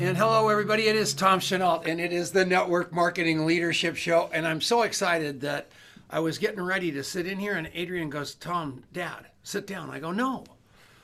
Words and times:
And 0.00 0.16
hello, 0.16 0.48
everybody. 0.48 0.86
It 0.86 0.96
is 0.96 1.12
Tom 1.12 1.40
Chenault, 1.40 1.82
and 1.84 2.00
it 2.00 2.10
is 2.10 2.32
the 2.32 2.46
Network 2.46 2.90
Marketing 2.90 3.44
Leadership 3.44 3.96
Show. 3.96 4.30
And 4.32 4.46
I'm 4.46 4.62
so 4.62 4.80
excited 4.80 5.42
that 5.42 5.68
I 6.08 6.20
was 6.20 6.38
getting 6.38 6.62
ready 6.62 6.90
to 6.92 7.04
sit 7.04 7.26
in 7.26 7.38
here, 7.38 7.52
and 7.52 7.70
Adrian 7.74 8.08
goes, 8.08 8.34
Tom, 8.34 8.82
Dad, 8.94 9.26
sit 9.42 9.66
down. 9.66 9.90
I 9.90 9.98
go, 9.98 10.10
No. 10.10 10.44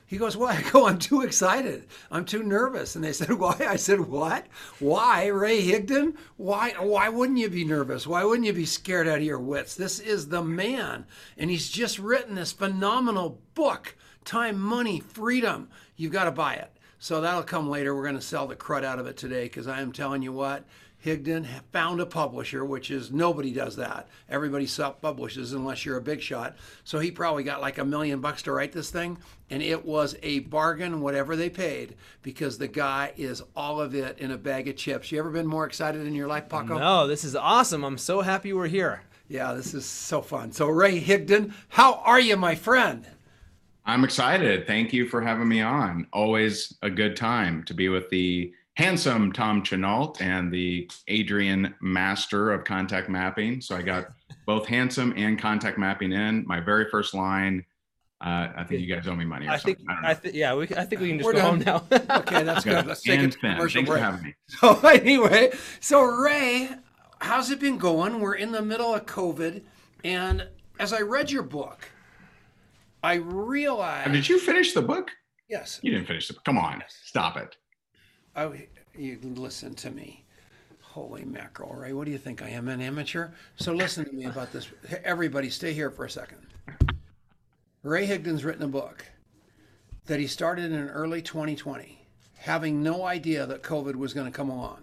He 0.07 0.17
goes, 0.17 0.35
Why? 0.35 0.53
I 0.67 0.71
go, 0.71 0.87
I'm 0.87 0.99
too 0.99 1.21
excited. 1.21 1.89
I'm 2.11 2.25
too 2.25 2.43
nervous. 2.43 2.97
And 2.97 3.05
they 3.05 3.13
said, 3.13 3.33
Why? 3.39 3.55
I 3.69 3.77
said, 3.77 4.01
What? 4.01 4.47
Why? 4.79 5.27
Ray 5.27 5.61
Higdon? 5.61 6.17
Why 6.39 6.71
why 6.79 7.11
wouldn't 7.11 7.39
you 7.39 7.51
be 7.51 7.67
nervous? 7.67 8.07
Why 8.07 8.25
wouldn't 8.25 8.47
you 8.47 8.55
be 8.55 8.65
scared 8.65 9.09
out 9.09 9.19
of 9.19 9.25
your 9.25 9.39
wits? 9.39 9.75
This 9.75 10.01
is 10.01 10.29
the 10.29 10.43
man. 10.43 11.05
And 11.37 11.51
he's 11.51 11.69
just 11.69 11.99
written 11.99 12.35
this 12.35 12.53
phenomenal 12.53 13.43
book, 13.53 13.95
Time, 14.25 14.59
Money, 14.59 15.01
Freedom. 15.01 15.69
You've 15.97 16.13
got 16.13 16.25
to 16.25 16.33
buy 16.33 16.55
it. 16.55 16.71
So 16.99 17.21
that'll 17.21 17.43
come 17.43 17.69
later. 17.69 17.95
We're 17.95 18.03
going 18.03 18.15
to 18.17 18.21
sell 18.21 18.47
the 18.47 18.57
crud 18.57 18.85
out 18.85 18.99
of 18.99 19.07
it 19.07 19.17
today 19.17 19.45
because 19.45 19.69
I 19.69 19.81
am 19.81 19.93
telling 19.93 20.23
you 20.23 20.33
what, 20.33 20.65
Higdon 21.05 21.47
found 21.73 22.01
a 22.01 22.07
publisher, 22.07 22.65
which 22.65 22.91
is 22.91 23.13
nobody 23.13 23.53
does 23.53 23.77
that. 23.77 24.09
Everybody 24.29 24.67
self 24.67 25.01
publishes 25.01 25.53
unless 25.53 25.85
you're 25.85 25.99
a 25.99 26.03
big 26.03 26.21
shot. 26.21 26.57
So 26.85 26.99
he 26.99 27.11
probably 27.11 27.45
got 27.45 27.61
like 27.61 27.79
a 27.79 27.85
million 27.85 28.21
bucks 28.21 28.43
to 28.43 28.53
write 28.53 28.73
this 28.73 28.91
thing. 28.91 29.19
And 29.51 29.63
it 29.63 29.85
was 29.85 30.17
a 30.23 30.41
bargain, 30.41 31.01
whatever 31.01 31.37
they 31.37 31.51
paid, 31.51 31.95
because 32.23 32.59
the 32.59 32.67
guy 32.67 33.13
is 33.17 33.43
all 33.55 33.81
of 33.81 33.95
it 33.95 34.19
in 34.19 34.33
a 34.33 34.39
bag 34.39 34.67
of 34.69 34.77
chips. 34.77 35.13
You 35.13 35.21
ever 35.21 35.31
been 35.31 35.47
more 35.47 35.67
excited 35.67 36.05
in 36.05 36.15
your 36.15 36.27
life, 36.27 36.49
Paco? 36.49 36.79
No, 36.79 37.07
this 37.07 37.23
is 37.23 37.37
awesome. 37.37 37.85
I'm 37.85 37.99
so 37.99 38.23
happy 38.23 38.53
we're 38.53 38.67
here. 38.67 39.03
Yeah, 39.29 39.55
this 39.55 39.75
is 39.75 39.85
so 39.85 40.23
fun. 40.23 40.53
So, 40.53 40.69
Ray 40.69 41.01
Higdon, 41.01 41.53
how 41.69 41.95
are 42.05 42.21
you, 42.21 42.37
my 42.37 42.55
friend? 42.55 43.07
I'm 43.87 44.03
excited. 44.03 44.67
Thank 44.67 44.93
you 44.93 45.07
for 45.07 45.21
having 45.21 45.49
me 45.49 45.61
on. 45.61 46.09
Always 46.13 46.77
a 46.83 46.91
good 46.91 47.17
time 47.17 47.63
to 47.65 47.75
be 47.75 47.89
with 47.89 48.11
the 48.11 48.53
handsome 48.75 49.33
Tom 49.33 49.63
Chenault 49.63 50.15
and 50.21 50.53
the 50.53 50.91
Adrian 51.07 51.73
master 51.81 52.53
of 52.53 52.65
contact 52.65 53.09
mapping. 53.09 53.61
So 53.61 53.77
I 53.77 53.83
got 53.83 54.09
both 54.47 54.67
handsome 54.67 55.15
and 55.17 55.39
contact 55.39 55.79
mapping 55.79 56.13
in. 56.13 56.45
My 56.47 56.59
very 56.59 56.91
first 56.91 57.15
line. 57.15 57.65
Uh, 58.21 58.49
I 58.57 58.65
think 58.65 58.81
you 58.81 58.93
guys 58.93 59.07
owe 59.07 59.15
me 59.15 59.25
money. 59.25 59.47
I 59.47 59.59
think. 59.59 59.79
I, 59.89 60.11
I 60.11 60.15
think. 60.15 60.35
Yeah, 60.35 60.55
we. 60.55 60.65
I 60.65 60.85
think 60.85 61.01
we 61.01 61.09
can 61.09 61.19
just 61.19 61.27
We're 61.27 61.35
go 61.35 61.57
done. 61.57 61.61
home 61.61 61.87
now. 61.91 62.17
okay, 62.19 62.43
that's 62.43 62.65
good. 62.65 62.87
Let's 62.87 63.03
take 63.03 63.21
and 63.21 63.33
a 63.33 63.37
commercial 63.37 63.59
Thanks 63.59 63.73
break. 63.73 63.87
for 63.87 63.99
having 63.99 64.23
me. 64.25 64.35
So 64.49 64.81
anyway, 64.89 65.53
so 65.81 66.03
Ray, 66.03 66.71
how's 67.21 67.51
it 67.51 67.61
been 67.61 67.77
going? 67.77 68.21
We're 68.21 68.35
in 68.35 68.53
the 68.53 68.63
middle 68.63 68.95
of 68.95 69.05
COVID, 69.05 69.63
and 70.03 70.49
as 70.81 70.95
I 70.95 71.03
read 71.03 71.31
your 71.31 71.43
book, 71.43 71.91
I 73.07 73.15
realized. 73.15 74.11
Did 74.11 74.29
you 74.29 74.41
finish 74.41 74.73
the 74.73 74.83
book? 74.83 75.13
Yes. 75.49 75.79
You 75.81 75.93
didn't 75.93 76.09
finish 76.09 76.27
the 76.27 76.35
book. 76.35 76.45
Come 76.45 76.59
on, 76.59 76.81
yes. 76.81 76.99
stop 77.05 77.37
it. 77.37 77.57
Oh, 78.35 78.53
you 78.99 79.21
listen 79.23 79.75
to 79.75 79.93
me. 79.93 80.25
Holy 80.81 81.25
mackerel, 81.25 81.73
Ray. 81.73 81.93
What 81.93 82.07
do 82.07 82.11
you 82.11 82.19
think? 82.19 82.43
I 82.43 82.49
am 82.49 82.67
an 82.67 82.81
amateur? 82.81 83.29
So 83.55 83.73
listen 83.73 84.07
to 84.07 84.13
me 84.13 84.25
about 84.25 84.53
this. 84.53 84.67
Everybody, 85.05 85.51
stay 85.51 85.73
here 85.73 85.89
for 85.89 86.05
a 86.05 86.11
second. 86.11 86.39
Ray 87.85 88.07
Higdon's 88.07 88.45
written 88.45 88.65
a 88.65 88.69
book 88.69 89.05
that 90.07 90.19
he 90.19 90.27
started 90.27 90.73
in 90.73 90.89
early 90.89 91.23
2020, 91.23 92.05
having 92.35 92.83
no 92.83 93.05
idea 93.05 93.47
that 93.47 93.63
COVID 93.63 93.95
was 93.95 94.15
going 94.15 94.27
to 94.27 94.37
come 94.37 94.51
along. 94.51 94.81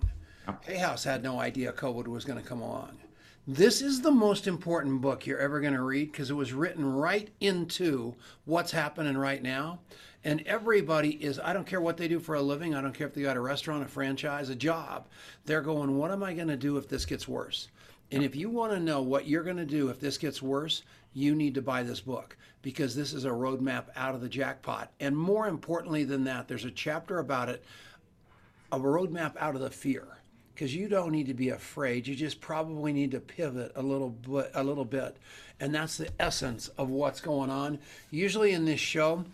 Hay 0.61 0.77
House 0.77 1.03
had 1.03 1.23
no 1.23 1.41
idea 1.41 1.73
COVID 1.73 2.07
was 2.07 2.23
going 2.23 2.41
to 2.41 2.47
come 2.47 2.61
along. 2.61 2.99
This 3.47 3.81
is 3.81 3.99
the 3.99 4.11
most 4.11 4.47
important 4.47 5.02
book 5.02 5.27
you're 5.27 5.38
ever 5.38 5.59
going 5.59 5.73
to 5.73 5.81
read 5.81 6.13
because 6.13 6.30
it 6.30 6.36
was 6.36 6.53
written 6.53 6.89
right 6.89 7.30
into 7.41 8.16
what's 8.45 8.72
happening 8.72 9.17
right 9.17 9.44
now. 9.44 9.80
And 10.23 10.41
everybody 10.45 11.22
is, 11.22 11.41
I 11.44 11.52
don't 11.52 11.67
care 11.67 11.81
what 11.81 11.97
they 11.97 12.08
do 12.08 12.22
for 12.22 12.35
a 12.35 12.41
living. 12.41 12.73
I 12.73 12.80
don't 12.80 12.94
care 12.94 13.05
if 13.05 13.13
they 13.13 13.22
got 13.22 13.35
a 13.35 13.41
restaurant, 13.41 13.83
a 13.83 13.88
franchise, 13.89 14.47
a 14.47 14.55
job. 14.55 15.08
They're 15.44 15.61
going, 15.61 15.97
what 15.97 16.09
am 16.09 16.23
I 16.23 16.33
going 16.33 16.47
to 16.47 16.55
do 16.55 16.77
if 16.77 16.88
this 16.88 17.05
gets 17.05 17.28
worse? 17.28 17.68
And 18.13 18.23
if 18.23 18.34
you 18.34 18.50
want 18.50 18.72
to 18.72 18.79
know 18.79 19.01
what 19.01 19.28
you're 19.28 19.44
going 19.44 19.57
to 19.57 19.66
do 19.66 19.89
if 19.89 20.00
this 20.00 20.18
gets 20.18 20.41
worse, 20.41 20.84
you 21.12 21.35
need 21.35 21.53
to 21.56 21.62
buy 21.62 21.84
this 21.84 22.00
book 22.00 22.38
because 22.62 22.95
this 22.95 23.12
is 23.12 23.25
a 23.25 23.29
roadmap 23.29 23.88
out 23.97 24.16
of 24.16 24.22
the 24.22 24.29
jackpot. 24.29 24.89
And 25.01 25.18
more 25.18 25.50
importantly 25.50 26.06
than 26.06 26.23
that, 26.23 26.47
there's 26.47 26.63
a 26.63 26.72
chapter 26.72 27.19
about 27.19 27.50
it, 27.50 27.62
a 28.72 28.79
roadmap 28.79 29.35
out 29.35 29.56
of 29.56 29.62
the 29.62 29.69
fear 29.69 30.07
because 30.53 30.75
you 30.75 30.88
don't 30.88 31.12
need 31.12 31.28
to 31.28 31.34
be 31.34 31.50
afraid. 31.50 32.08
You 32.08 32.16
just 32.16 32.41
probably 32.41 32.94
need 32.94 33.12
to 33.12 33.19
pivot 33.19 33.72
a 33.75 33.81
little 33.81 34.09
bit, 34.09 34.52
a 34.53 34.64
little 34.64 34.86
bit, 34.86 35.18
and 35.59 35.74
that's 35.74 35.97
the 35.97 36.09
essence 36.19 36.68
of 36.78 36.90
what's 36.90 37.22
going 37.22 37.50
on. 37.50 37.80
Usually 38.12 38.52
in 38.52 38.66
this 38.66 38.80
show, 38.80 39.25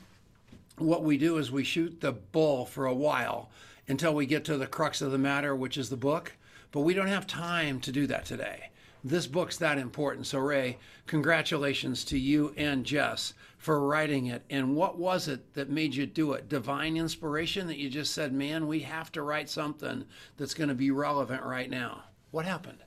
what 0.78 1.03
we 1.03 1.18
do 1.18 1.38
is 1.38 1.52
we 1.52 1.63
shoot 1.63 2.02
the 2.02 2.13
bull 2.13 2.66
for 2.66 2.85
a 2.85 2.94
while 2.94 3.50
until 3.88 4.13
we 4.13 4.25
get 4.25 4.46
to 4.46 4.58
the 4.58 4.68
crux 4.68 5.02
of 5.02 5.12
the 5.12 5.18
matter, 5.18 5.56
which 5.56 5.78
is 5.78 5.90
the 5.90 5.97
book. 5.97 6.34
But 6.72 6.81
we 6.81 6.94
don't 6.94 7.08
have 7.08 7.25
time 7.25 7.79
to 7.81 7.91
do 7.91 8.06
that 8.08 8.25
today. 8.25 8.69
This 9.03 9.27
book's 9.27 9.57
that 9.57 9.77
important. 9.77 10.27
So, 10.27 10.39
Ray, 10.39 10.77
congratulations 11.07 12.03
to 12.05 12.19
you 12.19 12.53
and 12.57 12.85
Jess 12.85 13.33
for 13.57 13.85
writing 13.85 14.27
it. 14.27 14.43
And 14.49 14.75
what 14.75 14.97
was 14.97 15.27
it 15.27 15.53
that 15.53 15.69
made 15.69 15.95
you 15.95 16.05
do 16.05 16.33
it? 16.33 16.49
Divine 16.49 16.97
inspiration 16.97 17.67
that 17.67 17.77
you 17.77 17.89
just 17.89 18.13
said, 18.13 18.33
man, 18.33 18.67
we 18.67 18.79
have 18.81 19.11
to 19.13 19.21
write 19.21 19.49
something 19.49 20.03
that's 20.37 20.53
going 20.53 20.69
to 20.69 20.75
be 20.75 20.91
relevant 20.91 21.43
right 21.43 21.69
now. 21.69 22.03
What 22.31 22.45
happened? 22.45 22.79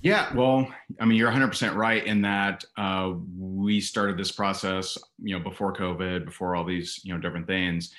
Yeah, 0.00 0.32
well, 0.34 0.72
I 1.00 1.04
mean, 1.04 1.18
you're 1.18 1.30
100% 1.30 1.74
right 1.74 2.06
in 2.06 2.22
that 2.22 2.64
uh, 2.76 3.14
we 3.36 3.80
started 3.80 4.16
this 4.16 4.30
process, 4.30 4.96
you 5.20 5.36
know, 5.36 5.42
before 5.42 5.72
COVID, 5.74 6.24
before 6.24 6.54
all 6.54 6.64
these, 6.64 7.00
you 7.02 7.12
know, 7.12 7.20
different 7.20 7.48
things. 7.48 7.92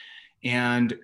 And, 0.46 0.97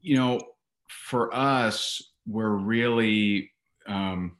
you 0.00 0.16
know, 0.16 0.40
for 0.88 1.34
us, 1.34 2.02
we're 2.26 2.48
really, 2.48 3.52
um, 3.86 4.36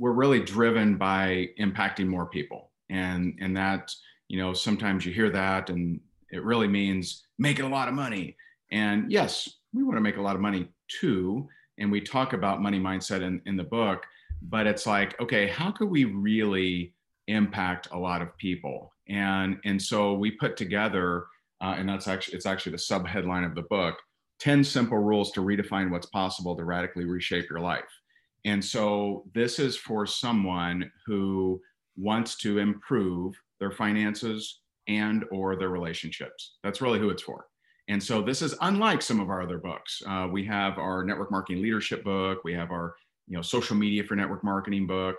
we're 0.00 0.12
really 0.12 0.40
driven 0.40 0.96
by 0.96 1.50
impacting 1.60 2.06
more 2.06 2.26
people. 2.26 2.72
And 2.88 3.38
and 3.40 3.56
that 3.56 3.92
you 4.26 4.38
know 4.38 4.52
sometimes 4.52 5.06
you 5.06 5.12
hear 5.12 5.30
that 5.30 5.70
and 5.70 6.00
it 6.30 6.42
really 6.42 6.66
means 6.66 7.24
making 7.38 7.66
a 7.66 7.68
lot 7.68 7.86
of 7.86 7.94
money. 7.94 8.36
And 8.72 9.12
yes 9.12 9.48
we 9.72 9.84
want 9.84 9.96
to 9.96 10.00
make 10.00 10.16
a 10.16 10.22
lot 10.22 10.34
of 10.34 10.42
money 10.42 10.66
too. 10.88 11.48
And 11.78 11.92
we 11.92 12.00
talk 12.00 12.32
about 12.32 12.60
money 12.60 12.80
mindset 12.80 13.22
in, 13.22 13.40
in 13.46 13.56
the 13.56 13.64
book 13.64 14.04
but 14.42 14.66
it's 14.66 14.86
like 14.86 15.20
okay 15.20 15.46
how 15.48 15.70
could 15.70 15.90
we 15.90 16.06
really 16.06 16.94
impact 17.28 17.88
a 17.92 17.98
lot 17.98 18.22
of 18.22 18.36
people? 18.38 18.92
And 19.08 19.58
and 19.64 19.80
so 19.80 20.14
we 20.14 20.30
put 20.32 20.56
together 20.56 21.26
uh, 21.60 21.74
and 21.76 21.86
that's 21.86 22.08
actually 22.08 22.36
it's 22.36 22.46
actually 22.46 22.72
the 22.72 22.78
sub 22.78 23.06
headline 23.06 23.44
of 23.44 23.54
the 23.54 23.62
book 23.62 23.96
10 24.40 24.64
simple 24.64 24.96
rules 24.96 25.30
to 25.32 25.42
redefine 25.42 25.90
what's 25.90 26.06
possible 26.06 26.56
to 26.56 26.64
radically 26.64 27.04
reshape 27.04 27.50
your 27.50 27.60
life 27.60 27.99
and 28.44 28.64
so 28.64 29.24
this 29.34 29.58
is 29.58 29.76
for 29.76 30.06
someone 30.06 30.90
who 31.06 31.60
wants 31.96 32.36
to 32.36 32.58
improve 32.58 33.34
their 33.58 33.70
finances 33.70 34.60
and 34.88 35.24
or 35.30 35.56
their 35.56 35.68
relationships. 35.68 36.56
That's 36.62 36.80
really 36.80 36.98
who 36.98 37.10
it's 37.10 37.22
for. 37.22 37.46
And 37.88 38.02
so 38.02 38.22
this 38.22 38.40
is 38.40 38.54
unlike 38.60 39.02
some 39.02 39.20
of 39.20 39.30
our 39.30 39.42
other 39.42 39.58
books. 39.58 40.02
Uh, 40.06 40.28
we 40.30 40.44
have 40.46 40.78
our 40.78 41.04
network 41.04 41.30
marketing 41.30 41.62
leadership 41.62 42.04
book. 42.04 42.44
We 42.44 42.54
have 42.54 42.70
our 42.70 42.94
you 43.26 43.36
know 43.36 43.42
social 43.42 43.76
media 43.76 44.04
for 44.04 44.16
network 44.16 44.42
marketing 44.44 44.86
book. 44.86 45.18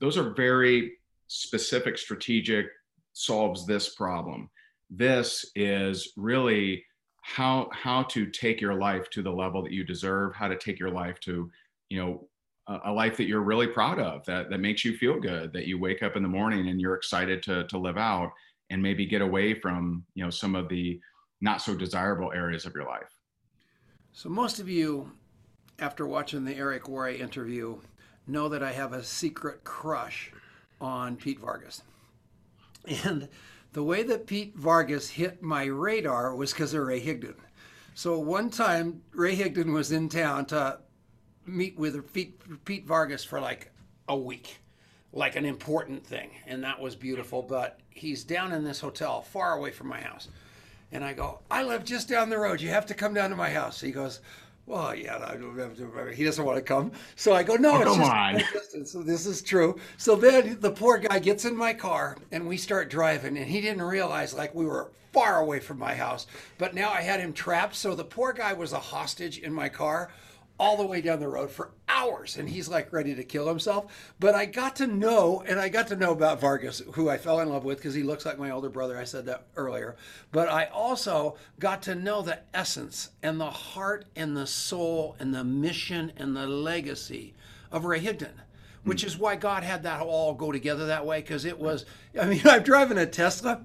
Those 0.00 0.16
are 0.18 0.30
very 0.30 0.92
specific, 1.28 1.98
strategic, 1.98 2.66
solves 3.12 3.66
this 3.66 3.94
problem. 3.94 4.50
This 4.90 5.50
is 5.54 6.12
really 6.16 6.84
how 7.22 7.68
how 7.72 8.04
to 8.04 8.26
take 8.26 8.60
your 8.60 8.74
life 8.74 9.10
to 9.10 9.22
the 9.22 9.32
level 9.32 9.62
that 9.62 9.72
you 9.72 9.84
deserve, 9.84 10.34
how 10.34 10.48
to 10.48 10.56
take 10.56 10.78
your 10.78 10.90
life 10.90 11.20
to 11.20 11.50
you 11.90 11.98
know 11.98 12.28
a 12.68 12.92
life 12.92 13.16
that 13.16 13.26
you're 13.26 13.42
really 13.42 13.66
proud 13.66 14.00
of 14.00 14.24
that 14.26 14.50
that 14.50 14.58
makes 14.58 14.84
you 14.84 14.96
feel 14.96 15.20
good 15.20 15.52
that 15.52 15.66
you 15.66 15.78
wake 15.78 16.02
up 16.02 16.16
in 16.16 16.22
the 16.22 16.28
morning 16.28 16.68
and 16.68 16.80
you're 16.80 16.96
excited 16.96 17.42
to 17.44 17.64
to 17.68 17.78
live 17.78 17.96
out 17.96 18.32
and 18.70 18.82
maybe 18.82 19.06
get 19.06 19.22
away 19.22 19.54
from 19.54 20.04
you 20.14 20.24
know 20.24 20.30
some 20.30 20.56
of 20.56 20.68
the 20.68 21.00
not 21.40 21.62
so 21.62 21.74
desirable 21.74 22.32
areas 22.32 22.66
of 22.66 22.74
your 22.74 22.84
life? 22.84 23.12
So 24.12 24.28
most 24.28 24.58
of 24.58 24.68
you 24.68 25.12
after 25.78 26.06
watching 26.06 26.44
the 26.44 26.56
eric 26.56 26.88
worre 26.88 27.14
interview 27.20 27.78
know 28.26 28.48
that 28.48 28.62
i 28.62 28.72
have 28.72 28.94
a 28.94 29.04
secret 29.04 29.62
crush 29.62 30.32
on 30.80 31.16
pete 31.16 31.40
vargas. 31.40 31.82
And 33.04 33.28
the 33.72 33.82
way 33.82 34.02
that 34.04 34.26
pete 34.26 34.54
vargas 34.56 35.10
hit 35.10 35.42
my 35.42 35.64
radar 35.64 36.34
was 36.34 36.52
because 36.52 36.72
of 36.74 36.86
ray 36.86 37.04
higdon. 37.04 37.34
So 37.94 38.18
one 38.18 38.50
time 38.50 39.02
ray 39.12 39.36
higdon 39.36 39.72
was 39.72 39.92
in 39.92 40.08
town 40.08 40.46
to 40.46 40.78
meet 41.46 41.78
with 41.78 42.12
Pete, 42.12 42.40
Pete 42.64 42.86
Vargas 42.86 43.24
for 43.24 43.40
like 43.40 43.70
a 44.08 44.16
week, 44.16 44.58
like 45.12 45.36
an 45.36 45.44
important 45.44 46.04
thing, 46.06 46.30
and 46.46 46.62
that 46.64 46.80
was 46.80 46.94
beautiful. 46.96 47.42
But 47.42 47.80
he's 47.90 48.24
down 48.24 48.52
in 48.52 48.64
this 48.64 48.80
hotel 48.80 49.22
far 49.22 49.56
away 49.56 49.70
from 49.70 49.88
my 49.88 50.00
house, 50.00 50.28
and 50.92 51.04
I 51.04 51.12
go, 51.12 51.40
I 51.50 51.62
live 51.62 51.84
just 51.84 52.08
down 52.08 52.30
the 52.30 52.38
road. 52.38 52.60
You 52.60 52.70
have 52.70 52.86
to 52.86 52.94
come 52.94 53.14
down 53.14 53.30
to 53.30 53.36
my 53.36 53.50
house. 53.50 53.80
He 53.80 53.92
goes, 53.92 54.20
well, 54.66 54.94
yeah, 54.94 55.36
no, 55.38 56.08
he 56.10 56.24
doesn't 56.24 56.44
want 56.44 56.56
to 56.58 56.62
come. 56.62 56.90
So 57.14 57.32
I 57.32 57.44
go, 57.44 57.54
no, 57.54 57.74
Oh, 57.74 57.80
it's 57.82 57.90
come 57.90 58.44
just 58.44 58.74
on. 58.74 58.84
So 58.86 59.02
this 59.02 59.24
is 59.26 59.40
true. 59.42 59.78
So 59.96 60.16
then 60.16 60.58
the 60.60 60.72
poor 60.72 60.98
guy 60.98 61.20
gets 61.20 61.44
in 61.44 61.56
my 61.56 61.72
car 61.72 62.16
and 62.32 62.46
we 62.48 62.56
start 62.56 62.90
driving, 62.90 63.36
and 63.38 63.46
he 63.46 63.60
didn't 63.60 63.82
realize 63.82 64.34
like 64.34 64.54
we 64.54 64.66
were 64.66 64.90
far 65.12 65.40
away 65.40 65.60
from 65.60 65.78
my 65.78 65.94
house. 65.94 66.26
But 66.58 66.74
now 66.74 66.90
I 66.90 67.00
had 67.00 67.20
him 67.20 67.32
trapped. 67.32 67.76
So 67.76 67.94
the 67.94 68.04
poor 68.04 68.32
guy 68.32 68.52
was 68.52 68.72
a 68.72 68.78
hostage 68.78 69.38
in 69.38 69.52
my 69.52 69.68
car 69.68 70.10
all 70.58 70.76
the 70.76 70.86
way 70.86 71.00
down 71.00 71.20
the 71.20 71.28
road 71.28 71.50
for 71.50 71.70
hours 71.88 72.36
and 72.36 72.48
he's 72.48 72.68
like 72.68 72.92
ready 72.92 73.14
to 73.14 73.24
kill 73.24 73.48
himself 73.48 74.14
but 74.18 74.34
i 74.34 74.44
got 74.44 74.76
to 74.76 74.86
know 74.86 75.42
and 75.46 75.58
i 75.58 75.68
got 75.68 75.86
to 75.86 75.96
know 75.96 76.12
about 76.12 76.40
vargas 76.40 76.82
who 76.92 77.08
i 77.08 77.16
fell 77.16 77.40
in 77.40 77.48
love 77.48 77.64
with 77.64 77.78
because 77.78 77.94
he 77.94 78.02
looks 78.02 78.24
like 78.24 78.38
my 78.38 78.50
older 78.50 78.68
brother 78.68 78.98
i 78.98 79.04
said 79.04 79.26
that 79.26 79.46
earlier 79.56 79.96
but 80.32 80.48
i 80.48 80.64
also 80.66 81.36
got 81.58 81.82
to 81.82 81.94
know 81.94 82.22
the 82.22 82.38
essence 82.54 83.10
and 83.22 83.40
the 83.40 83.50
heart 83.50 84.04
and 84.14 84.36
the 84.36 84.46
soul 84.46 85.16
and 85.18 85.34
the 85.34 85.44
mission 85.44 86.12
and 86.16 86.36
the 86.36 86.46
legacy 86.46 87.34
of 87.70 87.84
ray 87.84 88.00
higdon 88.00 88.32
which 88.84 89.04
is 89.04 89.18
why 89.18 89.36
god 89.36 89.62
had 89.62 89.82
that 89.82 90.00
all 90.00 90.34
go 90.34 90.52
together 90.52 90.86
that 90.86 91.04
way 91.04 91.20
because 91.20 91.44
it 91.44 91.58
was 91.58 91.84
i 92.20 92.24
mean 92.24 92.40
i'm 92.44 92.62
driving 92.62 92.98
a 92.98 93.06
tesla 93.06 93.60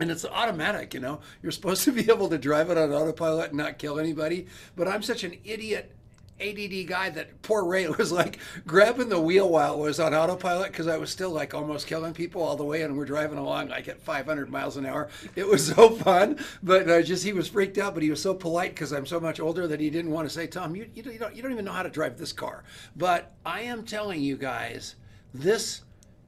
and 0.00 0.10
it's 0.10 0.24
automatic, 0.24 0.94
you 0.94 1.00
know. 1.00 1.20
You're 1.42 1.50
supposed 1.52 1.82
to 1.84 1.92
be 1.92 2.08
able 2.10 2.28
to 2.28 2.38
drive 2.38 2.70
it 2.70 2.78
on 2.78 2.92
autopilot 2.92 3.48
and 3.48 3.58
not 3.58 3.78
kill 3.78 3.98
anybody. 3.98 4.46
But 4.76 4.86
I'm 4.88 5.02
such 5.02 5.24
an 5.24 5.34
idiot 5.44 5.92
ADD 6.40 6.86
guy 6.86 7.10
that 7.10 7.42
poor 7.42 7.64
Ray 7.64 7.88
was 7.98 8.12
like 8.12 8.38
grabbing 8.66 9.08
the 9.08 9.20
wheel 9.20 9.48
while 9.48 9.74
it 9.74 9.78
was 9.78 10.00
on 10.00 10.14
autopilot 10.14 10.70
because 10.70 10.86
I 10.86 10.96
was 10.96 11.10
still 11.10 11.30
like 11.30 11.54
almost 11.54 11.86
killing 11.86 12.14
people 12.14 12.42
all 12.42 12.56
the 12.56 12.64
way, 12.64 12.82
and 12.82 12.96
we're 12.96 13.04
driving 13.04 13.38
along 13.38 13.68
like 13.68 13.88
at 13.88 14.00
500 14.00 14.50
miles 14.50 14.76
an 14.76 14.86
hour. 14.86 15.08
It 15.34 15.46
was 15.46 15.66
so 15.66 15.90
fun, 15.96 16.38
but 16.62 16.88
uh, 16.88 17.02
just 17.02 17.24
he 17.24 17.32
was 17.32 17.48
freaked 17.48 17.78
out, 17.78 17.94
but 17.94 18.02
he 18.02 18.10
was 18.10 18.22
so 18.22 18.34
polite 18.34 18.74
because 18.74 18.92
I'm 18.92 19.06
so 19.06 19.20
much 19.20 19.40
older 19.40 19.66
that 19.66 19.80
he 19.80 19.90
didn't 19.90 20.10
want 20.10 20.28
to 20.28 20.34
say, 20.34 20.46
"Tom, 20.46 20.76
you, 20.76 20.88
you, 20.94 21.02
don't, 21.02 21.12
you 21.12 21.18
don't 21.18 21.36
you 21.36 21.42
don't 21.42 21.52
even 21.52 21.64
know 21.64 21.72
how 21.72 21.82
to 21.82 21.90
drive 21.90 22.18
this 22.18 22.32
car." 22.32 22.64
But 22.96 23.34
I 23.44 23.62
am 23.62 23.84
telling 23.84 24.20
you 24.20 24.36
guys, 24.36 24.96
this 25.34 25.82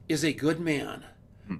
is 0.09 0.23
a 0.25 0.33
good 0.33 0.59
man 0.59 1.05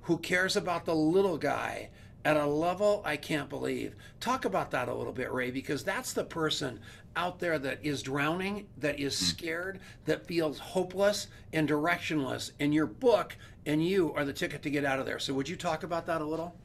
who 0.04 0.18
cares 0.18 0.56
about 0.56 0.86
the 0.86 0.96
little 0.96 1.38
guy 1.38 1.90
at 2.24 2.38
a 2.38 2.46
level 2.46 3.02
I 3.06 3.18
can't 3.18 3.50
believe. 3.50 3.96
Talk 4.20 4.46
about 4.46 4.72
that 4.72 4.88
a 4.88 4.94
little 4.94 5.14
bit, 5.14 5.32
Ray, 5.32 5.52
because 5.52 5.84
that's 5.84 6.14
the 6.14 6.24
person 6.24 6.80
out 7.16 7.40
there 7.40 7.60
that 7.60 7.80
is 7.84 8.02
drowning, 8.02 8.68
that 8.78 9.00
is 9.00 9.16
scared, 9.16 9.80
that 10.06 10.26
feels 10.26 10.60
hopeless 10.60 11.28
and 11.54 11.68
directionless. 11.68 12.52
And 12.60 12.74
your 12.74 12.86
book 12.86 13.36
and 13.66 13.86
you 13.86 14.14
are 14.14 14.26
the 14.26 14.34
ticket 14.34 14.62
to 14.64 14.70
get 14.70 14.86
out 14.86 15.00
of 15.00 15.06
there. 15.06 15.20
So, 15.20 15.34
would 15.34 15.48
you 15.48 15.56
talk 15.56 15.84
about 15.84 16.06
that 16.08 16.22
a 16.22 16.26
little? 16.26 16.56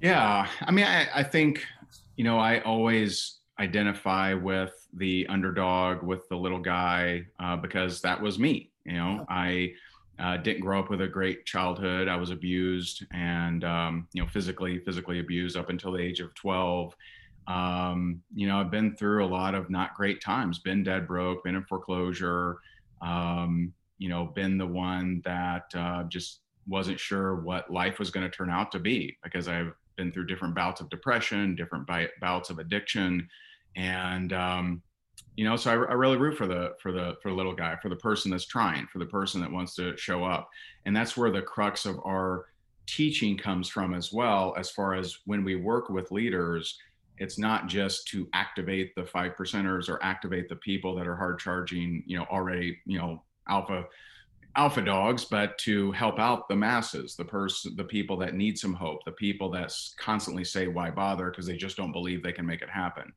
Yeah, 0.00 0.48
I 0.60 0.70
mean, 0.72 0.84
I, 0.84 1.06
I 1.14 1.22
think, 1.22 1.64
you 2.16 2.24
know, 2.24 2.38
I 2.38 2.60
always 2.62 3.38
identify 3.60 4.34
with 4.34 4.72
the 4.94 5.26
underdog, 5.28 6.02
with 6.02 6.28
the 6.28 6.36
little 6.36 6.58
guy, 6.58 7.26
uh, 7.38 7.56
because 7.56 8.00
that 8.00 8.20
was 8.20 8.38
me. 8.38 8.72
You 8.84 8.94
know, 8.94 9.24
I 9.28 9.74
uh, 10.18 10.38
didn't 10.38 10.60
grow 10.60 10.80
up 10.80 10.90
with 10.90 11.02
a 11.02 11.06
great 11.06 11.46
childhood. 11.46 12.08
I 12.08 12.16
was 12.16 12.30
abused 12.30 13.06
and, 13.12 13.64
um, 13.64 14.08
you 14.12 14.22
know, 14.22 14.28
physically, 14.28 14.78
physically 14.80 15.20
abused 15.20 15.56
up 15.56 15.70
until 15.70 15.92
the 15.92 16.00
age 16.00 16.20
of 16.20 16.34
12. 16.34 16.96
Um, 17.46 18.22
you 18.34 18.46
know, 18.46 18.60
I've 18.60 18.70
been 18.70 18.96
through 18.96 19.24
a 19.24 19.26
lot 19.26 19.54
of 19.54 19.70
not 19.70 19.94
great 19.94 20.20
times, 20.20 20.60
been 20.60 20.82
dead 20.82 21.06
broke, 21.06 21.44
been 21.44 21.56
in 21.56 21.64
foreclosure, 21.64 22.58
um, 23.00 23.72
you 23.98 24.08
know, 24.08 24.26
been 24.26 24.58
the 24.58 24.66
one 24.66 25.22
that 25.24 25.64
uh, 25.74 26.04
just 26.04 26.40
wasn't 26.68 26.98
sure 26.98 27.36
what 27.36 27.70
life 27.70 27.98
was 27.98 28.10
going 28.10 28.28
to 28.28 28.36
turn 28.36 28.50
out 28.50 28.70
to 28.72 28.78
be 28.78 29.16
because 29.22 29.48
I've 29.48 29.72
been 29.96 30.12
through 30.12 30.26
different 30.26 30.54
bouts 30.54 30.80
of 30.80 30.88
depression, 30.90 31.54
different 31.54 31.88
bouts 32.20 32.50
of 32.50 32.58
addiction, 32.58 33.28
and 33.76 34.32
um, 34.32 34.82
you 35.36 35.44
know, 35.44 35.56
so 35.56 35.70
I, 35.70 35.74
I 35.74 35.94
really 35.94 36.16
root 36.16 36.36
for 36.36 36.46
the 36.46 36.74
for 36.80 36.92
the 36.92 37.16
for 37.22 37.30
the 37.30 37.36
little 37.36 37.54
guy, 37.54 37.76
for 37.82 37.88
the 37.88 37.96
person 37.96 38.30
that's 38.30 38.46
trying, 38.46 38.86
for 38.86 38.98
the 38.98 39.06
person 39.06 39.40
that 39.40 39.50
wants 39.50 39.74
to 39.76 39.96
show 39.96 40.24
up, 40.24 40.48
and 40.86 40.94
that's 40.94 41.16
where 41.16 41.30
the 41.30 41.42
crux 41.42 41.86
of 41.86 41.98
our 42.04 42.46
teaching 42.86 43.36
comes 43.36 43.68
from 43.68 43.94
as 43.94 44.12
well. 44.12 44.54
As 44.58 44.70
far 44.70 44.94
as 44.94 45.18
when 45.24 45.44
we 45.44 45.56
work 45.56 45.88
with 45.88 46.10
leaders, 46.10 46.78
it's 47.22 47.38
not 47.38 47.68
just 47.68 48.08
to 48.08 48.28
activate 48.32 48.94
the 48.96 49.04
five 49.04 49.32
percenters 49.36 49.88
or 49.88 50.02
activate 50.02 50.48
the 50.48 50.56
people 50.56 50.96
that 50.96 51.06
are 51.06 51.16
hard 51.16 51.38
charging, 51.38 52.02
you 52.04 52.18
know, 52.18 52.26
already, 52.30 52.78
you 52.84 52.98
know, 52.98 53.22
alpha 53.48 53.84
alpha 54.56 54.82
dogs, 54.82 55.24
but 55.24 55.56
to 55.56 55.92
help 55.92 56.18
out 56.18 56.48
the 56.48 56.56
masses, 56.56 57.16
the 57.16 57.24
person, 57.24 57.74
the 57.76 57.84
people 57.84 58.18
that 58.18 58.34
need 58.34 58.58
some 58.58 58.74
hope, 58.74 58.98
the 59.06 59.12
people 59.12 59.50
that 59.50 59.72
constantly 59.96 60.44
say, 60.44 60.66
"Why 60.66 60.90
bother?" 60.90 61.30
because 61.30 61.46
they 61.46 61.56
just 61.56 61.76
don't 61.76 61.92
believe 61.92 62.22
they 62.22 62.32
can 62.32 62.44
make 62.44 62.60
it 62.60 62.68
happen. 62.68 63.12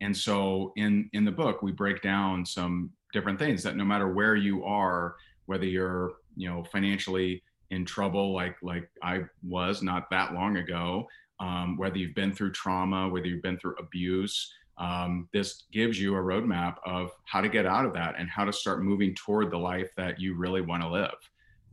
And 0.00 0.16
so, 0.16 0.72
in 0.76 1.10
in 1.12 1.24
the 1.24 1.30
book, 1.30 1.62
we 1.62 1.70
break 1.70 2.02
down 2.02 2.44
some 2.46 2.90
different 3.12 3.38
things 3.38 3.62
that 3.62 3.76
no 3.76 3.84
matter 3.84 4.12
where 4.12 4.36
you 4.36 4.64
are, 4.64 5.16
whether 5.46 5.66
you're 5.66 6.14
you 6.34 6.48
know 6.48 6.64
financially 6.64 7.42
in 7.70 7.84
trouble 7.84 8.32
like 8.32 8.56
like 8.62 8.88
I 9.02 9.24
was 9.42 9.82
not 9.82 10.10
that 10.10 10.32
long 10.34 10.56
ago, 10.56 11.06
um, 11.40 11.76
whether 11.76 11.98
you've 11.98 12.14
been 12.14 12.32
through 12.32 12.52
trauma, 12.52 13.08
whether 13.08 13.26
you've 13.26 13.42
been 13.42 13.58
through 13.58 13.74
abuse. 13.78 14.52
Um, 14.78 15.28
this 15.32 15.64
gives 15.72 16.00
you 16.00 16.14
a 16.14 16.18
roadmap 16.18 16.76
of 16.86 17.10
how 17.24 17.40
to 17.40 17.48
get 17.48 17.66
out 17.66 17.84
of 17.84 17.92
that 17.94 18.14
and 18.18 18.30
how 18.30 18.44
to 18.44 18.52
start 18.52 18.82
moving 18.82 19.14
toward 19.14 19.50
the 19.50 19.58
life 19.58 19.90
that 19.96 20.20
you 20.20 20.34
really 20.34 20.60
want 20.60 20.82
to 20.82 20.88
live. 20.88 21.16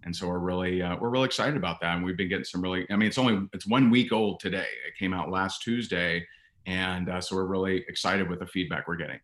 And 0.03 0.15
so 0.15 0.27
we're 0.27 0.39
really 0.39 0.81
uh, 0.81 0.95
we're 0.97 1.09
really 1.09 1.25
excited 1.25 1.57
about 1.57 1.81
that, 1.81 1.95
and 1.95 2.05
we've 2.05 2.15
been 2.15 2.29
getting 2.29 2.45
some 2.45 2.61
really. 2.61 2.85
I 2.89 2.95
mean, 2.95 3.07
it's 3.07 3.17
only 3.17 3.47
it's 3.53 3.67
one 3.67 3.89
week 3.89 4.13
old 4.13 4.39
today. 4.39 4.67
It 4.87 4.97
came 4.97 5.13
out 5.13 5.29
last 5.29 5.63
Tuesday, 5.63 6.25
and 6.65 7.09
uh, 7.09 7.19
so 7.19 7.35
we're 7.35 7.45
really 7.45 7.83
excited 7.89 8.29
with 8.29 8.39
the 8.39 8.47
feedback 8.47 8.87
we're 8.87 8.95
getting. 8.95 9.19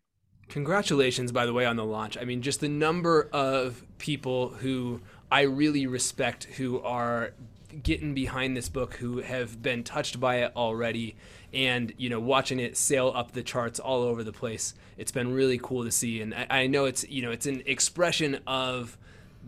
Congratulations, 0.50 1.31
by 1.31 1.45
the 1.45 1.54
way, 1.54 1.66
on 1.66 1.78
the 1.78 1.86
launch. 1.86 2.18
I 2.18 2.25
mean, 2.25 2.42
just 2.42 2.60
the 2.60 2.68
number 2.68 3.30
of 3.31 3.86
people 3.98 4.50
who 4.50 5.00
I 5.31 5.42
really 5.44 5.88
respect 5.88 6.45
who 6.45 6.81
are 6.81 7.34
getting 7.81 8.14
behind 8.14 8.56
this 8.56 8.70
book 8.70 8.96
who 8.96 9.20
have 9.20 9.62
been 9.62 9.84
touched 9.84 10.20
by 10.20 10.38
it 10.38 10.52
already 10.56 11.16
and 11.54 11.94
you 11.98 12.10
know 12.10 12.20
watching 12.20 12.60
it 12.60 12.78
sail 12.78 13.12
up 13.16 13.31
the 13.31 13.44
charts 13.44 13.80
all 13.80 14.04
over 14.04 14.24
the 14.24 14.34
place. 14.34 14.74
It's 14.98 15.12
been 15.12 15.34
really 15.34 15.58
cool 15.58 15.84
to 15.84 15.92
see. 15.92 16.22
And 16.22 16.34
I, 16.34 16.48
I 16.50 16.68
know 16.68 16.86
it's 16.86 17.08
you 17.10 17.22
know 17.22 17.31
it's 17.31 17.46
an 17.46 17.64
expression 17.66 18.40
of 18.46 18.98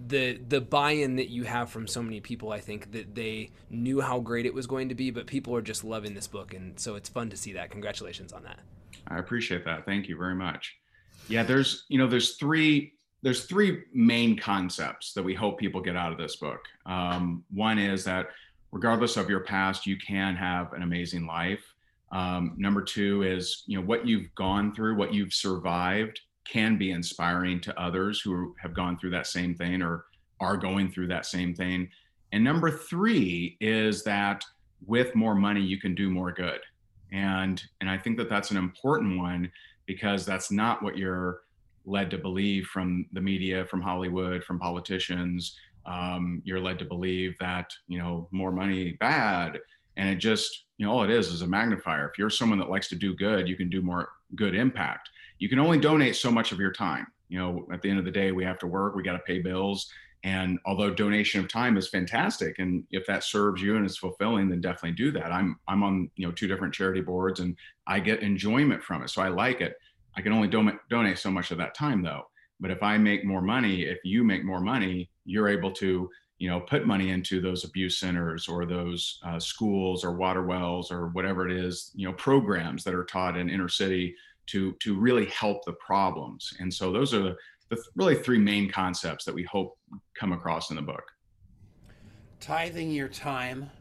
the 0.07 0.37
the 0.49 0.59
buy-in 0.59 1.15
that 1.17 1.29
you 1.29 1.43
have 1.43 1.69
from 1.69 1.87
so 1.87 2.03
many 2.03 2.19
people 2.19 2.51
i 2.51 2.59
think 2.59 2.91
that 2.91 3.15
they 3.15 3.49
knew 3.69 4.01
how 4.01 4.19
great 4.19 4.45
it 4.45 4.53
was 4.53 4.67
going 4.67 4.89
to 4.89 4.95
be 4.95 5.09
but 5.09 5.25
people 5.25 5.55
are 5.55 5.61
just 5.61 5.83
loving 5.83 6.13
this 6.13 6.27
book. 6.27 6.53
And 6.53 6.79
so 6.79 6.95
it's 6.95 7.09
fun 7.09 7.29
to 7.29 7.37
see 7.37 7.53
that. 7.53 7.71
Congratulations 7.71 8.31
on 8.33 8.43
that. 8.43 8.59
I 9.07 9.17
appreciate 9.17 9.65
that. 9.65 9.85
Thank 9.85 10.07
you 10.07 10.17
very 10.17 10.35
much. 10.35 10.75
Yeah, 11.27 11.43
there's 11.43 11.85
you 11.89 11.97
know 11.97 12.07
there's 12.07 12.35
three 12.35 12.93
there's 13.25 13.45
three 13.45 13.81
main 13.91 14.37
concepts 14.37 15.11
that 15.13 15.23
we 15.23 15.33
hope 15.33 15.57
people 15.57 15.81
get 15.81 15.95
out 15.95 16.11
of 16.11 16.17
this 16.19 16.35
book. 16.35 16.59
Um, 16.85 17.43
one 17.49 17.79
is 17.79 18.03
that 18.03 18.27
regardless 18.71 19.17
of 19.17 19.31
your 19.31 19.39
past, 19.39 19.87
you 19.87 19.97
can 19.97 20.35
have 20.35 20.73
an 20.73 20.83
amazing 20.83 21.25
life. 21.25 21.65
Um, 22.11 22.53
number 22.55 22.83
two 22.83 23.23
is 23.23 23.63
you 23.65 23.79
know 23.79 23.83
what 23.83 24.05
you've 24.05 24.33
gone 24.35 24.75
through, 24.75 24.95
what 24.95 25.11
you've 25.11 25.33
survived, 25.33 26.21
can 26.47 26.77
be 26.77 26.91
inspiring 26.91 27.59
to 27.61 27.81
others 27.81 28.21
who 28.21 28.53
have 28.61 28.75
gone 28.75 28.95
through 28.95 29.09
that 29.09 29.25
same 29.25 29.55
thing 29.55 29.81
or 29.81 30.05
are 30.39 30.55
going 30.55 30.91
through 30.91 31.07
that 31.07 31.25
same 31.25 31.55
thing. 31.55 31.89
And 32.31 32.43
number 32.43 32.69
three 32.69 33.57
is 33.59 34.03
that 34.03 34.45
with 34.85 35.15
more 35.15 35.33
money, 35.33 35.61
you 35.61 35.79
can 35.79 35.95
do 35.95 36.11
more 36.11 36.31
good. 36.31 36.59
And 37.11 37.59
and 37.81 37.89
I 37.89 37.97
think 37.97 38.17
that 38.17 38.29
that's 38.29 38.51
an 38.51 38.57
important 38.57 39.17
one 39.17 39.51
because 39.87 40.27
that's 40.27 40.51
not 40.51 40.83
what 40.83 40.95
you're 40.95 41.41
led 41.85 42.09
to 42.11 42.17
believe 42.17 42.67
from 42.67 43.05
the 43.13 43.21
media, 43.21 43.65
from 43.65 43.81
Hollywood, 43.81 44.43
from 44.43 44.59
politicians. 44.59 45.57
Um, 45.85 46.41
you're 46.45 46.59
led 46.59 46.79
to 46.79 46.85
believe 46.85 47.37
that 47.39 47.71
you 47.87 47.99
know 47.99 48.27
more 48.31 48.51
money 48.51 48.93
bad, 48.99 49.59
and 49.97 50.09
it 50.09 50.15
just 50.15 50.65
you 50.77 50.85
know 50.85 50.91
all 50.91 51.03
it 51.03 51.09
is 51.09 51.27
is 51.27 51.41
a 51.41 51.47
magnifier. 51.47 52.09
If 52.09 52.17
you're 52.17 52.29
someone 52.29 52.59
that 52.59 52.69
likes 52.69 52.87
to 52.89 52.95
do 52.95 53.15
good, 53.15 53.47
you 53.47 53.55
can 53.55 53.69
do 53.69 53.81
more 53.81 54.09
good 54.35 54.55
impact. 54.55 55.09
You 55.39 55.49
can 55.49 55.59
only 55.59 55.77
donate 55.77 56.15
so 56.15 56.31
much 56.31 56.51
of 56.51 56.59
your 56.59 56.71
time. 56.71 57.07
You 57.29 57.39
know, 57.39 57.67
at 57.71 57.81
the 57.81 57.89
end 57.89 57.99
of 57.99 58.05
the 58.05 58.11
day, 58.11 58.31
we 58.31 58.43
have 58.45 58.59
to 58.59 58.67
work. 58.67 58.95
We 58.95 59.03
got 59.03 59.13
to 59.13 59.19
pay 59.19 59.39
bills. 59.39 59.89
And 60.25 60.57
although 60.65 60.91
donation 60.91 61.39
of 61.39 61.47
time 61.47 61.77
is 61.77 61.87
fantastic, 61.87 62.57
and 62.57 62.83
if 62.89 63.05
that 63.05 63.23
serves 63.23 63.61
you 63.61 63.77
and 63.77 63.85
is 63.85 63.95
fulfilling, 63.95 64.49
then 64.49 64.59
definitely 64.59 64.93
do 64.93 65.11
that. 65.11 65.31
I'm 65.31 65.59
I'm 65.67 65.83
on 65.83 66.09
you 66.15 66.25
know 66.25 66.31
two 66.31 66.47
different 66.47 66.73
charity 66.73 67.01
boards, 67.01 67.41
and 67.41 67.55
I 67.85 67.99
get 67.99 68.23
enjoyment 68.23 68.83
from 68.83 69.03
it, 69.03 69.11
so 69.11 69.21
I 69.21 69.27
like 69.27 69.61
it. 69.61 69.77
I 70.17 70.21
can 70.21 70.33
only 70.33 70.47
don- 70.47 70.79
donate 70.89 71.17
so 71.17 71.31
much 71.31 71.51
of 71.51 71.57
that 71.57 71.75
time 71.75 72.01
though. 72.01 72.23
But 72.59 72.71
if 72.71 72.81
I 72.81 72.97
make 72.97 73.25
more 73.25 73.41
money, 73.41 73.83
if 73.83 73.99
you 74.03 74.23
make 74.23 74.45
more 74.45 74.61
money, 74.61 75.09
you're 75.25 75.49
able 75.49 75.71
to 75.73 76.09
you 76.37 76.49
know 76.49 76.59
put 76.61 76.85
money 76.85 77.11
into 77.11 77.41
those 77.41 77.63
abuse 77.63 77.97
centers 77.97 78.47
or 78.47 78.65
those 78.65 79.19
uh, 79.25 79.39
schools 79.39 80.03
or 80.03 80.13
water 80.13 80.43
wells 80.43 80.91
or 80.91 81.07
whatever 81.07 81.49
it 81.49 81.55
is 81.55 81.91
you 81.95 82.05
know 82.05 82.13
programs 82.13 82.83
that 82.83 82.93
are 82.93 83.05
taught 83.05 83.37
in 83.37 83.49
inner 83.49 83.69
city 83.69 84.15
to 84.47 84.73
to 84.73 84.95
really 84.95 85.25
help 85.25 85.65
the 85.65 85.73
problems. 85.73 86.53
And 86.59 86.73
so 86.73 86.91
those 86.91 87.13
are 87.13 87.21
the 87.21 87.37
the 87.69 87.83
really 87.95 88.15
three 88.15 88.37
main 88.37 88.69
concepts 88.69 89.25
that 89.25 89.33
we 89.33 89.43
hope 89.43 89.77
come 90.13 90.31
across 90.31 90.69
in 90.69 90.75
the 90.75 90.81
book. 90.81 91.03
Tithing 92.39 92.91
your 92.91 93.07
time, 93.07 93.71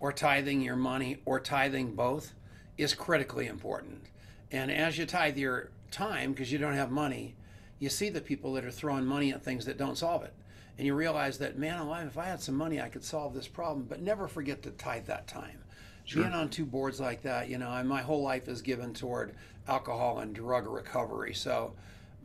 or 0.00 0.12
tithing 0.12 0.62
your 0.62 0.76
money, 0.76 1.18
or 1.26 1.40
tithing 1.40 1.94
both 1.94 2.32
is 2.78 2.94
critically 2.94 3.46
important. 3.46 4.06
And 4.50 4.70
as 4.70 4.96
you 4.96 5.04
tithe 5.04 5.36
your 5.36 5.70
time 5.94 6.32
because 6.32 6.52
you 6.52 6.58
don't 6.58 6.74
have 6.74 6.90
money, 6.90 7.36
you 7.78 7.88
see 7.88 8.10
the 8.10 8.20
people 8.20 8.52
that 8.54 8.64
are 8.64 8.70
throwing 8.70 9.06
money 9.06 9.32
at 9.32 9.42
things 9.42 9.64
that 9.66 9.78
don't 9.78 9.96
solve 9.96 10.24
it. 10.24 10.34
And 10.76 10.86
you 10.86 10.94
realize 10.94 11.38
that, 11.38 11.56
man 11.56 11.78
alive, 11.78 12.08
if 12.08 12.18
I 12.18 12.24
had 12.24 12.40
some 12.40 12.56
money, 12.56 12.80
I 12.80 12.88
could 12.88 13.04
solve 13.04 13.32
this 13.32 13.46
problem. 13.46 13.86
But 13.88 14.02
never 14.02 14.26
forget 14.26 14.62
to 14.64 14.70
tithe 14.72 15.06
that 15.06 15.26
time. 15.28 15.58
Sure. 16.04 16.22
Being 16.22 16.34
on 16.34 16.48
two 16.50 16.66
boards 16.66 17.00
like 17.00 17.22
that, 17.22 17.48
you 17.48 17.58
know, 17.58 17.70
and 17.70 17.88
my 17.88 18.02
whole 18.02 18.22
life 18.22 18.48
is 18.48 18.60
given 18.60 18.92
toward 18.92 19.34
alcohol 19.68 20.18
and 20.18 20.34
drug 20.34 20.66
recovery. 20.66 21.32
So 21.32 21.72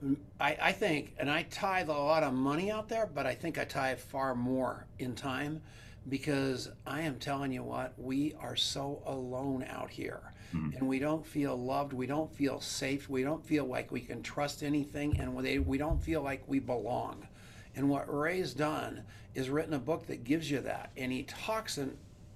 mm, 0.04 0.18
I, 0.40 0.58
I 0.62 0.72
think, 0.72 1.14
and 1.20 1.30
I 1.30 1.44
tithe 1.44 1.90
a 1.90 1.94
lot 1.94 2.24
of 2.24 2.34
money 2.34 2.72
out 2.72 2.90
there, 2.90 3.06
but 3.06 3.26
I 3.26 3.36
think 3.36 3.58
I 3.58 3.66
tithe 3.66 4.00
far 4.00 4.36
more 4.36 4.86
in 4.98 5.16
time 5.16 5.62
because 6.10 6.70
I 6.88 7.02
am 7.02 7.20
telling 7.20 7.52
you 7.54 7.64
what, 7.64 7.94
we 7.98 8.34
are 8.42 8.56
so 8.56 9.02
alone 9.06 9.66
out 9.70 9.92
here. 9.92 10.34
Mm-hmm. 10.56 10.77
And 10.77 10.88
we 10.88 11.00
don't 11.00 11.25
feel 11.25 11.56
loved. 11.56 11.94
We 11.94 12.08
don't 12.08 12.34
feel 12.34 12.60
safe. 12.60 13.10
We 13.10 13.24
don't 13.24 13.46
feel 13.46 13.65
like 13.65 13.91
we 13.91 14.01
can 14.01 14.24
trust 14.24 14.63
anything. 14.63 15.20
And 15.20 15.36
we, 15.36 15.60
we 15.60 15.77
don't 15.77 16.01
feel 16.01 16.22
like 16.22 16.44
we 16.48 16.60
belong. 16.60 17.27
And 17.75 17.89
what 17.89 18.13
Ray's 18.13 18.53
done 18.53 19.03
is 19.36 19.50
written 19.50 19.74
a 19.74 19.79
book 19.79 20.08
that 20.08 20.24
gives 20.24 20.50
you 20.50 20.60
that. 20.62 20.91
And 20.98 21.12
he 21.12 21.24
talks 21.24 21.79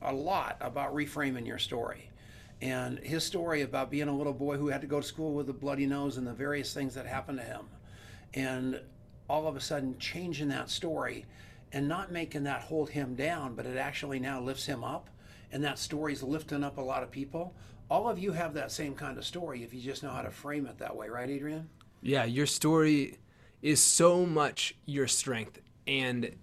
a 0.01 0.13
lot 0.13 0.57
about 0.61 0.93
reframing 0.93 1.47
your 1.47 1.57
story. 1.57 2.09
And 2.61 2.99
his 2.99 3.23
story 3.23 3.61
about 3.61 3.91
being 3.91 4.07
a 4.07 4.15
little 4.15 4.33
boy 4.33 4.57
who 4.57 4.67
had 4.67 4.81
to 4.81 4.87
go 4.87 5.01
to 5.01 5.05
school 5.05 5.33
with 5.33 5.49
a 5.49 5.53
bloody 5.53 5.85
nose 5.85 6.17
and 6.17 6.25
the 6.25 6.33
various 6.33 6.73
things 6.73 6.93
that 6.95 7.05
happened 7.05 7.39
to 7.39 7.43
him. 7.43 7.65
And 8.35 8.79
all 9.29 9.47
of 9.47 9.55
a 9.55 9.59
sudden 9.59 9.97
changing 9.97 10.49
that 10.49 10.69
story 10.69 11.25
and 11.71 11.87
not 11.87 12.11
making 12.11 12.43
that 12.43 12.61
hold 12.61 12.89
him 12.89 13.15
down, 13.15 13.55
but 13.55 13.65
it 13.65 13.77
actually 13.77 14.19
now 14.19 14.39
lifts 14.39 14.65
him 14.65 14.83
up. 14.83 15.09
And 15.51 15.63
that 15.63 15.77
story's 15.77 16.23
lifting 16.23 16.63
up 16.63 16.77
a 16.77 16.81
lot 16.81 17.03
of 17.03 17.11
people. 17.11 17.53
All 17.89 18.09
of 18.09 18.17
you 18.17 18.31
have 18.31 18.53
that 18.55 18.71
same 18.71 18.95
kind 18.95 19.17
of 19.17 19.25
story 19.25 19.63
if 19.63 19.73
you 19.73 19.81
just 19.81 20.03
know 20.03 20.09
how 20.09 20.21
to 20.21 20.31
frame 20.31 20.65
it 20.65 20.79
that 20.79 20.95
way, 20.95 21.09
right, 21.09 21.29
Adrian? 21.29 21.69
Yeah, 22.01 22.25
your 22.25 22.45
story 22.45 23.19
is 23.61 23.81
so 23.81 24.25
much 24.25 24.75
your 24.85 25.07
strength. 25.07 25.59
And 25.85 26.35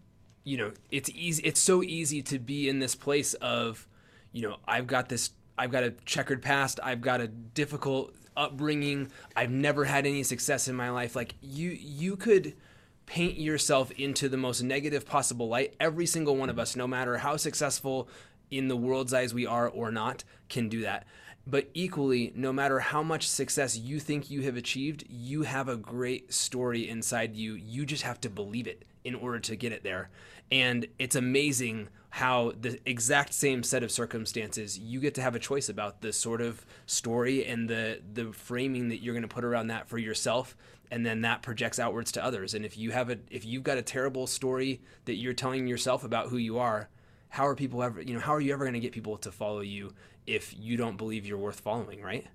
you 0.44 0.56
know, 0.56 0.72
it's 0.90 1.10
easy. 1.10 1.42
It's 1.44 1.60
so 1.60 1.82
easy 1.82 2.22
to 2.22 2.38
be 2.38 2.68
in 2.68 2.78
this 2.78 2.94
place 2.94 3.34
of, 3.34 3.86
you 4.32 4.42
know, 4.42 4.56
I've 4.66 4.86
got 4.86 5.08
this. 5.08 5.30
I've 5.58 5.70
got 5.70 5.84
a 5.84 5.90
checkered 6.06 6.42
past. 6.42 6.80
I've 6.82 7.00
got 7.02 7.20
a 7.20 7.28
difficult 7.28 8.14
upbringing. 8.36 9.10
I've 9.36 9.50
never 9.50 9.84
had 9.84 10.06
any 10.06 10.22
success 10.22 10.68
in 10.68 10.74
my 10.74 10.90
life. 10.90 11.14
Like 11.14 11.34
you, 11.42 11.70
you 11.70 12.16
could 12.16 12.56
paint 13.04 13.38
yourself 13.38 13.90
into 13.92 14.28
the 14.28 14.38
most 14.38 14.62
negative 14.62 15.04
possible 15.04 15.48
light. 15.48 15.74
Every 15.78 16.06
single 16.06 16.36
one 16.36 16.48
of 16.48 16.58
us, 16.58 16.76
no 16.76 16.86
matter 16.86 17.18
how 17.18 17.36
successful 17.36 18.08
in 18.50 18.68
the 18.68 18.76
world's 18.76 19.12
eyes 19.12 19.34
we 19.34 19.46
are 19.46 19.68
or 19.68 19.90
not, 19.90 20.24
can 20.48 20.68
do 20.68 20.80
that. 20.82 21.06
But 21.50 21.68
equally, 21.74 22.32
no 22.36 22.52
matter 22.52 22.78
how 22.78 23.02
much 23.02 23.28
success 23.28 23.76
you 23.76 23.98
think 23.98 24.30
you 24.30 24.42
have 24.42 24.56
achieved, 24.56 25.04
you 25.08 25.42
have 25.42 25.68
a 25.68 25.76
great 25.76 26.32
story 26.32 26.88
inside 26.88 27.34
you. 27.34 27.54
You 27.54 27.84
just 27.84 28.04
have 28.04 28.20
to 28.20 28.30
believe 28.30 28.68
it 28.68 28.84
in 29.02 29.16
order 29.16 29.40
to 29.40 29.56
get 29.56 29.72
it 29.72 29.82
there. 29.82 30.10
And 30.52 30.86
it's 30.98 31.16
amazing 31.16 31.88
how 32.10 32.52
the 32.60 32.78
exact 32.86 33.32
same 33.32 33.62
set 33.64 33.82
of 33.82 33.90
circumstances 33.90 34.78
you 34.78 35.00
get 35.00 35.14
to 35.14 35.22
have 35.22 35.34
a 35.34 35.40
choice 35.40 35.68
about 35.68 36.02
the 36.02 36.12
sort 36.12 36.40
of 36.40 36.64
story 36.86 37.44
and 37.46 37.68
the 37.68 38.00
the 38.12 38.32
framing 38.32 38.88
that 38.88 38.98
you're 38.98 39.14
going 39.14 39.22
to 39.22 39.28
put 39.28 39.44
around 39.44 39.68
that 39.68 39.88
for 39.88 39.96
yourself 39.96 40.56
and 40.90 41.06
then 41.06 41.20
that 41.20 41.40
projects 41.40 41.78
outwards 41.78 42.10
to 42.10 42.24
others 42.24 42.52
and 42.52 42.64
if 42.64 42.76
you 42.76 42.90
have 42.90 43.10
a 43.10 43.18
if 43.30 43.44
you've 43.44 43.62
got 43.62 43.78
a 43.78 43.82
terrible 43.82 44.26
story 44.26 44.80
that 45.04 45.14
you're 45.14 45.32
telling 45.32 45.68
yourself 45.68 46.02
about 46.02 46.30
who 46.30 46.36
you 46.36 46.58
are 46.58 46.88
how 47.28 47.46
are 47.46 47.54
people 47.54 47.80
ever 47.80 48.02
you 48.02 48.12
know 48.12 48.18
how 48.18 48.34
are 48.34 48.40
you 48.40 48.52
ever 48.52 48.64
going 48.64 48.74
to 48.74 48.80
get 48.80 48.90
people 48.90 49.16
to 49.16 49.30
follow 49.30 49.60
you 49.60 49.92
if 50.30 50.54
you 50.56 50.76
don't 50.76 50.96
believe 50.96 51.26
you're 51.26 51.38
worth 51.38 51.60
following 51.60 52.00
right 52.00 52.26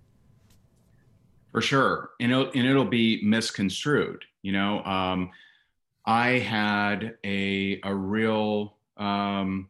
for 1.52 1.62
sure 1.62 2.12
and 2.20 2.32
it'll, 2.32 2.52
and 2.52 2.68
it'll 2.68 2.86
be 2.86 3.22
misconstrued 3.24 4.24
you 4.42 4.52
know 4.52 4.84
um, 4.84 5.32
I 6.06 6.40
had 6.40 7.18
a 7.24 7.80
a 7.84 7.94
real 7.94 8.78
um, 8.98 9.70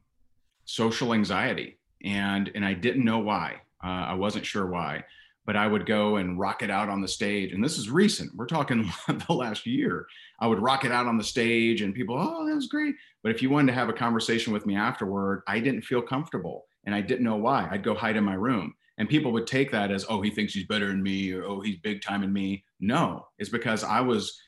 social 0.65 1.13
anxiety, 1.13 1.77
and 2.03 2.51
and 2.55 2.65
I 2.65 2.73
didn't 2.73 3.05
know 3.05 3.19
why. 3.19 3.61
Uh, 3.83 3.87
I 3.87 4.13
wasn't 4.15 4.45
sure 4.45 4.65
why, 4.65 5.05
but 5.45 5.55
I 5.55 5.67
would 5.67 5.85
go 5.85 6.17
and 6.17 6.39
rock 6.39 6.61
it 6.61 6.69
out 6.69 6.89
on 6.89 7.01
the 7.01 7.07
stage. 7.07 7.53
And 7.53 7.63
this 7.63 7.77
is 7.77 7.89
recent. 7.89 8.35
We're 8.35 8.47
talking 8.47 8.91
the 9.07 9.33
last 9.33 9.65
year. 9.65 10.07
I 10.39 10.47
would 10.47 10.59
rock 10.59 10.83
it 10.83 10.91
out 10.91 11.07
on 11.07 11.17
the 11.17 11.23
stage, 11.23 11.81
and 11.81 11.93
people, 11.93 12.17
oh, 12.17 12.45
that 12.47 12.55
was 12.55 12.67
great. 12.67 12.95
But 13.23 13.31
if 13.31 13.41
you 13.41 13.49
wanted 13.49 13.67
to 13.67 13.77
have 13.77 13.89
a 13.89 13.93
conversation 13.93 14.51
with 14.51 14.65
me 14.65 14.75
afterward, 14.75 15.43
I 15.47 15.59
didn't 15.59 15.83
feel 15.83 16.01
comfortable, 16.01 16.65
and 16.85 16.93
I 16.93 17.01
didn't 17.01 17.25
know 17.25 17.35
why. 17.35 17.67
I'd 17.69 17.83
go 17.83 17.93
hide 17.93 18.15
in 18.15 18.23
my 18.23 18.35
room, 18.35 18.73
and 18.97 19.09
people 19.09 19.31
would 19.33 19.47
take 19.47 19.71
that 19.71 19.91
as, 19.91 20.05
oh, 20.09 20.21
he 20.21 20.29
thinks 20.29 20.53
he's 20.53 20.67
better 20.67 20.87
than 20.87 21.03
me, 21.03 21.31
or 21.31 21.43
oh, 21.45 21.61
he's 21.61 21.77
big 21.77 22.01
time 22.01 22.23
in 22.23 22.31
me. 22.31 22.63
No, 22.79 23.27
it's 23.37 23.49
because 23.49 23.83
I 23.83 24.01
was 24.01 24.39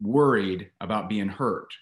worried 0.00 0.70
about 0.80 1.08
being 1.08 1.28
hurt 1.28 1.72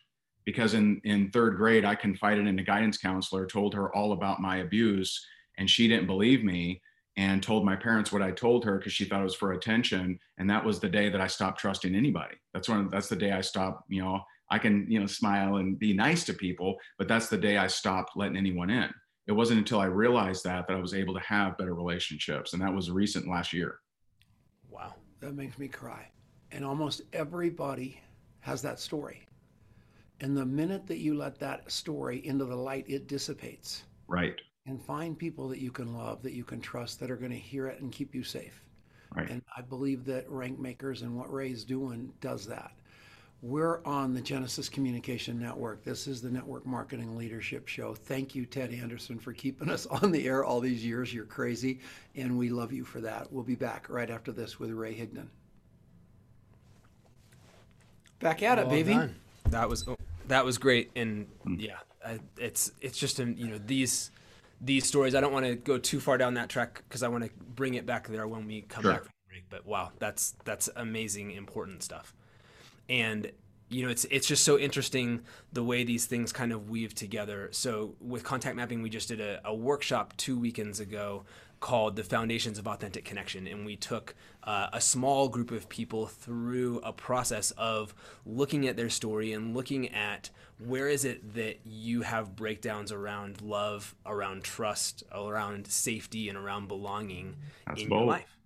because 0.44 0.74
in 0.74 1.00
in 1.04 1.30
third 1.30 1.56
grade 1.56 1.84
i 1.84 1.94
confided 1.94 2.46
in 2.46 2.58
a 2.58 2.62
guidance 2.62 2.98
counselor 2.98 3.46
told 3.46 3.74
her 3.74 3.94
all 3.94 4.12
about 4.12 4.40
my 4.40 4.58
abuse 4.58 5.26
and 5.58 5.68
she 5.68 5.88
didn't 5.88 6.06
believe 6.06 6.44
me 6.44 6.80
and 7.16 7.42
told 7.42 7.64
my 7.64 7.76
parents 7.76 8.12
what 8.12 8.22
i 8.22 8.30
told 8.30 8.64
her 8.64 8.78
because 8.78 8.92
she 8.92 9.04
thought 9.04 9.20
it 9.20 9.24
was 9.24 9.34
for 9.34 9.52
attention 9.52 10.18
and 10.38 10.48
that 10.48 10.64
was 10.64 10.78
the 10.78 10.88
day 10.88 11.08
that 11.08 11.20
i 11.20 11.26
stopped 11.26 11.60
trusting 11.60 11.94
anybody 11.94 12.36
that's 12.52 12.68
when 12.68 12.88
that's 12.88 13.08
the 13.08 13.16
day 13.16 13.32
i 13.32 13.40
stopped 13.40 13.84
you 13.88 14.02
know 14.02 14.20
i 14.50 14.58
can 14.58 14.86
you 14.88 15.00
know 15.00 15.06
smile 15.06 15.56
and 15.56 15.78
be 15.78 15.92
nice 15.92 16.24
to 16.24 16.34
people 16.34 16.76
but 16.98 17.08
that's 17.08 17.28
the 17.28 17.38
day 17.38 17.56
i 17.56 17.66
stopped 17.66 18.16
letting 18.16 18.36
anyone 18.36 18.70
in 18.70 18.90
it 19.26 19.32
wasn't 19.32 19.58
until 19.58 19.80
i 19.80 19.86
realized 19.86 20.44
that 20.44 20.66
that 20.66 20.76
i 20.76 20.80
was 20.80 20.94
able 20.94 21.14
to 21.14 21.20
have 21.20 21.56
better 21.58 21.74
relationships 21.74 22.52
and 22.52 22.62
that 22.62 22.72
was 22.72 22.90
recent 22.90 23.28
last 23.28 23.52
year 23.52 23.78
wow 24.70 24.94
that 25.20 25.34
makes 25.34 25.58
me 25.58 25.68
cry 25.68 26.08
and 26.52 26.64
almost 26.64 27.02
everybody 27.12 28.00
has 28.40 28.60
that 28.62 28.78
story. 28.78 29.26
And 30.20 30.36
the 30.36 30.44
minute 30.44 30.86
that 30.86 30.98
you 30.98 31.14
let 31.14 31.38
that 31.40 31.70
story 31.70 32.24
into 32.26 32.44
the 32.44 32.54
light, 32.54 32.84
it 32.88 33.08
dissipates. 33.08 33.84
Right. 34.06 34.40
And 34.66 34.80
find 34.80 35.18
people 35.18 35.48
that 35.48 35.58
you 35.58 35.72
can 35.72 35.94
love, 35.94 36.22
that 36.22 36.34
you 36.34 36.44
can 36.44 36.60
trust, 36.60 37.00
that 37.00 37.10
are 37.10 37.16
going 37.16 37.32
to 37.32 37.38
hear 37.38 37.66
it 37.66 37.80
and 37.80 37.90
keep 37.90 38.14
you 38.14 38.22
safe. 38.22 38.62
Right. 39.16 39.28
And 39.28 39.42
I 39.56 39.62
believe 39.62 40.04
that 40.04 40.30
Rank 40.30 40.58
Makers 40.60 41.02
and 41.02 41.16
what 41.16 41.32
Ray's 41.32 41.64
doing 41.64 42.12
does 42.20 42.46
that. 42.46 42.72
We're 43.42 43.82
on 43.84 44.14
the 44.14 44.20
Genesis 44.20 44.68
Communication 44.68 45.40
Network. 45.40 45.82
This 45.82 46.06
is 46.06 46.22
the 46.22 46.30
Network 46.30 46.64
Marketing 46.64 47.16
Leadership 47.16 47.66
Show. 47.66 47.92
Thank 47.92 48.36
you, 48.36 48.46
Ted 48.46 48.72
Anderson, 48.72 49.18
for 49.18 49.32
keeping 49.32 49.68
us 49.68 49.84
on 50.02 50.12
the 50.12 50.28
air 50.28 50.44
all 50.44 50.60
these 50.60 50.84
years. 50.84 51.12
You're 51.12 51.24
crazy, 51.24 51.80
and 52.14 52.38
we 52.38 52.50
love 52.50 52.72
you 52.72 52.84
for 52.84 53.00
that. 53.00 53.32
We'll 53.32 53.42
be 53.42 53.56
back 53.56 53.90
right 53.90 54.08
after 54.08 54.30
this 54.30 54.60
with 54.60 54.70
Ray 54.70 54.94
Higdon. 54.94 55.26
Back 58.20 58.44
at 58.44 58.60
it, 58.60 58.68
baby. 58.68 58.94
Done. 58.94 59.16
That 59.50 59.68
was 59.68 59.88
oh, 59.88 59.96
that 60.28 60.44
was 60.44 60.56
great, 60.56 60.92
and 60.94 61.26
yeah, 61.44 61.78
it's 62.38 62.70
it's 62.80 62.96
just 62.96 63.18
a, 63.18 63.24
you 63.24 63.48
know 63.48 63.58
these 63.66 64.12
these 64.60 64.86
stories. 64.86 65.16
I 65.16 65.20
don't 65.20 65.32
want 65.32 65.46
to 65.46 65.56
go 65.56 65.78
too 65.78 65.98
far 65.98 66.16
down 66.16 66.34
that 66.34 66.48
track 66.48 66.84
because 66.88 67.02
I 67.02 67.08
want 67.08 67.24
to 67.24 67.30
bring 67.56 67.74
it 67.74 67.86
back 67.86 68.06
there 68.06 68.28
when 68.28 68.46
we 68.46 68.60
come 68.62 68.82
sure. 68.82 68.92
back 68.92 69.02
from 69.02 69.12
break. 69.28 69.44
But 69.50 69.66
wow, 69.66 69.90
that's 69.98 70.36
that's 70.44 70.70
amazing, 70.76 71.32
important 71.32 71.82
stuff. 71.82 72.14
And 72.88 73.30
you 73.68 73.84
know, 73.84 73.90
it's 73.90 74.04
it's 74.10 74.26
just 74.26 74.44
so 74.44 74.58
interesting 74.58 75.22
the 75.52 75.64
way 75.64 75.82
these 75.82 76.04
things 76.04 76.32
kind 76.32 76.52
of 76.52 76.68
weave 76.68 76.94
together. 76.94 77.48
So 77.52 77.94
with 78.00 78.22
contact 78.22 78.54
mapping, 78.54 78.82
we 78.82 78.90
just 78.90 79.08
did 79.08 79.20
a, 79.20 79.40
a 79.44 79.54
workshop 79.54 80.14
two 80.16 80.38
weekends 80.38 80.78
ago 80.78 81.24
called 81.60 81.94
the 81.94 82.02
Foundations 82.02 82.58
of 82.58 82.66
Authentic 82.66 83.04
Connection, 83.04 83.46
and 83.46 83.64
we 83.64 83.76
took 83.76 84.14
uh, 84.42 84.66
a 84.72 84.80
small 84.80 85.28
group 85.28 85.52
of 85.52 85.68
people 85.68 86.06
through 86.06 86.80
a 86.80 86.92
process 86.92 87.52
of 87.52 87.94
looking 88.26 88.66
at 88.66 88.76
their 88.76 88.90
story 88.90 89.32
and 89.32 89.54
looking 89.54 89.88
at 89.90 90.28
where 90.58 90.88
is 90.88 91.04
it 91.04 91.34
that 91.34 91.60
you 91.64 92.02
have 92.02 92.36
breakdowns 92.36 92.90
around 92.90 93.40
love, 93.40 93.94
around 94.04 94.42
trust, 94.42 95.04
around 95.12 95.66
safety, 95.68 96.28
and 96.28 96.36
around 96.36 96.66
belonging 96.66 97.36
That's 97.66 97.82
in 97.82 97.88
bold. 97.88 98.00
your 98.00 98.08
life. 98.08 98.38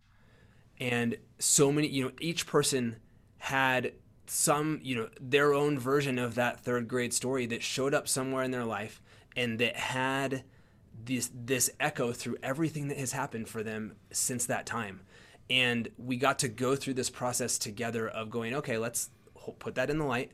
And 0.79 1.17
so 1.39 1.73
many, 1.73 1.89
you 1.89 2.05
know, 2.05 2.13
each 2.21 2.47
person 2.47 2.97
had 3.39 3.93
some, 4.31 4.81
you 4.83 4.95
know, 4.95 5.09
their 5.21 5.53
own 5.53 5.79
version 5.79 6.19
of 6.19 6.35
that 6.35 6.61
third 6.61 6.89
grade 6.89 7.13
story 7.13 7.47
that 7.47 7.63
showed 7.63 7.95
up 7.95 8.09
somewhere 8.09 8.43
in 8.43 8.51
their 8.51 8.65
life 8.65 9.01
and 9.37 9.59
that 9.59 9.77
had 9.77 10.45
this 11.05 11.31
this 11.35 11.71
echo 11.79 12.13
through 12.13 12.37
everything 12.43 12.89
that 12.89 12.99
has 12.99 13.13
happened 13.13 13.49
for 13.49 13.63
them 13.63 13.97
since 14.11 14.47
that 14.47 14.67
time. 14.67 15.01
And 15.49 15.89
we 15.99 16.17
got 16.17 16.39
to 16.41 16.49
go 16.49 16.75
through 16.75 16.95
this 16.95 17.11
process 17.11 17.59
together 17.59 18.09
of 18.09 18.31
going 18.31 18.55
okay 18.55 18.79
let's 18.79 19.11
put 19.59 19.77
that 19.77 19.91
in 19.91 19.99
the 19.99 20.05
light 20.05 20.33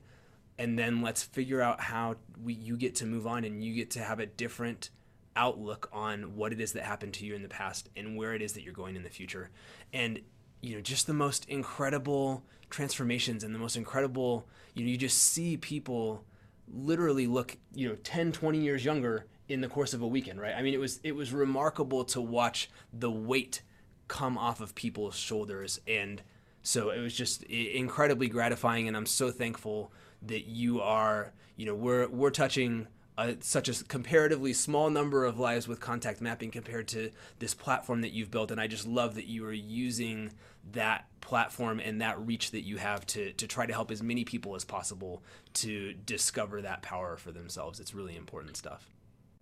and 0.58 0.78
then 0.78 1.02
let's 1.02 1.22
figure 1.22 1.60
out 1.60 1.80
how 1.80 2.16
we 2.42 2.54
you 2.54 2.76
get 2.76 2.94
to 2.96 3.06
move 3.06 3.26
on 3.26 3.44
and 3.44 3.62
you 3.62 3.74
get 3.74 3.90
to 3.90 4.00
have 4.00 4.20
a 4.20 4.26
different 4.26 4.90
outlook 5.34 5.88
on 5.92 6.36
what 6.36 6.52
it 6.52 6.60
is 6.60 6.72
that 6.72 6.84
happened 6.84 7.14
to 7.14 7.26
you 7.26 7.34
in 7.34 7.42
the 7.42 7.48
past 7.48 7.88
and 7.96 8.16
where 8.16 8.34
it 8.34 8.42
is 8.42 8.52
that 8.52 8.62
you're 8.62 8.74
going 8.74 8.96
in 8.96 9.02
the 9.02 9.10
future. 9.10 9.50
And 9.92 10.20
you 10.60 10.76
know 10.76 10.80
just 10.80 11.06
the 11.06 11.14
most 11.14 11.44
incredible 11.46 12.44
transformations 12.72 13.44
and 13.44 13.54
the 13.54 13.58
most 13.58 13.76
incredible 13.76 14.46
you 14.74 14.84
know 14.84 14.90
you 14.90 14.96
just 14.96 15.18
see 15.18 15.56
people 15.56 16.24
literally 16.72 17.26
look 17.26 17.56
you 17.74 17.88
know 17.88 17.96
10 18.02 18.32
20 18.32 18.58
years 18.58 18.84
younger 18.84 19.26
in 19.48 19.60
the 19.60 19.68
course 19.68 19.92
of 19.92 20.00
a 20.02 20.06
weekend, 20.06 20.40
right? 20.40 20.54
I 20.54 20.62
mean, 20.62 20.72
it 20.72 20.80
was 20.80 21.00
it 21.02 21.12
was 21.12 21.32
remarkable 21.32 22.04
to 22.06 22.20
watch 22.20 22.70
the 22.92 23.10
weight 23.10 23.62
come 24.08 24.38
off 24.38 24.60
of 24.60 24.74
people's 24.74 25.16
shoulders 25.16 25.80
and 25.86 26.22
So 26.62 26.90
it 26.90 27.00
was 27.00 27.14
just 27.14 27.42
incredibly 27.44 28.28
gratifying, 28.28 28.88
and 28.88 28.96
I'm 28.96 29.06
so 29.06 29.30
thankful 29.30 29.92
that 30.22 30.46
you 30.46 30.80
are. 30.80 31.32
You 31.56 31.66
know, 31.66 31.74
we're 31.74 32.08
we're 32.08 32.30
touching 32.30 32.86
a, 33.18 33.36
such 33.40 33.68
a 33.68 33.84
comparatively 33.84 34.52
small 34.52 34.90
number 34.90 35.24
of 35.24 35.38
lives 35.38 35.68
with 35.68 35.80
contact 35.80 36.20
mapping 36.20 36.50
compared 36.50 36.88
to 36.88 37.10
this 37.38 37.54
platform 37.54 38.00
that 38.00 38.12
you've 38.12 38.30
built, 38.30 38.50
and 38.50 38.60
I 38.60 38.66
just 38.66 38.86
love 38.86 39.14
that 39.16 39.26
you 39.26 39.44
are 39.44 39.52
using 39.52 40.32
that 40.72 41.06
platform 41.20 41.80
and 41.80 42.00
that 42.00 42.24
reach 42.24 42.52
that 42.52 42.62
you 42.62 42.76
have 42.76 43.06
to 43.06 43.32
to 43.32 43.46
try 43.46 43.66
to 43.66 43.72
help 43.72 43.90
as 43.90 44.02
many 44.02 44.24
people 44.24 44.54
as 44.54 44.64
possible 44.64 45.22
to 45.54 45.92
discover 45.92 46.62
that 46.62 46.82
power 46.82 47.16
for 47.16 47.32
themselves. 47.32 47.80
It's 47.80 47.94
really 47.94 48.16
important 48.16 48.56
stuff. 48.56 48.88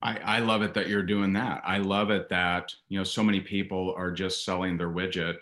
I, 0.02 0.16
I 0.16 0.38
love 0.38 0.62
it 0.62 0.72
that 0.74 0.88
you're 0.88 1.02
doing 1.02 1.34
that. 1.34 1.62
I 1.64 1.78
love 1.78 2.10
it 2.10 2.28
that 2.30 2.72
you 2.88 2.98
know 2.98 3.04
so 3.04 3.22
many 3.22 3.40
people 3.40 3.94
are 3.96 4.10
just 4.10 4.44
selling 4.44 4.76
their 4.76 4.88
widget 4.88 5.36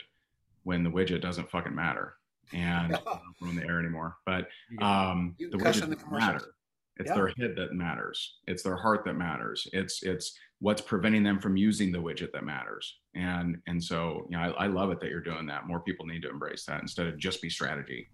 when 0.64 0.82
the 0.82 0.90
widget 0.90 1.22
doesn't 1.22 1.50
fucking 1.50 1.74
matter 1.74 2.14
and 2.52 2.94
I 3.06 3.18
we're 3.40 3.48
on 3.48 3.56
the 3.56 3.64
air 3.64 3.78
anymore. 3.78 4.16
But 4.26 4.48
um, 4.80 5.36
the 5.38 5.56
widget 5.56 5.62
doesn't 5.88 6.12
matter. 6.12 6.54
It's 6.98 7.08
yeah. 7.08 7.14
their 7.14 7.32
head 7.38 7.54
that 7.56 7.72
matters. 7.72 8.38
It's 8.46 8.62
their 8.62 8.76
heart 8.76 9.04
that 9.04 9.14
matters. 9.14 9.66
It's 9.72 10.02
it's 10.02 10.36
what's 10.60 10.80
preventing 10.80 11.22
them 11.22 11.38
from 11.38 11.56
using 11.56 11.92
the 11.92 11.98
widget 11.98 12.32
that 12.32 12.44
matters. 12.44 12.98
And 13.14 13.58
and 13.66 13.82
so 13.82 14.26
you 14.30 14.36
know 14.36 14.42
I, 14.42 14.64
I 14.64 14.66
love 14.66 14.90
it 14.90 15.00
that 15.00 15.10
you're 15.10 15.20
doing 15.20 15.46
that. 15.46 15.66
More 15.66 15.80
people 15.80 16.06
need 16.06 16.22
to 16.22 16.30
embrace 16.30 16.64
that 16.64 16.82
instead 16.82 17.06
of 17.06 17.16
just 17.18 17.40
be 17.40 17.50
strategy. 17.50 18.08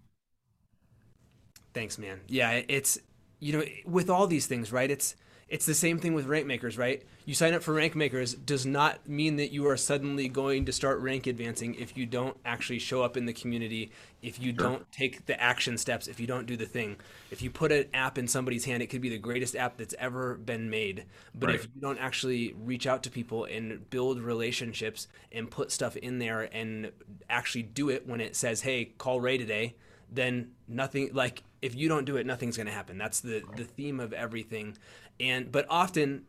Thanks, 1.73 1.97
man. 1.97 2.21
Yeah, 2.27 2.61
it's 2.67 2.99
you 3.39 3.53
know 3.53 3.63
with 3.85 4.09
all 4.09 4.27
these 4.27 4.45
things, 4.45 4.71
right? 4.71 4.89
It's 4.89 5.15
it's 5.47 5.67
the 5.67 5.75
same 5.75 5.99
thing 5.99 6.15
with 6.15 6.25
rank 6.25 6.47
makers, 6.47 6.75
right? 6.75 7.03
You 7.23 7.35
sign 7.35 7.53
up 7.53 7.61
for 7.61 7.73
rank 7.73 7.95
makers 7.95 8.33
does 8.33 8.65
not 8.65 9.07
mean 9.07 9.35
that 9.35 9.51
you 9.51 9.67
are 9.67 9.77
suddenly 9.77 10.27
going 10.27 10.65
to 10.65 10.71
start 10.71 10.99
rank 10.99 11.27
advancing 11.27 11.75
if 11.75 11.95
you 11.95 12.07
don't 12.07 12.35
actually 12.43 12.79
show 12.79 13.03
up 13.03 13.15
in 13.15 13.27
the 13.27 13.33
community, 13.33 13.91
if 14.23 14.39
you 14.39 14.51
don't 14.51 14.91
take 14.91 15.27
the 15.27 15.39
action 15.39 15.77
steps, 15.77 16.07
if 16.07 16.19
you 16.19 16.25
don't 16.25 16.47
do 16.47 16.57
the 16.57 16.65
thing. 16.65 16.97
If 17.29 17.43
you 17.43 17.51
put 17.51 17.71
an 17.71 17.85
app 17.93 18.17
in 18.17 18.27
somebody's 18.27 18.65
hand, 18.65 18.81
it 18.81 18.87
could 18.87 19.01
be 19.01 19.09
the 19.09 19.19
greatest 19.19 19.55
app 19.55 19.77
that's 19.77 19.93
ever 19.99 20.33
been 20.33 20.71
made. 20.71 21.05
But 21.35 21.47
right. 21.47 21.55
if 21.55 21.63
you 21.75 21.81
don't 21.81 21.99
actually 21.99 22.55
reach 22.63 22.87
out 22.87 23.03
to 23.03 23.11
people 23.11 23.45
and 23.45 23.87
build 23.91 24.19
relationships 24.19 25.07
and 25.31 25.49
put 25.49 25.71
stuff 25.71 25.95
in 25.95 26.17
there 26.17 26.49
and 26.51 26.91
actually 27.29 27.63
do 27.63 27.89
it 27.89 28.07
when 28.07 28.19
it 28.19 28.35
says, 28.35 28.61
"Hey, 28.61 28.93
call 28.97 29.21
Ray 29.21 29.37
today," 29.37 29.75
then 30.11 30.51
nothing 30.67 31.11
like 31.13 31.43
if 31.61 31.73
you 31.73 31.89
don't 31.89 32.05
do 32.05 32.15
it, 32.17 32.27
nothing's 32.27 32.57
going 32.57 32.67
to 32.67 32.73
happen. 32.73 32.97
That's 32.97 33.19
the 33.19 33.43
the 33.55 33.63
theme 33.63 33.99
of 33.99 34.13
everything 34.13 34.77
and 35.19 35.51
but 35.51 35.65
often 35.69 36.23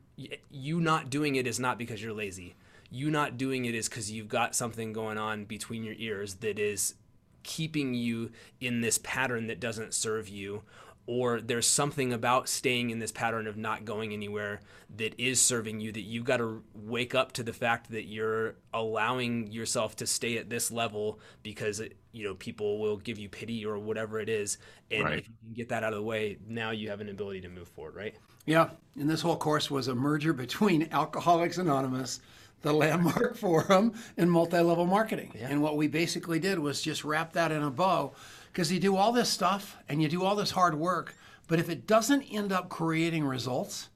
you 0.50 0.80
not 0.80 1.10
doing 1.10 1.36
it 1.36 1.46
is 1.46 1.60
not 1.60 1.78
because 1.78 2.02
you're 2.02 2.12
lazy. 2.12 2.54
You 2.90 3.10
not 3.10 3.36
doing 3.36 3.64
it 3.64 3.74
is 3.74 3.88
because 3.88 4.10
you've 4.10 4.28
got 4.28 4.54
something 4.54 4.92
going 4.92 5.18
on 5.18 5.44
between 5.44 5.84
your 5.84 5.94
ears 5.98 6.34
that 6.36 6.58
is 6.58 6.94
keeping 7.42 7.94
you 7.94 8.30
in 8.60 8.80
this 8.80 8.98
pattern 8.98 9.46
that 9.46 9.60
doesn't 9.60 9.94
serve 9.94 10.28
you 10.28 10.62
or 11.06 11.40
there's 11.40 11.66
something 11.66 12.12
about 12.12 12.48
staying 12.48 12.90
in 12.90 12.98
this 12.98 13.12
pattern 13.12 13.46
of 13.46 13.56
not 13.56 13.84
going 13.84 14.12
anywhere 14.12 14.60
that 14.96 15.14
is 15.18 15.40
serving 15.40 15.80
you 15.80 15.92
that 15.92 16.02
you've 16.02 16.24
got 16.24 16.38
to 16.38 16.62
wake 16.74 17.14
up 17.14 17.32
to 17.32 17.42
the 17.42 17.52
fact 17.52 17.90
that 17.90 18.04
you're 18.04 18.56
allowing 18.74 19.46
yourself 19.50 19.96
to 19.96 20.06
stay 20.06 20.38
at 20.38 20.50
this 20.50 20.70
level 20.70 21.20
because 21.42 21.80
you 22.12 22.24
know 22.24 22.34
people 22.34 22.78
will 22.78 22.96
give 22.96 23.18
you 23.18 23.28
pity 23.28 23.64
or 23.64 23.78
whatever 23.78 24.20
it 24.20 24.28
is 24.28 24.58
and 24.90 25.04
right. 25.04 25.18
if 25.18 25.28
you 25.28 25.34
can 25.44 25.54
get 25.54 25.68
that 25.68 25.84
out 25.84 25.92
of 25.92 25.98
the 25.98 26.04
way 26.04 26.38
now 26.48 26.70
you 26.70 26.90
have 26.90 27.00
an 27.00 27.08
ability 27.08 27.40
to 27.40 27.48
move 27.48 27.68
forward 27.68 27.94
right 27.94 28.16
yeah, 28.46 28.70
and 28.98 29.10
this 29.10 29.20
whole 29.20 29.36
course 29.36 29.70
was 29.70 29.88
a 29.88 29.94
merger 29.94 30.32
between 30.32 30.88
Alcoholics 30.92 31.58
Anonymous, 31.58 32.20
the 32.62 32.72
Landmark 32.72 33.36
Forum, 33.36 33.92
and 34.16 34.30
multi 34.30 34.60
level 34.60 34.86
marketing. 34.86 35.32
Yeah. 35.34 35.48
And 35.50 35.62
what 35.62 35.76
we 35.76 35.88
basically 35.88 36.38
did 36.38 36.60
was 36.60 36.80
just 36.80 37.04
wrap 37.04 37.32
that 37.34 37.52
in 37.52 37.62
a 37.62 37.70
bow 37.70 38.14
because 38.56 38.72
you 38.72 38.80
do 38.80 38.96
all 38.96 39.12
this 39.12 39.28
stuff 39.28 39.76
and 39.86 40.00
you 40.00 40.08
do 40.08 40.24
all 40.24 40.34
this 40.34 40.52
hard 40.52 40.74
work, 40.74 41.14
but 41.46 41.58
if 41.58 41.68
it 41.68 41.86
doesn't 41.86 42.22
end 42.22 42.52
up 42.52 42.70
creating 42.70 43.22
results, 43.22 43.90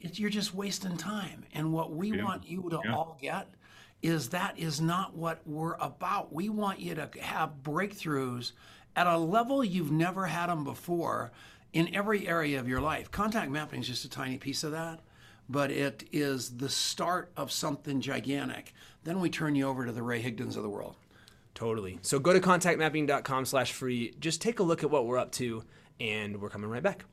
it, 0.00 0.18
you're 0.18 0.30
just 0.30 0.54
wasting 0.54 0.96
time. 0.96 1.44
And 1.52 1.70
what 1.70 1.92
we 1.92 2.16
yeah. 2.16 2.24
want 2.24 2.48
you 2.48 2.66
to 2.70 2.80
yeah. 2.82 2.94
all 2.94 3.18
get 3.20 3.48
is 4.00 4.30
that 4.30 4.58
is 4.58 4.80
not 4.80 5.14
what 5.14 5.42
we're 5.44 5.74
about. 5.74 6.32
We 6.32 6.48
want 6.48 6.80
you 6.80 6.94
to 6.94 7.10
have 7.20 7.62
breakthroughs 7.62 8.52
at 8.96 9.06
a 9.06 9.18
level 9.18 9.62
you've 9.62 9.92
never 9.92 10.24
had 10.24 10.46
them 10.46 10.64
before 10.64 11.30
in 11.74 11.94
every 11.94 12.26
area 12.26 12.58
of 12.58 12.66
your 12.66 12.80
life. 12.80 13.10
Contact 13.10 13.50
mapping 13.50 13.82
is 13.82 13.88
just 13.88 14.06
a 14.06 14.10
tiny 14.10 14.38
piece 14.38 14.64
of 14.64 14.72
that, 14.72 15.00
but 15.46 15.70
it 15.70 16.04
is 16.10 16.56
the 16.56 16.70
start 16.70 17.32
of 17.36 17.52
something 17.52 18.00
gigantic. 18.00 18.72
Then 19.04 19.20
we 19.20 19.28
turn 19.28 19.56
you 19.56 19.68
over 19.68 19.84
to 19.84 19.92
the 19.92 20.02
Ray 20.02 20.22
Higdons 20.22 20.56
of 20.56 20.62
the 20.62 20.70
world. 20.70 20.96
Totally. 21.60 21.98
So 22.00 22.18
go 22.18 22.32
to 22.32 22.40
contactmapping.com 22.40 23.44
slash 23.44 23.72
free. 23.72 24.14
Just 24.18 24.40
take 24.40 24.60
a 24.60 24.62
look 24.62 24.82
at 24.82 24.90
what 24.90 25.04
we're 25.04 25.18
up 25.18 25.30
to, 25.32 25.62
and 26.00 26.40
we're 26.40 26.48
coming 26.48 26.70
right 26.70 26.82
back. 26.82 27.04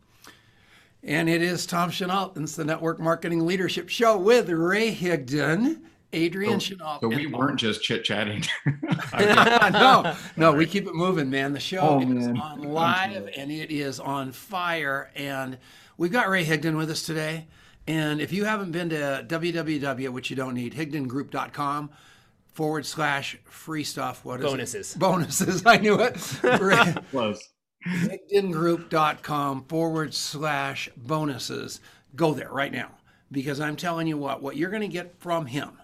And 1.04 1.28
it 1.28 1.42
is 1.42 1.66
Tom 1.66 1.92
Chenault. 1.92 2.32
It's 2.38 2.56
the 2.56 2.64
Network 2.64 2.98
Marketing 2.98 3.46
Leadership 3.46 3.90
Show 3.90 4.18
with 4.18 4.48
Ray 4.50 4.96
Higdon. 4.96 5.82
Adrian 6.14 6.62
so, 6.62 6.66
Chenault. 6.66 7.00
So 7.02 7.10
we 7.10 7.28
weren't 7.28 7.60
just 7.60 7.84
chit 7.84 8.06
chatting. 8.06 8.42
no, 9.20 10.16
no, 10.38 10.54
we 10.54 10.66
keep 10.66 10.88
it 10.88 10.96
moving, 10.96 11.30
man. 11.30 11.52
The 11.52 11.60
show 11.60 11.82
oh, 11.82 12.00
is 12.00 12.08
man. 12.08 12.38
on 12.38 12.62
live 12.62 13.30
and 13.36 13.52
it 13.52 13.70
is 13.70 14.00
on 14.00 14.32
fire. 14.32 15.12
And 15.14 15.58
we've 15.98 16.14
got 16.14 16.30
Ray 16.30 16.46
Higdon 16.46 16.78
with 16.78 16.90
us 16.90 17.06
today. 17.06 17.48
And 17.86 18.22
if 18.22 18.32
you 18.32 18.46
haven't 18.46 18.72
been 18.72 18.88
to 18.92 19.26
www, 19.28 20.10
which 20.10 20.30
you 20.30 20.38
don't 20.38 20.54
need, 20.54 20.74
higdongroup.com 20.74 21.90
forward 22.58 22.88
slash 22.88 23.38
free 23.46 23.84
stuff. 23.84 24.26
What 24.26 24.40
is 24.40 24.46
Bonuses. 24.48 24.96
It? 24.96 25.00
Bonuses. 25.00 25.64
I 25.68 25.78
knew 25.78 26.02
it. 26.02 26.16
Close. 27.12 27.50
higdongroup.com 27.86 29.66
forward 29.66 30.16
slash 30.16 30.90
bonuses. 30.98 31.80
Go 32.16 32.34
there 32.34 32.50
right 32.50 32.74
now 32.74 32.90
because 33.32 33.60
I'm 33.60 33.76
telling 33.76 34.08
you 34.08 34.18
what, 34.18 34.42
what 34.42 34.58
you're 34.58 34.72
going 34.72 34.82
to 34.82 34.88
get 34.88 35.20
from 35.20 35.46
him 35.46 35.78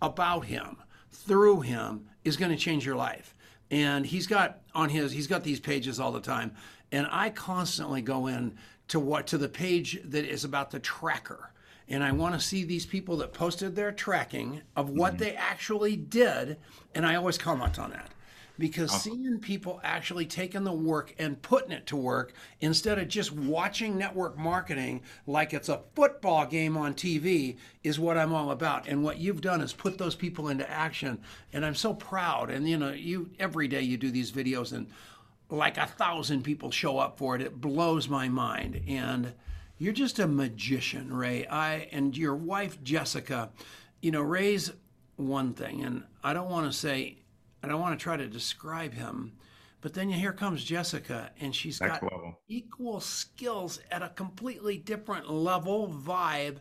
about 0.00 0.44
him 0.44 0.76
through 1.10 1.62
him 1.62 2.06
is 2.24 2.36
going 2.36 2.52
to 2.52 2.56
change 2.56 2.86
your 2.86 2.94
life. 2.94 3.34
And 3.72 4.06
he's 4.06 4.28
got 4.28 4.60
on 4.72 4.88
his 4.88 5.10
he's 5.10 5.26
got 5.26 5.42
these 5.42 5.58
pages 5.58 5.98
all 5.98 6.12
the 6.12 6.20
time, 6.20 6.54
and 6.92 7.08
I 7.10 7.30
constantly 7.30 8.02
go 8.02 8.28
in 8.28 8.56
to 8.88 9.00
what 9.00 9.26
to 9.28 9.38
the 9.38 9.48
page 9.48 10.00
that 10.04 10.24
is 10.24 10.44
about 10.44 10.70
the 10.70 10.80
tracker. 10.80 11.52
And 11.90 12.02
I 12.04 12.12
want 12.12 12.34
to 12.34 12.40
see 12.40 12.64
these 12.64 12.86
people 12.86 13.16
that 13.18 13.34
posted 13.34 13.74
their 13.74 13.92
tracking 13.92 14.62
of 14.76 14.88
what 14.88 15.14
mm-hmm. 15.14 15.24
they 15.24 15.34
actually 15.34 15.96
did, 15.96 16.56
and 16.94 17.04
I 17.04 17.16
always 17.16 17.36
comment 17.36 17.78
on 17.78 17.90
that 17.90 18.10
because 18.60 18.92
seeing 18.92 19.38
people 19.40 19.80
actually 19.82 20.26
taking 20.26 20.64
the 20.64 20.72
work 20.72 21.14
and 21.18 21.40
putting 21.40 21.72
it 21.72 21.86
to 21.86 21.96
work 21.96 22.34
instead 22.60 22.98
of 22.98 23.08
just 23.08 23.32
watching 23.32 23.96
network 23.96 24.36
marketing 24.36 25.00
like 25.26 25.54
it's 25.54 25.70
a 25.70 25.80
football 25.94 26.44
game 26.44 26.76
on 26.76 26.92
TV 26.92 27.56
is 27.82 27.98
what 27.98 28.18
I'm 28.18 28.34
all 28.34 28.50
about. 28.50 28.86
And 28.86 29.02
what 29.02 29.18
you've 29.18 29.40
done 29.40 29.62
is 29.62 29.72
put 29.72 29.96
those 29.96 30.14
people 30.14 30.48
into 30.48 30.70
action. 30.70 31.20
And 31.54 31.64
I'm 31.64 31.74
so 31.74 31.94
proud. 31.94 32.50
And 32.50 32.68
you 32.68 32.76
know, 32.76 32.92
you 32.92 33.30
every 33.40 33.66
day 33.66 33.80
you 33.80 33.96
do 33.96 34.10
these 34.10 34.30
videos 34.30 34.72
and 34.72 34.86
like 35.48 35.78
a 35.78 35.86
thousand 35.86 36.42
people 36.42 36.70
show 36.70 36.98
up 36.98 37.16
for 37.18 37.34
it. 37.34 37.40
It 37.40 37.60
blows 37.60 38.08
my 38.08 38.28
mind. 38.28 38.82
And 38.86 39.32
you're 39.80 39.94
just 39.94 40.18
a 40.18 40.28
magician, 40.28 41.12
Ray. 41.12 41.46
I 41.46 41.88
and 41.90 42.14
your 42.14 42.36
wife 42.36 42.82
Jessica, 42.84 43.50
you 44.02 44.10
know, 44.10 44.20
Ray's 44.20 44.70
one 45.16 45.54
thing, 45.54 45.82
and 45.82 46.04
I 46.22 46.34
don't 46.34 46.50
want 46.50 46.70
to 46.70 46.78
say 46.78 47.16
I 47.62 47.68
don't 47.68 47.80
want 47.80 47.98
to 47.98 48.02
try 48.02 48.18
to 48.18 48.28
describe 48.28 48.92
him. 48.92 49.32
But 49.80 49.94
then 49.94 50.10
here 50.10 50.34
comes 50.34 50.62
Jessica, 50.62 51.30
and 51.40 51.56
she's 51.56 51.80
Next 51.80 52.00
got 52.00 52.12
level. 52.12 52.38
equal 52.46 53.00
skills 53.00 53.80
at 53.90 54.02
a 54.02 54.10
completely 54.10 54.76
different 54.76 55.30
level, 55.30 55.88
vibe, 55.88 56.58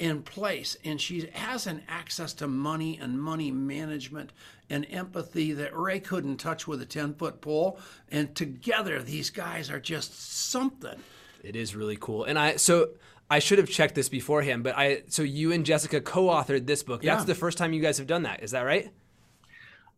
and 0.00 0.24
place. 0.24 0.74
And 0.82 0.98
she 0.98 1.28
has 1.34 1.66
an 1.66 1.82
access 1.88 2.32
to 2.34 2.48
money 2.48 2.98
and 2.98 3.20
money 3.20 3.50
management 3.50 4.32
and 4.70 4.86
empathy 4.88 5.52
that 5.52 5.76
Ray 5.76 6.00
couldn't 6.00 6.38
touch 6.38 6.66
with 6.66 6.80
a 6.80 6.86
10 6.86 7.16
foot 7.16 7.42
pole. 7.42 7.78
And 8.10 8.34
together, 8.34 9.02
these 9.02 9.28
guys 9.28 9.70
are 9.70 9.80
just 9.80 10.18
something. 10.50 10.98
It 11.42 11.56
is 11.56 11.74
really 11.74 11.96
cool. 12.00 12.24
And 12.24 12.38
I, 12.38 12.56
so 12.56 12.90
I 13.30 13.38
should 13.38 13.58
have 13.58 13.68
checked 13.68 13.94
this 13.94 14.08
beforehand, 14.08 14.64
but 14.64 14.76
I, 14.76 15.02
so 15.08 15.22
you 15.22 15.52
and 15.52 15.64
Jessica 15.66 16.00
co 16.00 16.26
authored 16.26 16.66
this 16.66 16.82
book. 16.82 17.02
That's 17.02 17.22
yeah. 17.22 17.26
the 17.26 17.34
first 17.34 17.58
time 17.58 17.72
you 17.72 17.82
guys 17.82 17.98
have 17.98 18.06
done 18.06 18.22
that. 18.24 18.42
Is 18.42 18.52
that 18.52 18.62
right? 18.62 18.90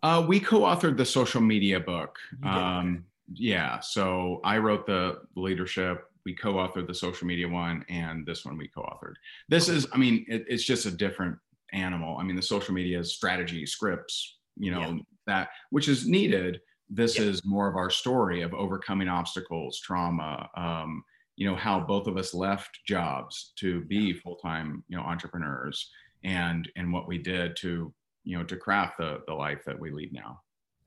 Uh, 0.04 0.22
we 0.28 0.38
co-authored 0.38 0.98
the 0.98 1.04
social 1.04 1.40
media 1.40 1.80
book. 1.80 2.18
Um, 2.42 3.06
yeah, 3.32 3.80
so 3.80 4.42
I 4.44 4.58
wrote 4.58 4.84
the 4.84 5.22
leadership. 5.34 6.04
We 6.26 6.34
co-authored 6.34 6.86
the 6.86 6.94
social 6.94 7.26
media 7.26 7.48
one, 7.48 7.86
and 7.88 8.26
this 8.26 8.44
one 8.44 8.58
we 8.58 8.68
co-authored. 8.68 9.14
This 9.48 9.70
is, 9.70 9.86
I 9.94 9.96
mean, 9.96 10.26
it, 10.28 10.44
it's 10.46 10.62
just 10.62 10.84
a 10.84 10.90
different 10.90 11.38
animal. 11.72 12.18
I 12.18 12.22
mean, 12.22 12.36
the 12.36 12.42
social 12.42 12.74
media 12.74 13.00
is 13.00 13.14
strategy, 13.14 13.64
scripts, 13.64 14.36
you 14.58 14.70
know, 14.70 14.80
yeah. 14.80 14.98
that 15.26 15.48
which 15.70 15.88
is 15.88 16.06
needed. 16.06 16.60
This 16.90 17.18
yeah. 17.18 17.24
is 17.24 17.42
more 17.42 17.66
of 17.66 17.76
our 17.76 17.88
story 17.88 18.42
of 18.42 18.52
overcoming 18.52 19.08
obstacles, 19.08 19.80
trauma. 19.80 20.50
Um, 20.54 21.02
you 21.36 21.48
know 21.48 21.56
how 21.56 21.80
both 21.80 22.06
of 22.06 22.16
us 22.16 22.34
left 22.34 22.80
jobs 22.86 23.52
to 23.56 23.82
be 23.82 24.12
full-time, 24.12 24.84
you 24.88 24.96
know, 24.96 25.02
entrepreneurs, 25.02 25.90
and 26.22 26.70
and 26.76 26.92
what 26.92 27.08
we 27.08 27.18
did 27.18 27.56
to 27.56 27.92
you 28.24 28.38
know 28.38 28.44
to 28.44 28.56
craft 28.56 28.98
the 28.98 29.20
the 29.26 29.34
life 29.34 29.62
that 29.66 29.78
we 29.78 29.90
lead 29.90 30.12
now 30.12 30.40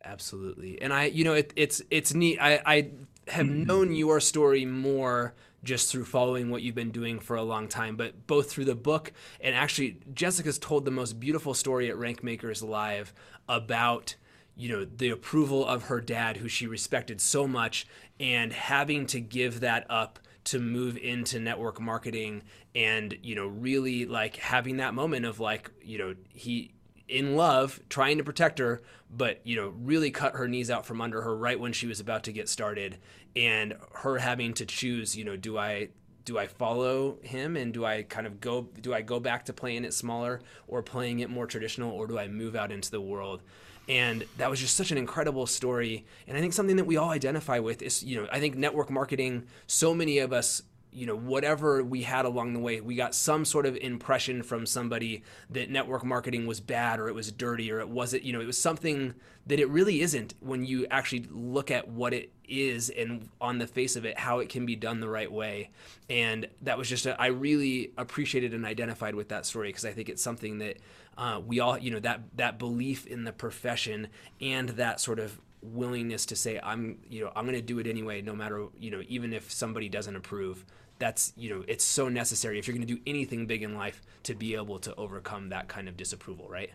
Absolutely. 0.04 0.82
And 0.82 0.94
I, 0.94 1.06
you 1.06 1.24
know, 1.24 1.34
it, 1.34 1.52
it's 1.56 1.82
it's 1.92 2.14
neat. 2.14 2.40
I, 2.40 2.62
I 2.66 2.92
have 3.28 3.46
mm-hmm. 3.46 3.64
known 3.64 3.96
your 3.96 4.20
story 4.20 4.66
more 4.66 5.34
just 5.64 5.92
through 5.92 6.06
following 6.06 6.50
what 6.50 6.62
you've 6.62 6.76
been 6.76 6.92
doing 6.92 7.20
for 7.20 7.36
a 7.36 7.44
long 7.44 7.68
time, 7.68 7.98
but 7.98 8.28
both 8.28 8.50
through 8.50 8.66
the 8.66 8.76
book 8.76 9.12
and 9.42 9.56
actually 9.56 10.00
Jessica's 10.14 10.60
told 10.60 10.86
the 10.86 10.92
most 10.92 11.20
beautiful 11.20 11.54
story 11.54 11.90
at 11.90 11.98
Rank 11.98 12.24
Makers 12.24 12.62
Live 12.62 13.14
about 13.50 14.16
you 14.56 14.70
know 14.70 14.86
the 14.86 15.10
approval 15.10 15.66
of 15.66 15.84
her 15.84 16.00
dad 16.00 16.38
who 16.38 16.48
she 16.48 16.68
respected 16.68 17.20
so 17.20 17.48
much 17.48 17.86
and 18.20 18.54
having 18.54 19.08
to 19.08 19.20
give 19.20 19.60
that 19.60 19.86
up 19.90 20.20
to 20.48 20.60
move 20.60 20.98
into 20.98 21.40
network 21.40 21.80
marketing 21.82 22.42
and 22.74 23.18
you 23.22 23.36
know 23.36 23.48
really 23.48 24.06
like 24.06 24.38
having 24.38 24.78
that 24.78 24.94
moment 24.94 25.26
of 25.26 25.42
like 25.42 25.70
you 25.82 25.98
know 25.98 26.16
he 26.34 26.72
in 27.10 27.36
love 27.36 27.82
trying 27.90 28.18
to 28.18 28.24
protect 28.24 28.58
her 28.60 28.82
but 29.10 29.42
you 29.44 29.58
know 29.58 29.74
really 29.82 30.10
cut 30.10 30.36
her 30.36 30.48
knees 30.48 30.72
out 30.72 30.86
from 30.86 31.02
under 31.02 31.22
her 31.22 31.36
right 31.36 31.60
when 31.60 31.74
she 31.74 31.86
was 31.86 32.00
about 32.00 32.24
to 32.24 32.32
get 32.32 32.48
started 32.48 32.98
and 33.36 33.74
her 33.92 34.18
having 34.20 34.54
to 34.54 34.66
choose 34.66 35.18
you 35.18 35.26
know 35.26 35.36
do 35.36 35.58
i 35.58 35.90
do 36.24 36.38
i 36.38 36.48
follow 36.48 37.18
him 37.24 37.58
and 37.58 37.74
do 37.74 37.84
i 37.84 38.02
kind 38.04 38.26
of 38.26 38.40
go 38.40 38.70
do 38.82 38.94
i 38.94 39.02
go 39.02 39.20
back 39.20 39.44
to 39.44 39.52
playing 39.52 39.84
it 39.84 39.94
smaller 39.94 40.42
or 40.68 40.82
playing 40.82 41.20
it 41.20 41.30
more 41.30 41.46
traditional 41.46 41.92
or 41.92 42.08
do 42.08 42.18
i 42.18 42.28
move 42.28 42.56
out 42.56 42.72
into 42.72 42.90
the 42.90 43.02
world 43.02 43.42
and 43.88 44.26
that 44.38 44.50
was 44.50 44.60
just 44.60 44.76
such 44.76 44.92
an 44.92 44.98
incredible 44.98 45.46
story. 45.46 46.06
And 46.28 46.38
i 46.38 46.42
think 46.42 46.54
something 46.54 46.78
that 46.78 46.86
we 46.86 46.98
all 46.98 47.10
identify 47.10 47.60
with 47.60 47.82
is 47.82 48.04
you 48.04 48.22
know 48.22 48.28
i 48.32 48.40
think 48.40 48.56
network 48.56 48.90
marketing 48.90 49.48
so 49.66 49.94
many 49.94 50.20
of 50.20 50.34
us 50.34 50.62
you 50.92 51.06
know 51.06 51.16
whatever 51.16 51.84
we 51.84 52.04
had 52.04 52.26
along 52.26 52.54
the 52.54 52.60
way 52.60 52.82
we 52.82 52.96
got 52.96 53.14
some 53.14 53.46
sort 53.46 53.66
of 53.66 53.76
impression 53.78 54.42
from 54.42 54.66
somebody 54.66 55.24
that 55.50 55.70
network 55.70 56.04
marketing 56.04 56.48
was 56.48 56.60
bad 56.60 57.00
or 57.00 57.08
it 57.08 57.14
was 57.14 57.32
dirty 57.32 57.72
or 57.72 57.80
it 57.80 57.90
wasn't 57.90 58.24
you 58.24 58.34
know 58.34 58.42
it 58.42 58.48
was 58.48 58.58
something 58.58 59.14
that 59.46 59.60
it 59.60 59.70
really 59.70 60.02
isn't 60.02 60.34
when 60.40 60.66
you 60.66 60.86
actually 60.92 61.26
look 61.32 61.72
at 61.72 61.88
what 61.88 62.14
it 62.14 62.32
is 62.48 62.90
and 62.90 63.30
on 63.40 63.60
the 63.60 63.68
face 63.68 63.96
of 63.96 64.06
it 64.06 64.18
how 64.18 64.40
it 64.40 64.50
can 64.50 64.66
be 64.66 64.76
done 64.76 65.00
the 65.00 65.10
right 65.10 65.32
way. 65.32 65.70
And 66.10 66.48
that 66.62 66.78
was 66.78 66.90
just 66.90 67.06
a, 67.06 67.20
I 67.20 67.28
really 67.28 67.92
appreciated 67.98 68.54
and 68.54 68.66
identified 68.66 69.16
with 69.16 69.30
that 69.30 69.46
story 69.46 69.70
because 69.70 69.86
i 69.86 69.92
think 69.92 70.10
it's 70.10 70.22
something 70.22 70.60
that 70.60 70.78
uh, 71.18 71.42
we 71.46 71.60
all 71.60 71.78
you 71.78 71.92
know 71.92 72.00
that 72.00 72.22
that 72.36 72.60
belief 72.60 73.06
in 73.08 73.24
the 73.24 73.32
profession 73.32 74.08
and 74.42 74.70
that 74.70 75.00
sort 75.00 75.20
of 75.20 75.40
willingness 75.62 76.26
to 76.26 76.36
say 76.36 76.60
i'm 76.64 77.00
you 77.10 77.24
know 77.24 77.32
i'm 77.36 77.46
going 77.46 77.56
to 77.56 77.62
do 77.62 77.80
it 77.80 77.88
anyway 77.88 78.22
no 78.22 78.36
matter 78.36 78.68
you 78.78 78.92
know 78.92 79.02
even 79.08 79.34
if 79.34 79.52
somebody 79.52 79.90
doesn't 79.90 80.16
approve 80.16 80.64
that's 81.00 81.34
you 81.36 81.50
know 81.50 81.64
it's 81.68 81.84
so 81.84 82.08
necessary 82.10 82.60
if 82.60 82.68
you're 82.68 82.76
going 82.76 82.86
to 82.86 82.94
do 82.94 83.02
anything 83.08 83.46
big 83.46 83.64
in 83.64 83.76
life 83.76 84.02
to 84.24 84.36
be 84.36 84.56
able 84.56 84.80
to 84.80 84.94
overcome 84.96 85.50
that 85.50 85.68
kind 85.68 85.88
of 85.88 85.98
disapproval 85.98 86.48
right? 86.50 86.72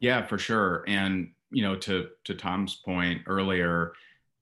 Yeah 0.00 0.26
for 0.26 0.36
sure. 0.38 0.84
And 0.88 1.30
you 1.52 1.62
know 1.62 1.76
to 1.76 2.08
to 2.24 2.34
tom's 2.34 2.76
point 2.76 3.20
earlier 3.26 3.92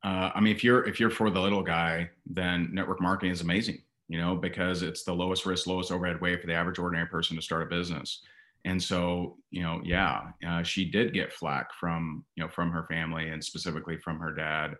uh, 0.04 0.30
i 0.34 0.40
mean 0.40 0.54
if 0.54 0.64
you're 0.64 0.86
if 0.86 0.98
you're 0.98 1.10
for 1.10 1.28
the 1.28 1.40
little 1.40 1.62
guy 1.62 2.08
then 2.24 2.68
network 2.72 3.00
marketing 3.00 3.32
is 3.32 3.40
amazing 3.40 3.82
you 4.08 4.18
know 4.18 4.36
because 4.36 4.82
it's 4.82 5.02
the 5.02 5.12
lowest 5.12 5.44
risk 5.44 5.66
lowest 5.66 5.92
overhead 5.92 6.20
way 6.20 6.36
for 6.36 6.46
the 6.46 6.54
average 6.54 6.78
ordinary 6.78 7.06
person 7.06 7.36
to 7.36 7.42
start 7.42 7.62
a 7.62 7.66
business 7.66 8.22
and 8.64 8.82
so 8.82 9.36
you 9.50 9.62
know 9.62 9.80
yeah 9.84 10.22
uh, 10.46 10.62
she 10.62 10.90
did 10.90 11.14
get 11.14 11.32
flack 11.32 11.68
from 11.78 12.24
you 12.36 12.42
know 12.42 12.48
from 12.48 12.70
her 12.70 12.84
family 12.84 13.28
and 13.28 13.42
specifically 13.42 13.96
from 13.98 14.18
her 14.18 14.34
dad 14.34 14.74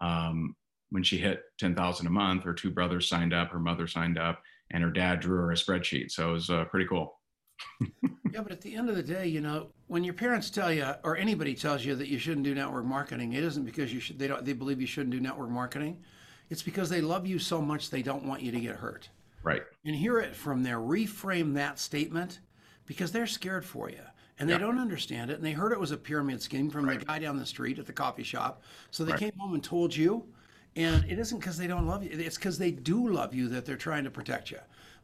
um, 0.00 0.54
when 0.90 1.02
she 1.02 1.16
hit 1.16 1.42
10,000 1.58 2.06
a 2.06 2.10
month 2.10 2.44
her 2.44 2.54
two 2.54 2.70
brothers 2.70 3.08
signed 3.08 3.34
up 3.34 3.50
her 3.50 3.58
mother 3.58 3.86
signed 3.86 4.18
up 4.18 4.40
and 4.70 4.82
her 4.82 4.90
dad 4.90 5.20
drew 5.20 5.38
her 5.38 5.52
a 5.52 5.56
spreadsheet 5.56 6.10
so 6.10 6.30
it 6.30 6.32
was 6.32 6.50
uh, 6.50 6.64
pretty 6.66 6.86
cool 6.86 7.18
yeah, 8.32 8.42
but 8.42 8.52
at 8.52 8.60
the 8.60 8.74
end 8.74 8.88
of 8.88 8.96
the 8.96 9.02
day, 9.02 9.26
you 9.26 9.40
know, 9.40 9.68
when 9.86 10.04
your 10.04 10.14
parents 10.14 10.50
tell 10.50 10.72
you 10.72 10.86
or 11.04 11.16
anybody 11.16 11.54
tells 11.54 11.84
you 11.84 11.94
that 11.94 12.08
you 12.08 12.18
shouldn't 12.18 12.44
do 12.44 12.54
network 12.54 12.84
marketing, 12.84 13.32
it 13.32 13.44
isn't 13.44 13.64
because 13.64 13.92
you 13.92 14.00
should 14.00 14.18
they 14.18 14.26
don't 14.26 14.44
they 14.44 14.52
believe 14.52 14.80
you 14.80 14.86
shouldn't 14.86 15.12
do 15.12 15.20
network 15.20 15.50
marketing. 15.50 16.02
It's 16.50 16.62
because 16.62 16.88
they 16.88 17.00
love 17.00 17.26
you 17.26 17.38
so 17.38 17.60
much 17.60 17.90
they 17.90 18.02
don't 18.02 18.24
want 18.24 18.42
you 18.42 18.52
to 18.52 18.60
get 18.60 18.76
hurt. 18.76 19.08
right 19.42 19.62
and 19.84 19.94
hear 19.94 20.18
it 20.18 20.34
from 20.34 20.62
there. 20.62 20.78
Reframe 20.78 21.54
that 21.54 21.78
statement 21.78 22.40
because 22.86 23.12
they're 23.12 23.26
scared 23.26 23.64
for 23.64 23.90
you 23.90 24.00
and 24.38 24.48
they 24.48 24.54
Yeah. 24.54 24.60
don't 24.60 24.78
understand 24.78 25.30
it. 25.30 25.34
And 25.34 25.44
they 25.44 25.52
heard 25.52 25.72
it 25.72 25.80
was 25.80 25.90
a 25.90 25.96
pyramid 25.96 26.40
scheme 26.42 26.70
from 26.70 26.86
the 26.86 26.96
guy 26.96 27.18
down 27.18 27.36
the 27.36 27.46
street 27.46 27.78
at 27.78 27.86
the 27.86 27.92
coffee 27.92 28.22
shop. 28.22 28.62
So 28.90 29.04
they 29.04 29.12
Right. 29.12 29.20
came 29.20 29.32
home 29.38 29.54
and 29.54 29.62
told 29.64 29.94
you. 29.94 30.26
And 30.76 31.04
it 31.10 31.18
isn't 31.18 31.38
because 31.38 31.56
they 31.56 31.66
don't 31.66 31.86
love 31.86 32.04
you, 32.04 32.10
it's 32.12 32.36
because 32.36 32.58
they 32.58 32.70
do 32.70 33.08
love 33.08 33.34
you 33.34 33.48
that 33.48 33.64
they're 33.64 33.76
trying 33.78 34.04
to 34.04 34.10
protect 34.10 34.50
you. 34.50 34.58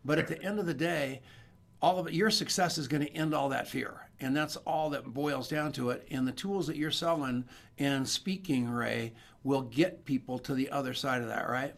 But 0.04 0.18
at 0.18 0.28
the 0.28 0.42
end 0.42 0.58
of 0.58 0.66
the 0.66 0.74
day, 0.74 1.22
all 1.80 1.98
of 1.98 2.06
it, 2.06 2.12
your 2.12 2.30
success 2.30 2.76
is 2.76 2.86
going 2.86 3.02
to 3.02 3.12
end 3.12 3.34
all 3.34 3.48
that 3.48 3.66
fear. 3.66 4.08
And 4.20 4.36
that's 4.36 4.56
all 4.56 4.90
that 4.90 5.04
boils 5.14 5.48
down 5.48 5.72
to 5.72 5.88
it. 5.90 6.06
And 6.10 6.28
the 6.28 6.32
tools 6.32 6.66
that 6.66 6.76
you're 6.76 6.90
selling 6.90 7.44
and 7.78 8.06
speaking, 8.06 8.68
Ray, 8.68 9.14
will 9.44 9.62
get 9.62 10.04
people 10.04 10.38
to 10.40 10.54
the 10.54 10.68
other 10.70 10.92
side 10.92 11.22
of 11.22 11.28
that, 11.28 11.48
right? 11.48 11.74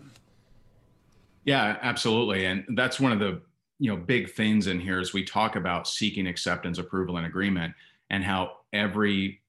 Yeah, 1.45 1.79
absolutely. 1.81 2.47
And 2.47 2.65
that's 2.71 2.99
one 2.99 3.13
of 3.13 3.19
the 3.21 3.41
you 3.85 3.91
know 3.91 3.99
big 3.99 4.33
things 4.33 4.67
in 4.67 4.81
here 4.81 4.99
is 4.99 5.13
we 5.13 5.23
talk 5.23 5.57
about 5.57 5.87
seeking 5.87 6.27
acceptance, 6.27 6.79
approval, 6.79 7.19
and 7.19 7.27
agreement, 7.27 7.75
and 8.09 8.25
how 8.25 8.53
every 8.73 9.43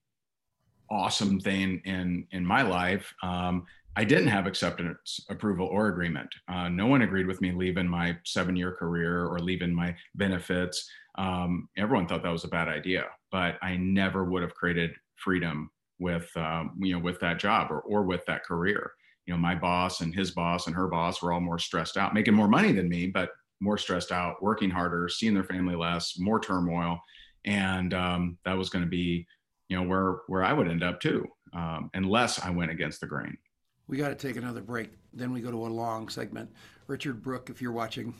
awesome 0.90 1.40
thing 1.40 1.80
in 1.86 2.26
in 2.32 2.44
my 2.44 2.60
life 2.60 3.14
um, 3.22 3.64
I 3.96 4.04
didn't 4.04 4.28
have 4.28 4.46
acceptance, 4.46 5.20
approval, 5.30 5.68
or 5.68 5.88
agreement. 5.88 6.28
Uh, 6.48 6.68
no 6.68 6.86
one 6.86 7.00
agreed 7.00 7.26
with 7.26 7.40
me 7.40 7.50
leaving 7.50 7.88
my 7.88 8.18
seven 8.24 8.54
year 8.56 8.72
career 8.72 9.24
or 9.24 9.38
leaving 9.38 9.74
my 9.74 9.96
benefits. 10.16 10.86
Um, 11.16 11.70
everyone 11.78 12.06
thought 12.06 12.22
that 12.22 12.30
was 12.30 12.44
a 12.44 12.48
bad 12.48 12.68
idea, 12.68 13.06
but 13.32 13.56
I 13.62 13.78
never 13.78 14.24
would 14.24 14.42
have 14.42 14.54
created 14.54 14.90
freedom 15.14 15.70
with 15.98 16.30
um, 16.36 16.76
you 16.78 16.92
know 16.92 16.98
with 16.98 17.20
that 17.20 17.38
job 17.38 17.70
or 17.70 17.80
or 17.80 18.02
with 18.02 18.26
that 18.26 18.44
career 18.44 18.92
you 19.24 19.34
know, 19.34 19.38
my 19.38 19.56
boss 19.56 20.02
and 20.02 20.14
his 20.14 20.30
boss 20.30 20.68
and 20.68 20.76
her 20.76 20.86
boss 20.86 21.20
were 21.20 21.32
all 21.32 21.40
more 21.40 21.58
stressed 21.58 21.96
out, 21.96 22.14
making 22.14 22.34
more 22.34 22.46
money 22.46 22.70
than 22.70 22.88
me, 22.88 23.08
but 23.08 23.30
more 23.60 23.78
stressed 23.78 24.12
out, 24.12 24.42
working 24.42 24.70
harder, 24.70 25.08
seeing 25.08 25.34
their 25.34 25.44
family 25.44 25.74
less, 25.74 26.18
more 26.18 26.40
turmoil, 26.40 27.00
and 27.44 27.94
um, 27.94 28.38
that 28.44 28.56
was 28.56 28.68
going 28.68 28.84
to 28.84 28.90
be, 28.90 29.26
you 29.68 29.76
know, 29.76 29.82
where 29.82 30.18
where 30.26 30.44
I 30.44 30.52
would 30.52 30.68
end 30.68 30.82
up 30.82 31.00
too, 31.00 31.26
um, 31.52 31.90
unless 31.94 32.42
I 32.42 32.50
went 32.50 32.70
against 32.70 33.00
the 33.00 33.06
grain. 33.06 33.36
We 33.88 33.96
got 33.96 34.08
to 34.08 34.14
take 34.14 34.36
another 34.36 34.62
break. 34.62 34.90
Then 35.12 35.32
we 35.32 35.40
go 35.40 35.50
to 35.50 35.66
a 35.66 35.68
long 35.68 36.08
segment. 36.08 36.50
Richard 36.88 37.22
Brook, 37.22 37.50
if 37.50 37.62
you're 37.62 37.72
watching, 37.72 38.14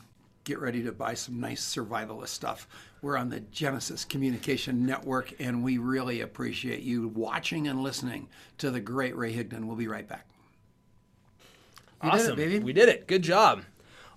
get 0.45 0.59
ready 0.59 0.81
to 0.83 0.91
buy 0.93 1.13
some 1.13 1.39
nice 1.39 1.63
survivalist 1.63 2.29
stuff. 2.29 2.67
We're 3.01 3.17
on 3.17 3.29
the 3.29 3.41
Genesis 3.41 4.05
Communication 4.05 4.85
Network, 4.85 5.33
and 5.39 5.63
we 5.63 5.77
really 5.77 6.21
appreciate 6.21 6.81
you 6.81 7.09
watching 7.09 7.67
and 7.67 7.83
listening 7.83 8.29
to 8.59 8.71
the 8.71 8.79
great 8.79 9.15
Ray 9.15 9.33
Higdon. 9.35 9.65
We'll 9.65 9.75
be 9.75 9.89
right 9.89 10.07
back. 10.07 10.25
You 12.01 12.11
did 12.11 12.17
it, 12.17 12.21
awesome 12.21 12.35
baby. 12.35 12.59
we 12.59 12.73
did 12.73 12.89
it 12.89 13.07
good 13.07 13.23
job 13.23 13.63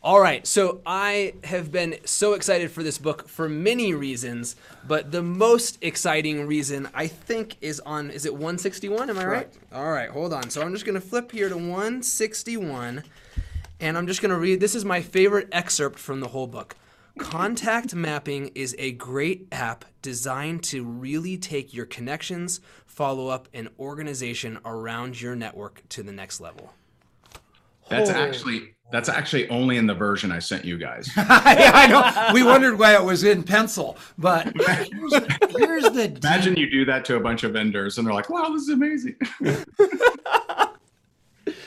all 0.03 0.21
right 0.21 0.47
so 0.47 0.81
i 0.87 1.35
have 1.45 1.71
been 1.71 1.95
so 2.05 2.33
excited 2.33 2.71
for 2.71 2.83
this 2.83 2.97
book 2.97 3.29
for 3.29 3.49
many 3.49 3.93
reasons 3.93 4.57
but 4.89 5.13
the 5.13 5.23
most 5.23 5.77
exciting 5.83 6.47
reason 6.47 6.89
i 6.95 7.07
think 7.07 7.57
is 7.61 7.81
on 7.81 8.11
is 8.11 8.25
it 8.25 8.33
161 8.33 9.11
am 9.11 9.19
i 9.19 9.23
Correct. 9.23 9.59
right 9.73 9.79
all 9.79 9.93
right 9.93 10.09
hold 10.11 10.33
on 10.33 10.49
so 10.49 10.63
i'm 10.63 10.73
just 10.73 10.87
going 10.87 10.95
to 10.95 11.07
flip 11.07 11.31
here 11.33 11.49
to 11.51 11.57
161 11.57 13.03
and 13.81 13.99
i'm 13.99 14.07
just 14.07 14.23
going 14.23 14.31
to 14.31 14.39
read 14.39 14.59
this 14.61 14.75
is 14.75 14.85
my 14.85 15.03
favorite 15.03 15.49
excerpt 15.53 15.99
from 15.99 16.21
the 16.21 16.29
whole 16.29 16.47
book 16.47 16.77
contact 17.19 17.95
mapping 17.95 18.51
is 18.55 18.75
a 18.79 18.93
great 18.93 19.47
app 19.53 19.85
designed 20.01 20.63
to 20.63 20.83
really 20.83 21.37
take 21.37 21.75
your 21.75 21.85
connections 21.85 22.61
follow-up 22.87 23.49
and 23.53 23.69
organization 23.79 24.59
around 24.65 25.21
your 25.21 25.37
network 25.37 25.83
to 25.91 26.03
the 26.03 26.13
next 26.13 26.41
level 26.41 26.73
That's 27.91 28.09
Oh. 28.09 28.15
actually 28.15 28.73
that's 28.93 29.09
actually 29.09 29.49
only 29.49 29.77
in 29.77 29.87
the 29.87 29.95
version 29.95 30.33
I 30.33 30.39
sent 30.39 30.65
you 30.65 30.77
guys. 30.79 31.09
yeah, 31.17 31.27
I 31.29 31.87
know. 31.87 32.35
We 32.35 32.43
wondered 32.43 32.79
why 32.79 32.95
it 32.95 33.03
was 33.03 33.25
in 33.25 33.43
pencil, 33.43 33.97
but 34.19 34.45
here's 34.47 35.11
the, 35.11 35.55
here's 35.59 35.85
the 35.85 36.09
deep- 36.09 36.19
Imagine 36.25 36.57
you 36.57 36.71
do 36.71 36.85
that 36.87 37.05
to 37.07 37.17
a 37.17 37.21
bunch 37.21 37.45
of 37.45 37.53
vendors 37.53 37.99
and 37.99 38.07
they're 38.07 38.15
like, 38.15 38.31
"Wow, 38.31 38.51
this 38.51 38.63
is 38.63 38.69
amazing." 38.71 39.17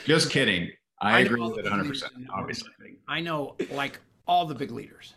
Just 0.04 0.30
kidding. 0.30 0.70
I, 1.00 1.22
know 1.22 1.26
agree 1.26 1.40
with 1.40 1.54
the 1.54 1.60
it 1.60 1.64
100. 1.64 1.82
leaders 1.82 2.02
percent 2.02 2.12
in 2.16 2.30
Obviously. 2.30 2.70
I 3.08 3.20
know 3.20 3.56
like 3.70 4.00
all 4.26 4.46
the 4.46 4.54
big 4.54 4.70
leaders, 4.70 5.14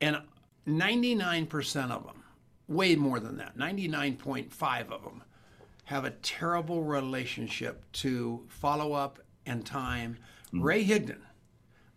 and 0.00 0.20
99% 0.66 1.90
of 1.90 2.04
them, 2.04 2.22
way 2.68 2.94
more 2.96 3.18
than 3.20 3.38
that, 3.38 3.56
99.5 3.56 4.90
of 4.90 5.02
them, 5.02 5.22
have 5.84 6.04
a 6.04 6.10
terrible 6.10 6.82
relationship 6.82 7.84
to 7.92 8.44
follow 8.48 8.92
up 8.92 9.18
and 9.46 9.64
time. 9.64 10.18
Mm. 10.54 10.62
Ray 10.62 10.84
Higdon, 10.84 11.20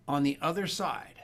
on 0.08 0.24
the 0.24 0.38
other 0.42 0.68
side, 0.68 1.22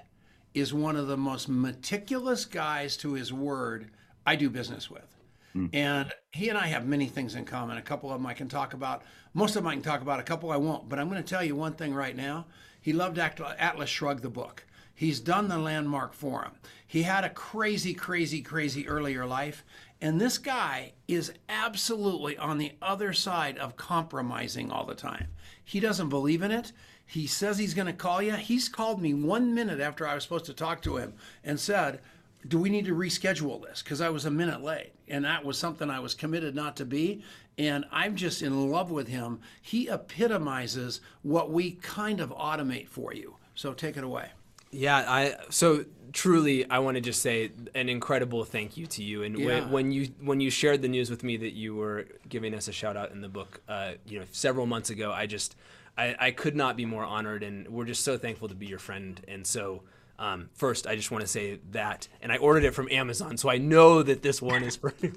is 0.54 0.74
one 0.74 0.96
of 0.96 1.08
the 1.08 1.17
most 1.17 1.48
meticulous 1.48 2.46
guys 2.46 2.98
to 2.98 3.13
his 3.13 3.32
word 3.32 3.91
I 4.26 4.36
do 4.36 4.50
business 4.50 4.89
with. 4.89 5.15
Mm. 5.56 5.70
And 5.74 6.13
he 6.32 6.50
and 6.50 6.58
I 6.58 6.67
have 6.67 6.86
many 6.86 7.08
things 7.08 7.36
in 7.36 7.46
common. 7.46 7.78
A 7.78 7.82
couple 7.82 8.10
of 8.10 8.20
them 8.20 8.26
I 8.26 8.34
can 8.34 8.50
talk 8.50 8.74
about. 8.74 9.04
Most 9.34 9.56
of 9.56 9.63
them 9.63 9.67
I 9.67 9.74
can 9.74 9.84
talk 9.84 10.02
about. 10.02 10.20
A 10.20 10.24
couple 10.24 10.52
I 10.52 10.58
won't. 10.58 10.89
But 10.89 11.00
I'm 11.00 11.10
going 11.10 11.22
to 11.22 11.30
tell 11.30 11.44
you 11.44 11.56
one 11.56 11.74
thing 11.74 11.94
right 11.94 12.15
now. 12.15 12.46
He 12.80 12.94
loved 12.94 13.20
Atlas 13.20 13.89
Shrugged 13.89 14.24
the 14.24 14.30
book. 14.30 14.65
He's 14.94 15.20
done 15.20 15.48
the 15.48 15.58
landmark 15.58 16.13
forum. 16.13 16.54
He 16.86 17.04
had 17.04 17.24
a 17.24 17.30
crazy, 17.30 17.94
crazy, 17.94 18.41
crazy 18.41 18.88
earlier 18.88 19.26
life. 19.26 19.63
And 20.00 20.20
this 20.20 20.38
guy 20.38 20.94
is 21.08 21.34
absolutely 21.48 22.38
on 22.38 22.58
the 22.58 22.74
other 22.82 23.13
side 23.13 23.58
of 23.58 23.76
compromising 23.78 24.72
all 24.72 24.86
the 24.86 24.96
time. 24.96 25.28
He 25.63 25.80
doesn't 25.80 26.10
believe 26.10 26.41
in 26.41 26.52
it. 26.52 26.72
He 27.12 27.28
says 27.28 27.58
he's 27.58 27.74
going 27.74 27.88
to 27.88 27.93
call 27.93 28.21
you. 28.21 28.32
He's 28.36 28.69
called 28.69 29.02
me 29.02 29.13
one 29.13 29.54
minute 29.54 29.82
after 29.82 30.08
I 30.08 30.15
was 30.15 30.24
supposed 30.24 30.45
to 30.45 30.54
talk 30.54 30.82
to 30.84 30.95
him 30.95 31.13
and 31.43 31.60
said, 31.60 32.00
Do 32.47 32.58
we 32.58 32.69
need 32.69 32.86
to 32.86 32.95
reschedule 32.95 33.62
this? 33.62 33.82
Because 33.82 34.00
I 34.00 34.08
was 34.08 34.24
a 34.24 34.32
minute 34.32 34.63
late. 34.63 34.93
And 35.10 35.26
that 35.26 35.43
was 35.43 35.58
something 35.58 35.89
I 35.89 36.00
was 36.00 36.13
committed 36.13 36.56
not 36.56 36.78
to 36.78 36.86
be. 36.86 37.21
And 37.58 37.84
I'm 37.91 38.15
just 38.15 38.41
in 38.41 38.71
love 38.71 38.91
with 38.91 39.10
him. 39.10 39.41
He 39.62 39.89
epitomizes 39.89 41.02
what 41.21 41.52
we 41.52 41.71
kind 41.82 42.21
of 42.21 42.30
automate 42.30 42.88
for 42.88 43.13
you. 43.13 43.36
So 43.56 43.74
take 43.74 43.97
it 43.97 44.06
away. 44.06 44.30
Yeah, 44.71 45.04
I 45.06 45.36
so 45.50 45.84
truly 46.13 46.69
I 46.69 46.80
want 46.80 46.95
to 46.95 47.02
just 47.02 47.21
say 47.21 47.52
an 47.76 47.89
incredible 47.89 48.45
thank 48.45 48.78
you 48.78 48.88
to 48.88 49.04
you. 49.04 49.24
And 49.24 49.38
Yeah. 49.38 49.45
when, 49.45 49.71
when 49.71 49.91
you 49.91 50.08
when 50.21 50.39
you 50.39 50.50
shared 50.50 50.82
the 50.82 50.88
news 50.88 51.10
with 51.10 51.26
me 51.26 51.36
that 51.36 51.52
you 51.52 51.76
were 51.76 52.08
giving 52.30 52.54
us 52.54 52.69
a 52.69 52.71
shout 52.71 52.95
out 52.95 53.12
in 53.12 53.19
the 53.19 53.28
book, 53.28 53.60
uh, 53.67 53.95
you 54.08 54.17
know, 54.17 54.26
several 54.32 54.65
months 54.65 54.89
ago, 54.89 55.12
I 55.12 55.26
just 55.26 55.58
I, 55.97 56.15
I 56.19 56.32
could 56.32 56.56
not 56.56 56.77
be 56.77 56.86
more 56.86 57.04
honored, 57.04 57.43
and 57.43 57.67
we're 57.67 57.86
just 57.86 58.04
so 58.04 58.17
thankful 58.17 58.47
to 58.49 58.56
be 58.56 58.67
your 58.67 58.80
friend. 58.80 59.19
And 59.27 59.45
so. 59.45 59.84
Um, 60.19 60.51
first, 60.54 60.86
I 60.86 60.95
just 60.95 61.10
want 61.10 61.23
to 61.23 61.27
say 61.27 61.62
that, 61.71 62.08
and 62.21 62.32
I 62.32 62.38
ordered 62.38 62.63
it 62.63 62.75
from 62.75 62.88
Amazon, 62.91 63.38
so 63.38 63.49
I 63.49 63.58
know 63.58 64.04
that 64.04 64.21
this 64.21 64.39
one 64.39 64.62
is 64.62 64.75
for. 64.75 64.91
Go 64.91 65.12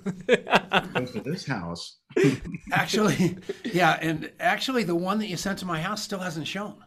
to 1.04 1.20
this 1.22 1.44
house. 1.44 1.98
Actually, 2.72 3.36
yeah, 3.64 3.98
and 4.00 4.32
actually, 4.40 4.82
the 4.82 4.94
one 4.94 5.18
that 5.18 5.26
you 5.26 5.36
sent 5.36 5.58
to 5.58 5.66
my 5.66 5.82
house 5.82 6.02
still 6.02 6.20
hasn't 6.20 6.46
shown. 6.46 6.82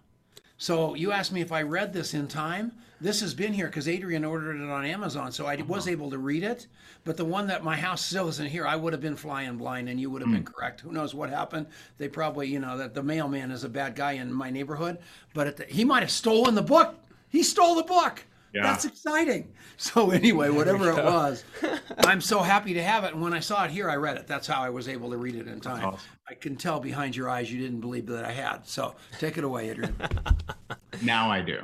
So 0.58 0.96
you 0.96 1.12
asked 1.12 1.32
me 1.32 1.42
if 1.42 1.52
I 1.52 1.62
read 1.62 1.94
this 1.94 2.16
in 2.16 2.28
time. 2.28 2.72
This 3.00 3.22
has 3.22 3.34
been 3.34 3.54
here 3.54 3.68
because 3.68 3.88
Adrian 3.88 4.26
ordered 4.26 4.60
it 4.62 4.70
on 4.70 4.86
Amazon, 4.86 5.32
so 5.32 5.46
I 5.46 5.56
uh-huh. 5.56 5.66
was 5.68 5.88
able 5.88 6.10
to 6.10 6.18
read 6.18 6.44
it. 6.44 6.68
But 7.04 7.18
the 7.18 7.26
one 7.26 7.48
that 7.48 7.64
my 7.64 7.76
house 7.76 8.04
still 8.04 8.28
isn't 8.28 8.50
here, 8.50 8.66
I 8.66 8.76
would 8.76 8.94
have 8.94 9.02
been 9.02 9.16
flying 9.16 9.58
blind, 9.58 9.90
and 9.90 10.00
you 10.00 10.10
would 10.10 10.22
have 10.22 10.32
been 10.32 10.42
hmm. 10.42 10.52
correct. 10.52 10.82
Who 10.82 10.92
knows 10.92 11.14
what 11.14 11.30
happened? 11.30 11.68
They 11.98 12.08
probably, 12.08 12.48
you 12.48 12.60
know, 12.60 12.78
that 12.78 12.94
the 12.94 13.04
mailman 13.04 13.52
is 13.52 13.64
a 13.64 13.70
bad 13.70 13.96
guy 13.96 14.14
in 14.14 14.34
my 14.34 14.50
neighborhood, 14.50 14.98
but 15.34 15.48
at 15.48 15.58
the, 15.58 15.66
he 15.66 15.86
might 15.86 16.02
have 16.02 16.12
stolen 16.12 16.56
the 16.56 16.62
book. 16.62 16.96
He 17.30 17.44
stole 17.44 17.76
the 17.76 17.84
book. 17.84 18.24
Yeah. 18.54 18.64
That's 18.64 18.86
exciting. 18.86 19.54
So 19.80 20.10
anyway, 20.10 20.50
whatever 20.50 20.90
it 20.90 20.96
was, 20.96 21.44
I'm 22.00 22.20
so 22.20 22.40
happy 22.40 22.74
to 22.74 22.82
have 22.82 23.04
it. 23.04 23.14
And 23.14 23.22
when 23.22 23.32
I 23.32 23.40
saw 23.40 23.64
it 23.66 23.70
here, 23.70 23.92
I 23.92 23.96
read 23.96 24.18
it. 24.18 24.26
That's 24.26 24.48
how 24.48 24.60
I 24.64 24.72
was 24.72 24.88
able 24.88 25.12
to 25.12 25.18
read 25.18 25.36
it 25.36 25.48
in 25.48 25.60
time. 25.60 25.86
awesome. 25.86 26.00
I 26.28 26.34
can 26.34 26.56
tell 26.56 26.80
behind 26.80 27.16
your 27.16 27.30
eyes 27.30 27.54
you 27.54 27.62
didn't 27.62 27.82
believe 27.82 28.08
that 28.08 28.26
I 28.26 28.32
had. 28.32 28.68
So 28.68 28.96
take 29.20 29.38
it 29.38 29.44
away, 29.44 29.70
Adrian. 29.70 29.96
Now 31.04 31.30
I 31.30 31.42
do. 31.42 31.60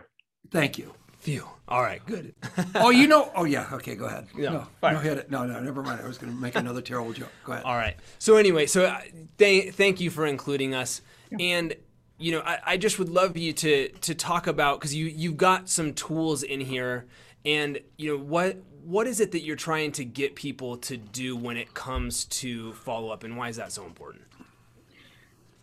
Thank 0.52 0.78
you. 0.78 0.94
Phew. 1.24 1.48
All 1.70 1.82
right, 1.82 2.06
good. 2.06 2.36
Oh, 2.76 2.90
you 2.90 3.08
know. 3.08 3.32
Oh, 3.36 3.46
yeah. 3.46 3.68
Okay, 3.72 3.96
go 3.96 4.06
ahead. 4.06 4.28
Yeah, 4.38 4.50
no, 4.52 4.68
fine. 4.82 4.96
no, 4.96 5.00
hit 5.00 5.18
it. 5.18 5.32
No, 5.32 5.46
no, 5.46 5.60
never 5.62 5.82
mind. 5.82 6.02
I 6.04 6.08
was 6.08 6.18
going 6.18 6.34
to 6.34 6.40
make 6.40 6.56
another 6.56 6.82
terrible 6.92 7.14
joke. 7.14 7.32
Go 7.46 7.54
ahead. 7.54 7.64
All 7.64 7.76
right. 7.76 7.96
So 8.20 8.36
anyway, 8.36 8.66
so 8.66 8.86
uh, 8.86 9.00
th- 9.38 9.74
thank 9.74 10.02
you 10.02 10.10
for 10.10 10.26
including 10.26 10.76
us, 10.76 11.02
and 11.40 11.76
you 12.18 12.34
know, 12.34 12.42
I, 12.42 12.60
I 12.66 12.78
just 12.78 13.00
would 13.00 13.10
love 13.10 13.38
you 13.38 13.54
to 13.54 13.88
to 13.90 14.14
talk 14.14 14.48
about 14.48 14.80
because 14.80 14.94
you 14.94 15.06
you've 15.06 15.38
got 15.38 15.70
some 15.70 15.94
tools 15.94 16.44
in 16.44 16.60
here, 16.60 17.06
and 17.46 17.80
you 17.98 18.12
know 18.12 18.22
what 18.22 18.58
what 18.84 19.08
is 19.08 19.22
it 19.22 19.32
that 19.32 19.44
you're 19.44 19.56
trying 19.56 19.94
to 19.94 20.04
get 20.04 20.36
people 20.36 20.76
to 20.78 20.98
do 20.98 21.38
when 21.38 21.56
it 21.56 21.74
comes 21.74 22.26
to 22.26 22.74
follow 22.74 23.10
up, 23.10 23.24
and 23.24 23.38
why 23.38 23.48
is 23.48 23.56
that 23.56 23.72
so 23.72 23.86
important? 23.86 24.24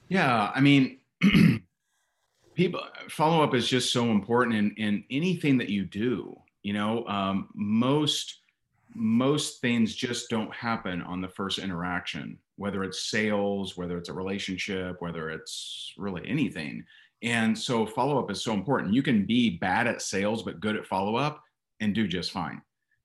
Yeah, 0.09 0.51
I 0.55 0.61
mean, 0.61 0.99
people 2.61 2.83
follow 3.09 3.43
up 3.43 3.55
is 3.55 3.67
just 3.67 3.91
so 3.91 4.11
important 4.11 4.55
in 4.55 4.71
in 4.73 5.03
anything 5.11 5.57
that 5.57 5.71
you 5.71 5.87
do. 5.87 6.39
You 6.63 6.75
know, 6.75 7.07
um, 7.07 7.49
most 7.55 8.41
most 8.95 9.63
things 9.63 9.95
just 9.95 10.29
don't 10.29 10.55
happen 10.55 11.01
on 11.03 11.23
the 11.23 11.29
first 11.29 11.59
interaction, 11.59 12.37
whether 12.57 12.85
it's 12.85 13.11
sales, 13.11 13.79
whether 13.79 13.97
it's 13.97 14.11
a 14.11 14.13
relationship, 14.13 15.01
whether 15.01 15.31
it's 15.31 15.95
really 15.97 16.23
anything. 16.29 16.85
And 17.23 17.57
so 17.57 17.87
follow 17.87 18.19
up 18.19 18.31
is 18.31 18.43
so 18.43 18.53
important. 18.53 18.93
You 18.93 19.03
can 19.03 19.25
be 19.25 19.57
bad 19.57 19.87
at 19.87 20.03
sales 20.03 20.43
but 20.43 20.61
good 20.61 20.77
at 20.77 20.85
follow 20.85 21.17
up 21.17 21.43
and 21.81 21.95
do 21.95 22.07
just 22.07 22.31
fine. 22.31 22.61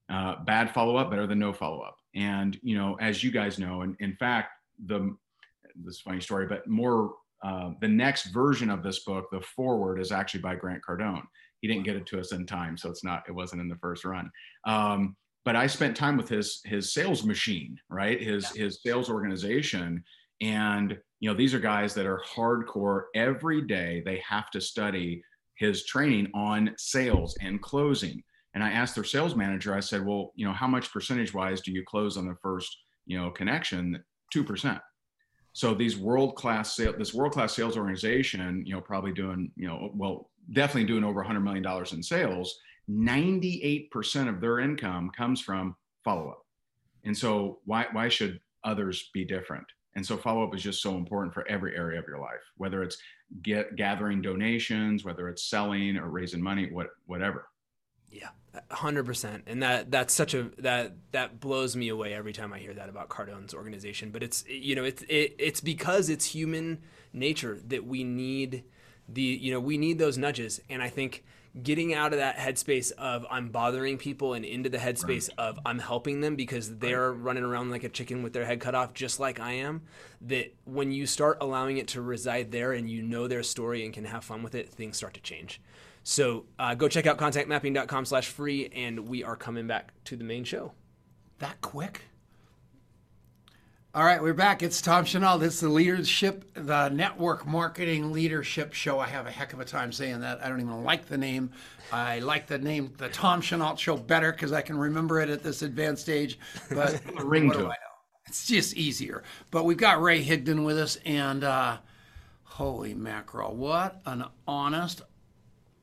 Uh, 0.09 0.35
bad 0.43 0.73
follow 0.73 0.97
up 0.97 1.09
better 1.09 1.27
than 1.27 1.39
no 1.39 1.53
follow 1.53 1.79
up. 1.79 1.97
And 2.13 2.59
you 2.61 2.77
know, 2.77 2.97
as 2.99 3.23
you 3.23 3.31
guys 3.31 3.57
know, 3.57 3.83
and 3.83 3.95
in 4.01 4.17
fact, 4.17 4.49
the 4.85 5.15
this 5.81 6.01
funny 6.01 6.19
story, 6.19 6.45
but 6.45 6.67
more 6.67 7.13
uh, 7.43 7.71
the 7.81 7.87
next 7.87 8.33
version 8.33 8.69
of 8.69 8.83
this 8.83 9.03
book, 9.03 9.25
the 9.31 9.41
foreword, 9.41 9.99
is 9.99 10.11
actually 10.11 10.41
by 10.41 10.55
Grant 10.55 10.81
Cardone. 10.87 11.23
He 11.61 11.67
didn't 11.67 11.83
get 11.83 11.95
it 11.95 12.05
to 12.07 12.19
us 12.19 12.31
in 12.31 12.45
time, 12.45 12.77
so 12.77 12.89
it's 12.89 13.03
not. 13.03 13.23
It 13.27 13.31
wasn't 13.31 13.61
in 13.61 13.69
the 13.69 13.77
first 13.77 14.05
run. 14.05 14.29
Um, 14.65 15.15
but 15.45 15.55
I 15.55 15.67
spent 15.67 15.95
time 15.95 16.17
with 16.17 16.27
his 16.27 16.61
his 16.65 16.93
sales 16.93 17.23
machine, 17.23 17.77
right? 17.89 18.21
His 18.21 18.49
his 18.49 18.79
sales 18.81 19.09
organization, 19.09 20.03
and 20.41 20.97
you 21.19 21.29
know 21.29 21.35
these 21.35 21.53
are 21.53 21.59
guys 21.59 21.93
that 21.93 22.07
are 22.07 22.21
hardcore. 22.27 23.03
Every 23.13 23.61
day 23.61 24.01
they 24.05 24.21
have 24.27 24.49
to 24.51 24.61
study 24.61 25.23
his 25.57 25.85
training 25.85 26.29
on 26.33 26.73
sales 26.77 27.37
and 27.41 27.61
closing. 27.61 28.21
And 28.55 28.63
I 28.63 28.71
asked 28.71 28.95
their 28.95 29.03
sales 29.03 29.35
manager. 29.35 29.75
I 29.75 29.81
said, 29.81 30.05
"Well, 30.05 30.31
you 30.35 30.45
know, 30.45 30.53
how 30.53 30.67
much 30.67 30.91
percentage 30.91 31.33
wise 31.33 31.61
do 31.61 31.71
you 31.71 31.83
close 31.85 32.17
on 32.17 32.27
the 32.27 32.35
first 32.41 32.75
you 33.05 33.17
know 33.17 33.29
connection? 33.29 34.03
Two 34.31 34.43
percent." 34.43 34.81
So 35.55 35.73
these 35.73 35.97
world 35.97 36.35
class 36.35 36.75
sale 36.75 36.93
this 36.97 37.13
world 37.13 37.31
class 37.31 37.55
sales 37.55 37.77
organization 37.77 38.63
you 38.65 38.73
know 38.73 38.81
probably 38.81 39.11
doing 39.11 39.49
you 39.55 39.67
know 39.67 39.89
well 39.95 40.29
definitely 40.51 40.83
doing 40.83 41.03
over 41.03 41.21
100 41.21 41.39
million 41.39 41.63
dollars 41.63 41.93
in 41.93 42.03
sales 42.03 42.59
98% 42.87 44.29
of 44.29 44.39
their 44.39 44.59
income 44.59 45.09
comes 45.17 45.41
from 45.41 45.75
follow 46.03 46.29
up 46.29 46.45
and 47.05 47.17
so 47.17 47.59
why 47.65 47.85
why 47.91 48.09
should 48.09 48.39
others 48.63 49.09
be 49.13 49.23
different? 49.23 49.65
And 49.95 50.05
so 50.05 50.17
follow 50.17 50.43
up 50.43 50.53
is 50.53 50.63
just 50.63 50.81
so 50.81 50.97
important 50.97 51.33
for 51.33 51.47
every 51.47 51.77
area 51.77 51.99
of 51.99 52.07
your 52.07 52.19
life 52.19 52.41
whether 52.57 52.83
it's 52.83 52.97
get 53.43 53.75
gathering 53.75 54.21
donations 54.21 55.05
whether 55.05 55.29
it's 55.29 55.49
selling 55.49 55.97
or 55.97 56.09
raising 56.09 56.41
money 56.41 56.69
what 56.71 56.87
whatever 57.05 57.47
hundred 58.71 59.05
percent, 59.05 59.43
and 59.47 59.63
that 59.63 59.91
that's 59.91 60.13
such 60.13 60.33
a 60.33 60.51
that 60.59 60.93
that 61.11 61.39
blows 61.39 61.75
me 61.75 61.89
away 61.89 62.13
every 62.13 62.33
time 62.33 62.53
I 62.53 62.59
hear 62.59 62.73
that 62.73 62.89
about 62.89 63.09
Cardone's 63.09 63.53
organization. 63.53 64.11
But 64.11 64.23
it's 64.23 64.45
you 64.47 64.75
know 64.75 64.83
it's 64.83 65.03
it, 65.03 65.35
it's 65.37 65.61
because 65.61 66.09
it's 66.09 66.25
human 66.25 66.81
nature 67.13 67.59
that 67.67 67.85
we 67.85 68.03
need 68.03 68.63
the 69.07 69.21
you 69.21 69.51
know 69.51 69.59
we 69.59 69.77
need 69.77 69.99
those 69.99 70.17
nudges, 70.17 70.61
and 70.69 70.81
I 70.81 70.89
think 70.89 71.23
getting 71.61 71.93
out 71.93 72.11
of 72.11 72.19
that 72.19 72.35
headspace 72.35 72.91
of 72.93 73.25
I'm 73.29 73.49
bothering 73.49 73.97
people 73.97 74.33
and 74.33 74.43
into 74.43 74.69
the 74.69 74.77
headspace 74.77 75.29
of 75.37 75.57
I'm 75.65 75.79
helping 75.79 76.19
them 76.19 76.35
because 76.35 76.77
they're 76.77 77.13
running 77.13 77.43
around 77.43 77.71
like 77.71 77.83
a 77.83 77.89
chicken 77.89 78.23
with 78.23 78.33
their 78.33 78.45
head 78.45 78.59
cut 78.59 78.75
off, 78.75 78.93
just 78.93 79.19
like 79.19 79.39
I 79.39 79.53
am. 79.53 79.83
That 80.21 80.53
when 80.65 80.91
you 80.91 81.05
start 81.05 81.37
allowing 81.39 81.77
it 81.77 81.87
to 81.89 82.01
reside 82.01 82.51
there 82.51 82.73
and 82.73 82.89
you 82.89 83.01
know 83.01 83.27
their 83.27 83.43
story 83.43 83.85
and 83.85 83.93
can 83.93 84.05
have 84.05 84.23
fun 84.23 84.43
with 84.43 84.53
it, 84.53 84.69
things 84.69 84.97
start 84.97 85.13
to 85.13 85.21
change. 85.21 85.61
So 86.07 86.45
uh, 86.59 86.75
go 86.75 86.87
check 86.87 87.07
out 87.07 87.17
contactmapping.com 87.17 88.05
slash 88.05 88.27
free, 88.27 88.69
and 88.75 89.09
we 89.09 89.23
are 89.23 89.35
coming 89.35 89.65
back 89.65 89.91
to 90.05 90.15
the 90.15 90.23
main 90.23 90.43
show. 90.43 90.71
That 91.39 91.59
quick? 91.61 92.01
All 93.95 94.03
right, 94.05 94.21
we're 94.21 94.35
back. 94.35 94.61
It's 94.61 94.83
Tom 94.83 95.05
Chenault. 95.05 95.39
This 95.39 95.55
is 95.55 95.61
the 95.61 95.69
leadership, 95.69 96.45
the 96.53 96.89
network 96.89 97.47
marketing 97.47 98.11
leadership 98.11 98.73
show. 98.73 98.99
I 98.99 99.07
have 99.07 99.25
a 99.25 99.31
heck 99.31 99.53
of 99.53 99.59
a 99.59 99.65
time 99.65 99.91
saying 99.91 100.19
that. 100.19 100.45
I 100.45 100.47
don't 100.47 100.61
even 100.61 100.83
like 100.83 101.07
the 101.07 101.17
name. 101.17 101.49
I 101.91 102.19
like 102.19 102.45
the 102.45 102.59
name, 102.59 102.93
the 102.97 103.09
Tom 103.09 103.41
Chenault 103.41 103.77
show, 103.77 103.97
better 103.97 104.31
because 104.31 104.53
I 104.53 104.61
can 104.61 104.77
remember 104.77 105.21
it 105.21 105.29
at 105.31 105.41
this 105.41 105.63
advanced 105.63 106.07
age. 106.07 106.37
But 106.69 107.01
ring 107.23 107.47
what 107.47 107.53
to 107.53 107.59
do 107.61 107.65
it. 107.65 107.69
I 107.69 107.69
know? 107.69 107.95
It's 108.27 108.45
just 108.45 108.75
easier. 108.75 109.23
But 109.49 109.65
we've 109.65 109.75
got 109.75 109.99
Ray 109.99 110.23
Higdon 110.23 110.65
with 110.65 110.77
us, 110.77 110.99
and 111.03 111.43
uh, 111.43 111.77
holy 112.43 112.93
mackerel, 112.93 113.55
what 113.55 114.01
an 114.05 114.25
honest, 114.47 115.01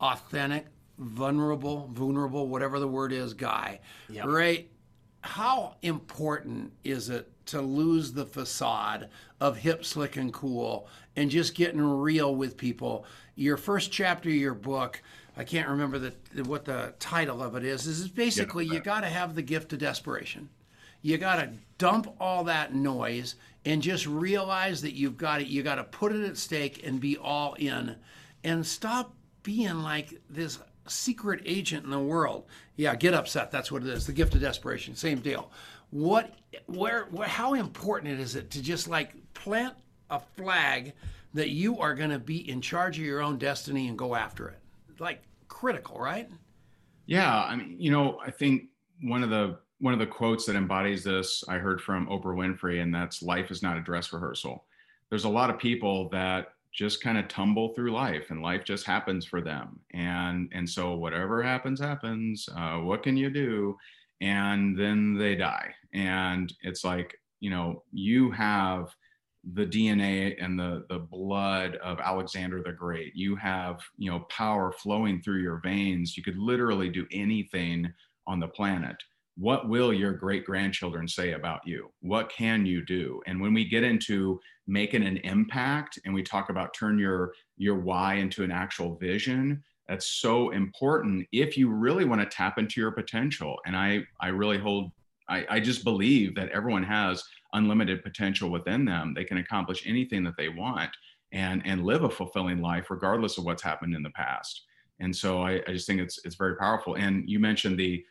authentic, 0.03 0.67
vulnerable, 0.99 1.89
vulnerable, 1.93 2.49
whatever 2.49 2.79
the 2.79 2.89
word 2.89 3.13
is, 3.13 3.33
guy. 3.33 3.81
Yep. 4.11 4.27
Ray, 4.27 4.67
how 5.23 5.77
important 5.83 6.73
is 6.85 7.09
it 7.09 7.31
to 7.47 7.61
lose 7.61 8.13
the 8.13 8.27
facade 8.27 9.09
of 9.41 9.57
hip, 9.57 9.85
slick, 9.85 10.17
and 10.17 10.33
cool 10.33 10.89
and 11.17 11.31
just 11.31 11.55
getting 11.55 11.81
real 11.81 12.35
with 12.35 12.57
people? 12.57 13.07
Your 13.37 13.57
first 13.57 13.93
chapter 13.93 14.29
of 14.29 14.35
your 14.35 14.55
book, 14.55 15.01
I 15.37 15.45
can't 15.45 15.69
remember 15.69 15.99
the, 15.99 16.13
what 16.45 16.65
the 16.65 16.95
title 16.99 17.43
of 17.43 17.55
it 17.57 17.65
is, 17.65 17.87
is 17.87 18.09
basically 18.09 18.67
you 18.67 18.81
got 18.81 19.01
to 19.01 19.09
have 19.09 19.35
the 19.35 19.43
gift 19.43 19.73
of 19.73 19.79
desperation. 19.79 20.49
You 21.01 21.19
got 21.19 21.37
to 21.37 21.53
dump 21.79 22.15
all 22.21 22.45
that 22.45 22.75
noise 22.75 23.37
and 23.65 23.83
just 23.83 24.07
realize 24.07 24.83
that 24.83 24.95
you've 24.95 25.17
got 25.17 25.41
it. 25.41 25.47
You 25.47 25.63
got 25.63 25.77
to 25.77 25.85
put 25.85 26.13
it 26.13 26.25
at 26.25 26.37
stake 26.37 26.87
and 26.87 27.01
be 27.01 27.17
all 27.17 27.55
in, 27.55 27.97
and 28.45 28.67
stop 28.67 29.15
being 29.43 29.83
like 29.83 30.21
this 30.29 30.59
secret 30.87 31.43
agent 31.45 31.85
in 31.85 31.91
the 31.91 31.99
world. 31.99 32.47
Yeah, 32.77 32.95
get 32.95 33.15
upset. 33.15 33.51
That's 33.51 33.71
what 33.71 33.83
it 33.83 33.89
is. 33.89 34.07
The 34.07 34.13
gift 34.13 34.35
of 34.35 34.41
desperation. 34.41 34.95
Same 34.95 35.21
deal. 35.21 35.51
What, 35.91 36.35
where, 36.67 37.05
where 37.11 37.29
how 37.29 37.55
important 37.55 38.19
is 38.19 38.35
it 38.35 38.51
to 38.51 38.63
just 38.63 38.89
like 38.89 39.15
plant 39.35 39.75
a 40.11 40.21
flag 40.21 40.93
that 41.35 41.51
you 41.51 41.79
are 41.81 41.95
going 41.95 42.11
to 42.11 42.19
be 42.19 42.49
in 42.49 42.61
charge 42.61 42.99
of 42.99 43.05
your 43.05 43.23
own 43.23 43.39
destiny 43.39 43.89
and 43.89 43.97
go 43.97 44.15
after 44.15 44.49
it? 44.49 44.59
Like 44.99 45.23
critical, 45.49 45.99
right? 45.99 46.29
Yeah, 47.07 47.43
I 47.43 47.57
mean, 47.57 47.77
you 47.79 47.91
know, 47.91 48.19
I 48.25 48.31
think 48.31 48.65
one 49.03 49.23
of 49.23 49.31
the 49.31 49.59
one 49.81 49.93
of 49.93 49.99
the 49.99 50.07
quotes 50.07 50.47
that 50.47 50.55
embodies 50.55 51.03
this 51.03 51.43
I 51.49 51.59
heard 51.59 51.81
from 51.81 52.07
Oprah 52.07 52.37
Winfrey, 52.37 52.81
and 52.81 52.95
that's 52.95 53.21
life 53.21 53.51
is 53.51 53.63
not 53.63 53.77
a 53.77 53.81
dress 53.81 54.13
rehearsal. 54.13 54.65
There's 55.11 55.25
a 55.25 55.29
lot 55.29 55.51
of 55.51 55.59
people 55.59 56.09
that 56.11 56.55
just 56.73 57.03
kind 57.03 57.19
of 57.19 57.29
tumble 57.29 57.75
through 57.75 57.93
life 57.93 58.31
and 58.31 58.43
life 58.43 58.65
just 58.65 58.87
happens 58.87 59.25
for 59.27 59.41
them. 59.41 59.81
And 59.93 60.51
and 60.53 60.69
so 60.69 60.95
whatever 60.95 61.43
happens 61.43 61.81
happens 61.81 62.49
uh, 62.57 62.79
what 62.79 63.03
can 63.03 63.17
you 63.17 63.31
do? 63.31 63.77
And 64.21 64.79
then 64.79 65.17
they 65.19 65.35
die. 65.35 65.75
And 65.93 66.53
it's 66.63 66.85
like 66.85 67.15
you 67.41 67.51
know 67.51 67.83
you 67.93 68.31
have 68.31 68.95
the 69.55 69.67
dna 69.67 70.37
and 70.41 70.57
the 70.57 70.85
the 70.89 71.01
blood 71.01 71.75
of 71.77 71.99
alexander 72.01 72.63
the 72.63 72.73
great. 72.73 73.15
You 73.15 73.37
have 73.37 73.81
you 73.99 74.11
know 74.11 74.21
power 74.31 74.73
flowing 74.73 75.21
through 75.21 75.43
your 75.43 75.61
veins. 75.63 76.17
You 76.17 76.23
could 76.23 76.39
literally 76.39 76.89
do 76.89 77.07
anything 77.13 77.93
on 78.27 78.41
the 78.41 78.49
planet 78.49 78.97
what 79.43 79.69
will 79.69 79.93
your 79.93 80.13
great 80.13 80.47
grandchildren 80.47 81.09
say 81.09 81.33
about 81.33 81.67
you? 81.67 81.91
What 81.99 82.31
can 82.31 82.65
you 82.65 82.85
do? 82.85 83.21
And 83.27 83.41
when 83.41 83.53
we 83.53 83.65
get 83.65 83.83
into 83.83 84.39
making 84.69 85.03
an 85.03 85.17
impact 85.25 85.99
and 86.05 86.15
we 86.15 86.23
talk 86.23 86.49
about 86.49 86.73
turn 86.75 86.97
your 86.97 87.33
your 87.57 87.75
why 87.75 88.15
into 88.15 88.45
an 88.45 88.53
actual 88.53 88.95
vision, 88.95 89.61
that's 89.89 90.07
so 90.07 90.51
important 90.51 91.27
if 91.33 91.59
you 91.59 91.69
really 91.71 92.05
want 92.05 92.21
to 92.21 92.37
tap 92.37 92.57
into 92.57 92.81
your 92.81 92.93
potential. 92.93 93.59
And 93.67 93.77
I 93.77 94.05
I 94.21 94.29
really 94.29 94.59
hold 94.59 94.93
I, 95.29 95.45
I 95.51 95.59
just 95.59 95.83
believe 95.83 96.37
that 96.37 96.51
everyone 96.51 96.85
has 96.85 97.25
unlimited 97.53 98.05
potential 98.05 98.49
within 98.49 98.85
them. 98.85 99.13
They 99.13 99.25
can 99.25 99.39
accomplish 99.39 99.83
anything 99.85 100.23
that 100.23 100.37
they 100.39 100.51
want 100.51 100.91
and 101.33 101.63
and 101.65 101.85
live 101.85 102.05
a 102.05 102.11
fulfilling 102.11 102.61
life 102.61 102.93
regardless 102.93 103.39
of 103.39 103.45
what's 103.45 103.63
happened 103.63 103.97
in 103.97 104.05
the 104.05 104.11
past. 104.11 104.67
And 105.01 105.15
so 105.15 105.43
I, 105.43 105.55
I 105.67 105.73
just 105.73 105.89
think 105.89 106.01
it's 106.01 106.21
it's 106.25 106.37
very 106.37 106.55
powerful. 106.55 106.95
And 106.95 107.29
you 107.29 107.41
mentioned 107.41 107.77
the 107.77 108.05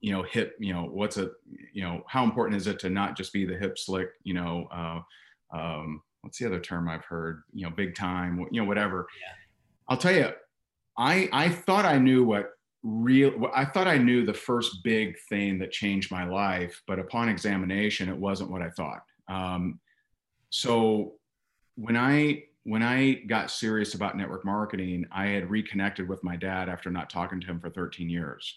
you 0.00 0.12
know 0.12 0.22
hip 0.22 0.54
you 0.58 0.72
know 0.72 0.84
what's 0.84 1.16
a 1.16 1.30
you 1.72 1.82
know 1.82 2.02
how 2.06 2.24
important 2.24 2.56
is 2.56 2.66
it 2.66 2.78
to 2.78 2.90
not 2.90 3.16
just 3.16 3.32
be 3.32 3.44
the 3.44 3.56
hip 3.56 3.78
slick 3.78 4.08
you 4.22 4.34
know 4.34 4.68
uh, 4.72 5.00
um, 5.56 6.02
what's 6.22 6.38
the 6.38 6.46
other 6.46 6.60
term 6.60 6.88
i've 6.88 7.04
heard? 7.04 7.42
You 7.52 7.66
know 7.66 7.70
big 7.74 7.94
time 7.94 8.46
you 8.50 8.60
know 8.60 8.66
whatever. 8.66 9.06
Yeah. 9.20 9.34
i'll 9.88 9.96
tell 9.96 10.14
you 10.14 10.30
i 10.96 11.28
i 11.32 11.48
thought 11.48 11.84
i 11.84 11.98
knew 11.98 12.24
what 12.24 12.50
real 12.82 13.50
i 13.54 13.64
thought 13.64 13.88
i 13.88 13.98
knew 13.98 14.24
the 14.24 14.34
first 14.34 14.84
big 14.84 15.16
thing 15.28 15.58
that 15.58 15.72
changed 15.72 16.12
my 16.12 16.24
life 16.24 16.80
but 16.86 16.98
upon 16.98 17.28
examination 17.28 18.08
it 18.08 18.16
wasn't 18.16 18.50
what 18.50 18.62
i 18.62 18.70
thought. 18.70 19.02
Um, 19.28 19.80
so 20.50 21.14
when 21.74 21.96
i 21.96 22.44
when 22.64 22.82
i 22.82 23.14
got 23.26 23.50
serious 23.50 23.94
about 23.94 24.16
network 24.16 24.44
marketing 24.44 25.04
i 25.10 25.26
had 25.26 25.50
reconnected 25.50 26.08
with 26.08 26.22
my 26.22 26.36
dad 26.36 26.68
after 26.68 26.90
not 26.90 27.10
talking 27.10 27.40
to 27.40 27.46
him 27.46 27.60
for 27.60 27.68
13 27.68 28.08
years 28.08 28.56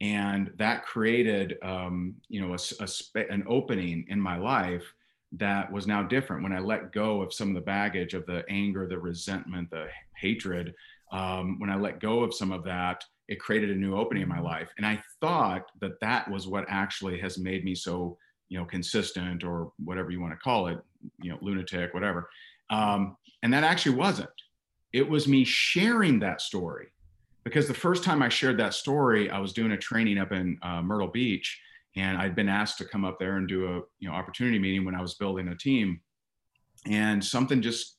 and 0.00 0.50
that 0.56 0.84
created 0.84 1.58
um, 1.62 2.14
you 2.28 2.40
know 2.40 2.54
a, 2.54 2.84
a, 2.84 3.30
an 3.30 3.44
opening 3.48 4.04
in 4.08 4.20
my 4.20 4.36
life 4.38 4.84
that 5.32 5.70
was 5.70 5.86
now 5.86 6.02
different. 6.02 6.42
When 6.42 6.52
i 6.52 6.58
let 6.58 6.92
go 6.92 7.22
of 7.22 7.32
some 7.32 7.48
of 7.48 7.54
the 7.54 7.60
baggage 7.60 8.14
of 8.14 8.26
the 8.26 8.44
anger 8.48 8.86
the 8.86 8.98
resentment 8.98 9.70
the 9.70 9.86
hatred 10.16 10.74
um, 11.12 11.58
when 11.58 11.70
i 11.70 11.76
let 11.76 12.00
go 12.00 12.20
of 12.20 12.34
some 12.34 12.52
of 12.52 12.64
that 12.64 13.04
it 13.28 13.38
created 13.38 13.70
a 13.70 13.74
new 13.74 13.96
opening 13.96 14.24
in 14.24 14.28
my 14.28 14.40
life. 14.40 14.70
And 14.76 14.86
i 14.86 15.00
thought 15.20 15.70
that 15.80 16.00
that 16.00 16.30
was 16.30 16.48
what 16.48 16.64
actually 16.68 17.20
has 17.20 17.38
made 17.38 17.64
me 17.64 17.74
so 17.74 18.16
you 18.48 18.58
know 18.58 18.64
consistent 18.64 19.44
or 19.44 19.72
whatever 19.84 20.10
you 20.10 20.20
want 20.20 20.32
to 20.32 20.38
call 20.38 20.66
it 20.66 20.78
you 21.22 21.30
know 21.30 21.38
lunatic 21.40 21.94
whatever. 21.94 22.28
Um, 22.70 23.16
and 23.42 23.52
that 23.52 23.64
actually 23.64 23.96
wasn't. 23.96 24.28
It 24.92 25.08
was 25.08 25.26
me 25.26 25.44
sharing 25.44 26.18
that 26.20 26.40
story 26.40 26.88
because 27.44 27.66
the 27.66 27.74
first 27.74 28.04
time 28.04 28.22
I 28.22 28.28
shared 28.28 28.58
that 28.58 28.74
story, 28.74 29.30
I 29.30 29.38
was 29.38 29.52
doing 29.52 29.72
a 29.72 29.76
training 29.76 30.18
up 30.18 30.32
in 30.32 30.58
uh, 30.62 30.82
Myrtle 30.82 31.08
Beach, 31.08 31.60
and 31.96 32.18
I'd 32.18 32.36
been 32.36 32.48
asked 32.48 32.78
to 32.78 32.84
come 32.84 33.04
up 33.04 33.18
there 33.18 33.36
and 33.36 33.48
do 33.48 33.66
a 33.66 33.80
you 33.98 34.08
know 34.08 34.14
opportunity 34.14 34.58
meeting 34.58 34.84
when 34.84 34.94
I 34.94 35.00
was 35.00 35.14
building 35.14 35.48
a 35.48 35.56
team, 35.56 36.00
and 36.86 37.24
something 37.24 37.62
just 37.62 37.96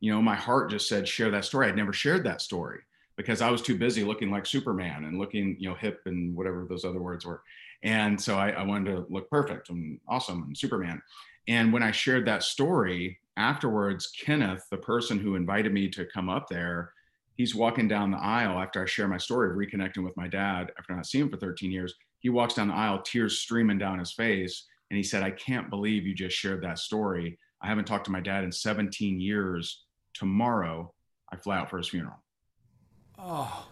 you 0.00 0.12
know 0.12 0.22
my 0.22 0.34
heart 0.34 0.70
just 0.70 0.88
said 0.88 1.08
share 1.08 1.30
that 1.30 1.44
story. 1.44 1.66
I'd 1.66 1.76
never 1.76 1.92
shared 1.92 2.24
that 2.24 2.40
story 2.40 2.80
because 3.16 3.40
I 3.40 3.50
was 3.50 3.62
too 3.62 3.76
busy 3.76 4.04
looking 4.04 4.30
like 4.30 4.46
Superman 4.46 5.04
and 5.04 5.18
looking 5.18 5.56
you 5.58 5.68
know 5.68 5.74
hip 5.74 6.00
and 6.06 6.34
whatever 6.36 6.66
those 6.68 6.84
other 6.84 7.00
words 7.00 7.26
were, 7.26 7.42
and 7.82 8.20
so 8.20 8.36
I, 8.36 8.50
I 8.50 8.62
wanted 8.62 8.92
to 8.92 9.06
look 9.10 9.28
perfect 9.30 9.70
and 9.70 9.98
awesome 10.08 10.44
and 10.44 10.56
Superman. 10.56 11.02
And 11.48 11.72
when 11.72 11.82
I 11.82 11.92
shared 11.92 12.26
that 12.26 12.42
story 12.42 13.20
afterwards, 13.36 14.10
Kenneth, 14.18 14.66
the 14.70 14.78
person 14.78 15.18
who 15.18 15.36
invited 15.36 15.72
me 15.72 15.88
to 15.90 16.06
come 16.06 16.28
up 16.28 16.48
there 16.48 16.92
he's 17.36 17.54
walking 17.54 17.86
down 17.86 18.10
the 18.10 18.18
aisle 18.18 18.58
after 18.58 18.82
I 18.82 18.86
share 18.86 19.08
my 19.08 19.18
story 19.18 19.50
of 19.50 19.56
reconnecting 19.56 20.02
with 20.02 20.16
my 20.16 20.26
dad 20.26 20.72
after 20.78 20.94
not 20.94 21.06
seeing 21.06 21.24
him 21.24 21.30
for 21.30 21.36
13 21.36 21.70
years. 21.70 21.94
He 22.20 22.30
walks 22.30 22.54
down 22.54 22.68
the 22.68 22.74
aisle, 22.74 23.02
tears 23.02 23.38
streaming 23.38 23.78
down 23.78 23.98
his 23.98 24.12
face. 24.12 24.66
And 24.90 24.96
he 24.96 25.02
said, 25.02 25.22
I 25.22 25.30
can't 25.32 25.70
believe 25.70 26.06
you 26.06 26.14
just 26.14 26.36
shared 26.36 26.62
that 26.62 26.78
story. 26.78 27.38
I 27.60 27.66
haven't 27.66 27.86
talked 27.86 28.06
to 28.06 28.10
my 28.10 28.20
dad 28.20 28.44
in 28.44 28.52
17 28.52 29.20
years. 29.20 29.84
Tomorrow, 30.14 30.92
I 31.32 31.36
fly 31.36 31.58
out 31.58 31.68
for 31.68 31.78
his 31.78 31.88
funeral. 31.88 32.22
Oh. 33.18 33.66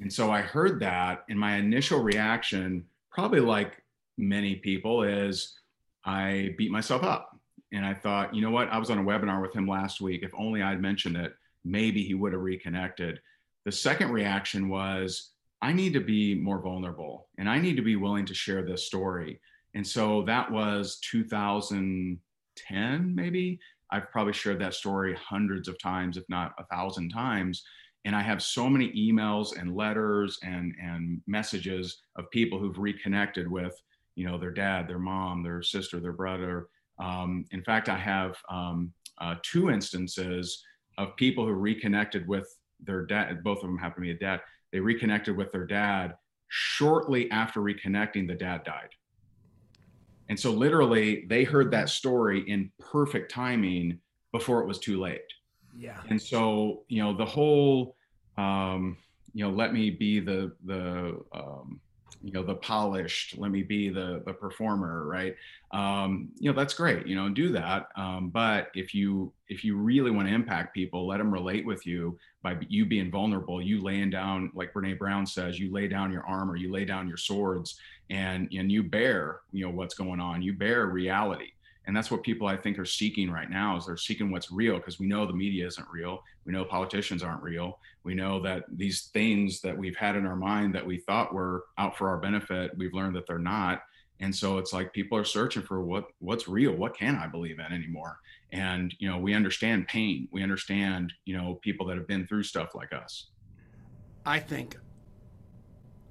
And 0.00 0.12
so 0.12 0.30
I 0.30 0.40
heard 0.40 0.80
that, 0.80 1.24
and 1.28 1.38
my 1.38 1.56
initial 1.56 2.00
reaction, 2.00 2.84
probably 3.10 3.40
like 3.40 3.82
many 4.16 4.56
people, 4.56 5.02
is 5.02 5.58
I 6.04 6.54
beat 6.56 6.70
myself 6.70 7.02
up. 7.02 7.36
And 7.72 7.86
I 7.86 7.94
thought, 7.94 8.34
you 8.34 8.42
know 8.42 8.50
what? 8.50 8.68
I 8.68 8.78
was 8.78 8.90
on 8.90 8.98
a 8.98 9.02
webinar 9.02 9.40
with 9.40 9.54
him 9.54 9.66
last 9.66 10.00
week. 10.00 10.22
If 10.22 10.32
only 10.36 10.62
I'd 10.62 10.80
mentioned 10.80 11.16
it 11.16 11.34
maybe 11.64 12.02
he 12.02 12.14
would 12.14 12.32
have 12.32 12.42
reconnected. 12.42 13.20
The 13.64 13.72
second 13.72 14.10
reaction 14.10 14.68
was, 14.68 15.30
I 15.60 15.72
need 15.72 15.92
to 15.92 16.00
be 16.00 16.34
more 16.34 16.60
vulnerable 16.60 17.28
and 17.38 17.48
I 17.48 17.58
need 17.58 17.76
to 17.76 17.82
be 17.82 17.96
willing 17.96 18.26
to 18.26 18.34
share 18.34 18.62
this 18.62 18.84
story. 18.84 19.40
And 19.74 19.86
so 19.86 20.22
that 20.22 20.50
was 20.50 20.98
2010, 21.10 23.14
maybe. 23.14 23.60
I've 23.90 24.10
probably 24.10 24.32
shared 24.32 24.58
that 24.60 24.74
story 24.74 25.14
hundreds 25.14 25.68
of 25.68 25.78
times, 25.78 26.16
if 26.16 26.24
not 26.28 26.52
a 26.58 26.64
thousand 26.64 27.10
times. 27.10 27.62
And 28.04 28.16
I 28.16 28.22
have 28.22 28.42
so 28.42 28.68
many 28.68 28.90
emails 28.92 29.56
and 29.56 29.76
letters 29.76 30.40
and, 30.42 30.74
and 30.82 31.20
messages 31.26 32.02
of 32.16 32.28
people 32.30 32.58
who've 32.58 32.78
reconnected 32.78 33.48
with, 33.48 33.80
you 34.16 34.26
know, 34.26 34.38
their 34.38 34.50
dad, 34.50 34.88
their 34.88 34.98
mom, 34.98 35.44
their 35.44 35.62
sister, 35.62 36.00
their 36.00 36.12
brother. 36.12 36.66
Um, 36.98 37.44
in 37.52 37.62
fact, 37.62 37.88
I 37.88 37.96
have 37.96 38.36
um, 38.50 38.92
uh, 39.18 39.36
two 39.42 39.70
instances 39.70 40.64
of 40.98 41.16
people 41.16 41.46
who 41.46 41.52
reconnected 41.52 42.26
with 42.26 42.54
their 42.80 43.04
dad. 43.04 43.42
Both 43.42 43.58
of 43.58 43.64
them 43.64 43.78
happen 43.78 44.02
to 44.02 44.08
be 44.08 44.10
a 44.10 44.18
dad. 44.18 44.40
They 44.72 44.80
reconnected 44.80 45.36
with 45.36 45.52
their 45.52 45.66
dad 45.66 46.16
shortly 46.48 47.30
after 47.30 47.60
reconnecting. 47.60 48.26
The 48.26 48.34
dad 48.34 48.64
died, 48.64 48.90
and 50.28 50.38
so 50.38 50.50
literally 50.50 51.26
they 51.28 51.44
heard 51.44 51.70
that 51.72 51.88
story 51.88 52.40
in 52.48 52.70
perfect 52.78 53.30
timing 53.30 53.98
before 54.32 54.62
it 54.62 54.66
was 54.66 54.78
too 54.78 55.00
late. 55.00 55.20
Yeah. 55.76 56.00
And 56.08 56.20
so 56.20 56.84
you 56.88 57.02
know 57.02 57.16
the 57.16 57.24
whole, 57.24 57.96
um, 58.36 58.96
you 59.34 59.44
know, 59.44 59.50
let 59.50 59.72
me 59.72 59.90
be 59.90 60.20
the 60.20 60.52
the 60.64 61.20
um, 61.32 61.80
you 62.22 62.32
know 62.32 62.42
the 62.42 62.54
polished 62.54 63.38
let 63.38 63.50
me 63.50 63.62
be 63.62 63.88
the 63.88 64.22
the 64.26 64.32
performer 64.32 65.06
right? 65.06 65.36
Um, 65.72 66.28
you 66.38 66.50
know 66.50 66.56
that's 66.56 66.74
great 66.74 67.06
you 67.06 67.16
know 67.16 67.28
do 67.28 67.50
that 67.52 67.88
um, 67.96 68.28
but 68.28 68.68
if 68.74 68.94
you 68.94 69.32
if 69.48 69.64
you 69.64 69.76
really 69.76 70.10
want 70.10 70.28
to 70.28 70.34
impact 70.34 70.74
people 70.74 71.06
let 71.06 71.18
them 71.18 71.32
relate 71.32 71.64
with 71.64 71.86
you 71.86 72.18
by 72.42 72.56
you 72.68 72.84
being 72.84 73.10
vulnerable. 73.10 73.62
You 73.62 73.80
laying 73.80 74.10
down 74.10 74.50
like 74.54 74.72
brene 74.74 74.98
brown 74.98 75.26
says 75.26 75.58
you 75.58 75.72
lay 75.72 75.88
down 75.88 76.12
your 76.12 76.26
armor 76.26 76.56
you 76.56 76.70
lay 76.72 76.84
down 76.84 77.08
your 77.08 77.16
swords 77.16 77.78
and 78.10 78.48
and 78.52 78.70
you 78.70 78.82
bear 78.82 79.40
you 79.52 79.64
know 79.64 79.72
what's 79.72 79.94
going 79.94 80.20
on. 80.20 80.42
You 80.42 80.52
bear 80.52 80.86
reality 80.86 81.52
and 81.86 81.96
that's 81.96 82.10
what 82.10 82.22
people 82.22 82.46
i 82.46 82.56
think 82.56 82.78
are 82.78 82.84
seeking 82.84 83.30
right 83.30 83.50
now 83.50 83.76
is 83.76 83.86
they're 83.86 83.96
seeking 83.96 84.30
what's 84.30 84.52
real 84.52 84.76
because 84.76 84.98
we 84.98 85.06
know 85.06 85.26
the 85.26 85.32
media 85.32 85.66
isn't 85.66 85.86
real. 85.92 86.22
We 86.44 86.52
know 86.52 86.64
politicians 86.64 87.22
aren't 87.22 87.42
real. 87.42 87.78
We 88.04 88.14
know 88.14 88.40
that 88.42 88.64
these 88.68 89.10
things 89.12 89.60
that 89.60 89.76
we've 89.76 89.96
had 89.96 90.16
in 90.16 90.26
our 90.26 90.36
mind 90.36 90.74
that 90.74 90.86
we 90.86 90.98
thought 90.98 91.34
were 91.34 91.64
out 91.78 91.96
for 91.96 92.08
our 92.08 92.18
benefit 92.18 92.76
we've 92.76 92.94
learned 92.94 93.16
that 93.16 93.26
they're 93.26 93.38
not. 93.38 93.82
And 94.20 94.34
so 94.34 94.58
it's 94.58 94.72
like 94.72 94.92
people 94.92 95.18
are 95.18 95.24
searching 95.24 95.62
for 95.62 95.82
what 95.82 96.06
what's 96.18 96.48
real? 96.48 96.72
What 96.72 96.96
can 96.96 97.16
i 97.16 97.26
believe 97.26 97.58
in 97.58 97.72
anymore? 97.72 98.18
And 98.52 98.94
you 98.98 99.08
know 99.08 99.18
we 99.18 99.34
understand 99.34 99.88
pain. 99.88 100.28
We 100.30 100.42
understand 100.42 101.12
you 101.24 101.36
know 101.36 101.58
people 101.62 101.86
that 101.86 101.96
have 101.96 102.06
been 102.06 102.26
through 102.26 102.44
stuff 102.44 102.74
like 102.74 102.92
us. 102.92 103.28
I 104.24 104.38
think 104.38 104.76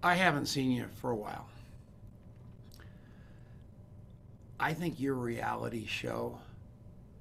i 0.04 0.16
haven't 0.16 0.48
seen 0.48 0.72
you 0.72 0.86
for 0.96 1.12
a 1.12 1.16
while 1.16 1.48
I 4.62 4.76
think 4.76 5.00
your 5.00 5.16
reality 5.16 5.88
show 5.88 6.38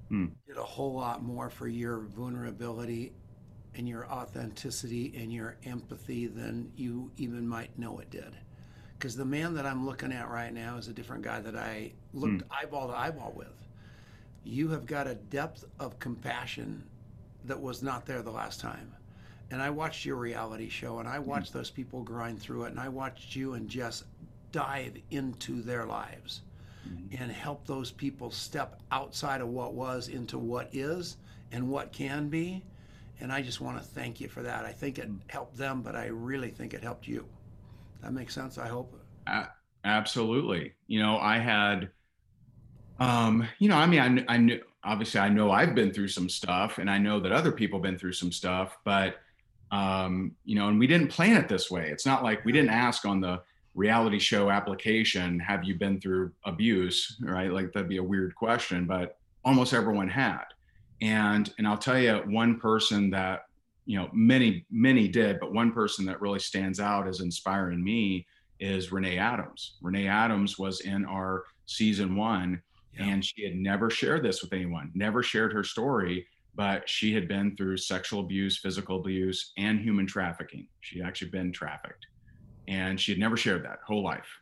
hmm. 0.09 0.27
did 0.45 0.57
a 0.57 0.63
whole 0.63 0.93
lot 0.93 1.23
more 1.23 1.49
for 1.49 1.67
your 1.67 2.01
vulnerability 2.01 3.13
and 3.73 3.89
your 3.89 4.05
authenticity 4.11 5.11
and 5.17 5.33
your 5.33 5.57
empathy 5.65 6.27
than 6.27 6.71
you 6.75 7.09
even 7.17 7.47
might 7.47 7.77
know 7.79 7.97
it 7.97 8.11
did. 8.11 8.35
Because 8.95 9.15
the 9.15 9.25
man 9.25 9.55
that 9.55 9.65
I'm 9.65 9.87
looking 9.87 10.11
at 10.11 10.29
right 10.29 10.53
now 10.53 10.77
is 10.77 10.87
a 10.87 10.93
different 10.93 11.23
guy 11.23 11.39
that 11.39 11.55
I 11.55 11.93
looked 12.13 12.43
hmm. 12.43 12.51
eyeball 12.51 12.89
to 12.89 12.95
eyeball 12.95 13.33
with. 13.35 13.47
You 14.43 14.69
have 14.69 14.85
got 14.85 15.07
a 15.07 15.15
depth 15.15 15.65
of 15.79 15.97
compassion 15.97 16.83
that 17.45 17.59
was 17.59 17.81
not 17.81 18.05
there 18.05 18.21
the 18.21 18.31
last 18.31 18.59
time. 18.59 18.93
and 19.49 19.61
I 19.61 19.71
watched 19.71 20.05
your 20.05 20.15
reality 20.15 20.69
show, 20.69 20.99
and 20.99 21.09
I 21.09 21.17
watched 21.17 21.53
those 21.53 21.71
people 21.71 22.03
grind 22.03 22.39
through 22.39 22.65
it, 22.65 22.69
and 22.69 22.79
I 22.79 22.87
watched 22.87 23.35
you 23.35 23.55
and 23.55 23.67
Jess 23.67 24.03
dive 24.51 24.95
into 25.09 25.63
their 25.63 25.85
lives 25.85 26.41
and 27.17 27.31
help 27.31 27.65
those 27.67 27.91
people 27.91 28.31
step 28.31 28.81
outside 28.91 29.41
of 29.41 29.49
what 29.49 29.73
was 29.73 30.07
into 30.07 30.37
what 30.37 30.69
is 30.73 31.17
and 31.51 31.67
what 31.69 31.91
can 31.91 32.29
be. 32.29 32.63
And 33.19 33.31
I 33.31 33.41
just 33.41 33.61
want 33.61 33.77
to 33.77 33.83
thank 33.83 34.19
you 34.19 34.27
for 34.27 34.41
that. 34.41 34.65
I 34.65 34.71
think 34.71 34.97
it 34.97 35.09
helped 35.27 35.57
them, 35.57 35.81
but 35.81 35.95
I 35.95 36.07
really 36.07 36.49
think 36.49 36.73
it 36.73 36.81
helped 36.81 37.07
you. 37.07 37.25
That 38.01 38.13
makes 38.13 38.33
sense, 38.33 38.57
I 38.57 38.67
hope. 38.67 38.99
Absolutely. 39.83 40.73
You 40.87 41.01
know, 41.01 41.17
I 41.17 41.37
had, 41.37 41.89
um, 42.99 43.47
you 43.59 43.69
know, 43.69 43.75
I 43.75 43.85
mean, 43.85 44.25
I, 44.27 44.33
I 44.33 44.37
knew, 44.37 44.59
obviously, 44.83 45.19
I 45.19 45.29
know 45.29 45.51
I've 45.51 45.75
been 45.75 45.93
through 45.93 46.07
some 46.07 46.29
stuff 46.29 46.79
and 46.79 46.89
I 46.89 46.97
know 46.97 47.19
that 47.19 47.31
other 47.31 47.51
people 47.51 47.77
have 47.77 47.83
been 47.83 47.99
through 47.99 48.13
some 48.13 48.31
stuff, 48.31 48.77
but, 48.83 49.17
um, 49.71 50.35
you 50.43 50.55
know, 50.55 50.67
and 50.67 50.79
we 50.79 50.87
didn't 50.87 51.09
plan 51.09 51.37
it 51.37 51.47
this 51.47 51.69
way. 51.69 51.89
It's 51.89 52.05
not 52.05 52.23
like 52.23 52.43
we 52.43 52.51
didn't 52.51 52.71
ask 52.71 53.05
on 53.05 53.21
the 53.21 53.41
reality 53.73 54.19
show 54.19 54.49
application, 54.49 55.39
have 55.39 55.63
you 55.63 55.75
been 55.75 55.99
through 55.99 56.31
abuse, 56.45 57.17
right? 57.21 57.51
Like 57.51 57.71
that'd 57.73 57.89
be 57.89 57.97
a 57.97 58.03
weird 58.03 58.35
question, 58.35 58.85
but 58.85 59.17
almost 59.45 59.73
everyone 59.73 60.09
had. 60.09 60.45
And, 61.01 61.51
and 61.57 61.67
I'll 61.67 61.77
tell 61.77 61.97
you 61.97 62.17
one 62.27 62.59
person 62.59 63.09
that, 63.11 63.45
you 63.85 63.97
know, 63.97 64.09
many, 64.13 64.65
many 64.69 65.07
did, 65.07 65.39
but 65.39 65.53
one 65.53 65.71
person 65.71 66.05
that 66.05 66.21
really 66.21 66.39
stands 66.39 66.79
out 66.79 67.07
as 67.07 67.21
inspiring 67.21 67.83
me 67.83 68.27
is 68.59 68.91
Renee 68.91 69.17
Adams. 69.17 69.77
Renee 69.81 70.07
Adams 70.07 70.59
was 70.59 70.81
in 70.81 71.05
our 71.05 71.45
season 71.65 72.15
one 72.15 72.61
yeah. 72.93 73.05
and 73.05 73.25
she 73.25 73.43
had 73.43 73.55
never 73.55 73.89
shared 73.89 74.23
this 74.23 74.41
with 74.43 74.53
anyone, 74.53 74.91
never 74.93 75.23
shared 75.23 75.53
her 75.53 75.63
story, 75.63 76.27
but 76.53 76.87
she 76.87 77.13
had 77.13 77.27
been 77.27 77.55
through 77.55 77.77
sexual 77.77 78.19
abuse, 78.19 78.57
physical 78.57 78.97
abuse, 78.97 79.53
and 79.57 79.79
human 79.79 80.05
trafficking. 80.05 80.67
She'd 80.81 81.01
actually 81.01 81.31
been 81.31 81.51
trafficked 81.51 82.05
and 82.71 82.97
she 82.99 83.11
had 83.11 83.19
never 83.19 83.35
shared 83.35 83.65
that 83.65 83.79
whole 83.85 84.01
life. 84.01 84.39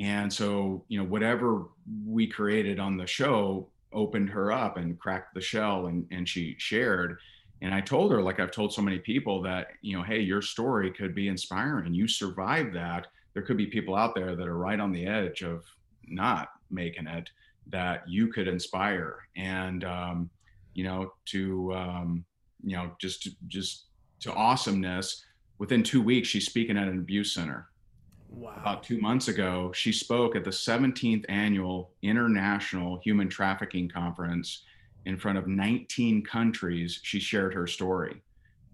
And 0.00 0.32
so, 0.32 0.82
you 0.88 0.98
know, 0.98 1.04
whatever 1.04 1.66
we 2.06 2.26
created 2.26 2.80
on 2.80 2.96
the 2.96 3.06
show 3.06 3.68
opened 3.92 4.30
her 4.30 4.50
up 4.50 4.78
and 4.78 4.98
cracked 4.98 5.34
the 5.34 5.42
shell 5.42 5.86
and, 5.86 6.06
and 6.10 6.26
she 6.26 6.56
shared. 6.58 7.18
And 7.60 7.74
I 7.74 7.82
told 7.82 8.12
her, 8.12 8.22
like 8.22 8.40
I've 8.40 8.50
told 8.50 8.72
so 8.72 8.80
many 8.80 8.98
people, 8.98 9.42
that, 9.42 9.68
you 9.82 9.96
know, 9.96 10.02
hey, 10.02 10.20
your 10.20 10.40
story 10.40 10.90
could 10.90 11.14
be 11.14 11.28
inspiring. 11.28 11.92
You 11.92 12.08
survived 12.08 12.74
that. 12.74 13.08
There 13.34 13.42
could 13.42 13.58
be 13.58 13.66
people 13.66 13.94
out 13.94 14.14
there 14.14 14.34
that 14.36 14.48
are 14.48 14.58
right 14.58 14.80
on 14.80 14.92
the 14.92 15.06
edge 15.06 15.42
of 15.42 15.64
not 16.06 16.48
making 16.70 17.06
it 17.06 17.28
that 17.68 18.08
you 18.08 18.28
could 18.28 18.48
inspire. 18.48 19.28
And, 19.36 19.84
um, 19.84 20.30
you 20.72 20.84
know, 20.84 21.12
to, 21.26 21.74
um, 21.74 22.24
you 22.62 22.76
know, 22.76 22.90
just, 22.98 23.28
just 23.48 23.84
to 24.20 24.32
awesomeness 24.32 25.24
within 25.58 25.82
two 25.82 26.02
weeks, 26.02 26.28
she's 26.28 26.46
speaking 26.46 26.76
at 26.76 26.88
an 26.88 26.98
abuse 26.98 27.32
center. 27.32 27.68
Wow. 28.30 28.54
About 28.60 28.82
two 28.82 29.00
months 29.00 29.28
ago, 29.28 29.72
she 29.72 29.92
spoke 29.92 30.36
at 30.36 30.44
the 30.44 30.50
17th 30.50 31.24
annual 31.28 31.92
International 32.02 33.00
Human 33.04 33.28
Trafficking 33.28 33.88
Conference 33.88 34.62
in 35.06 35.16
front 35.16 35.38
of 35.38 35.46
19 35.46 36.22
countries. 36.24 37.00
She 37.02 37.20
shared 37.20 37.54
her 37.54 37.66
story. 37.66 38.20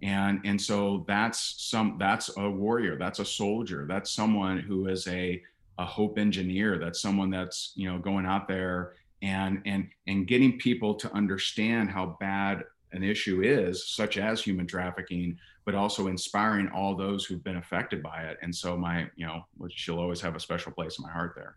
And, 0.02 0.40
and 0.44 0.60
so 0.60 1.04
that's 1.06 1.54
some 1.58 1.96
that's 1.96 2.36
a 2.36 2.50
warrior 2.50 2.98
that's 2.98 3.20
a 3.20 3.24
soldier 3.24 3.86
that's 3.88 4.10
someone 4.10 4.58
who 4.58 4.88
is 4.88 5.06
a, 5.06 5.40
a 5.78 5.84
hope 5.84 6.18
engineer 6.18 6.76
that's 6.76 7.00
someone 7.00 7.30
that's 7.30 7.72
you 7.76 7.88
know 7.88 7.98
going 7.98 8.26
out 8.26 8.48
there 8.48 8.94
and 9.22 9.62
and 9.64 9.88
and 10.08 10.26
getting 10.26 10.58
people 10.58 10.94
to 10.96 11.12
understand 11.14 11.88
how 11.88 12.16
bad 12.18 12.64
an 12.90 13.04
issue 13.04 13.42
is 13.42 13.88
such 13.88 14.18
as 14.18 14.42
human 14.42 14.66
trafficking 14.66 15.38
but 15.64 15.74
also 15.74 16.08
inspiring 16.08 16.68
all 16.68 16.96
those 16.96 17.24
who've 17.24 17.44
been 17.44 17.56
affected 17.56 18.02
by 18.02 18.22
it. 18.22 18.38
And 18.42 18.54
so 18.54 18.76
my, 18.76 19.08
you 19.16 19.26
know, 19.26 19.46
she'll 19.70 19.98
always 19.98 20.20
have 20.20 20.34
a 20.34 20.40
special 20.40 20.72
place 20.72 20.98
in 20.98 21.04
my 21.04 21.12
heart 21.12 21.34
there. 21.36 21.56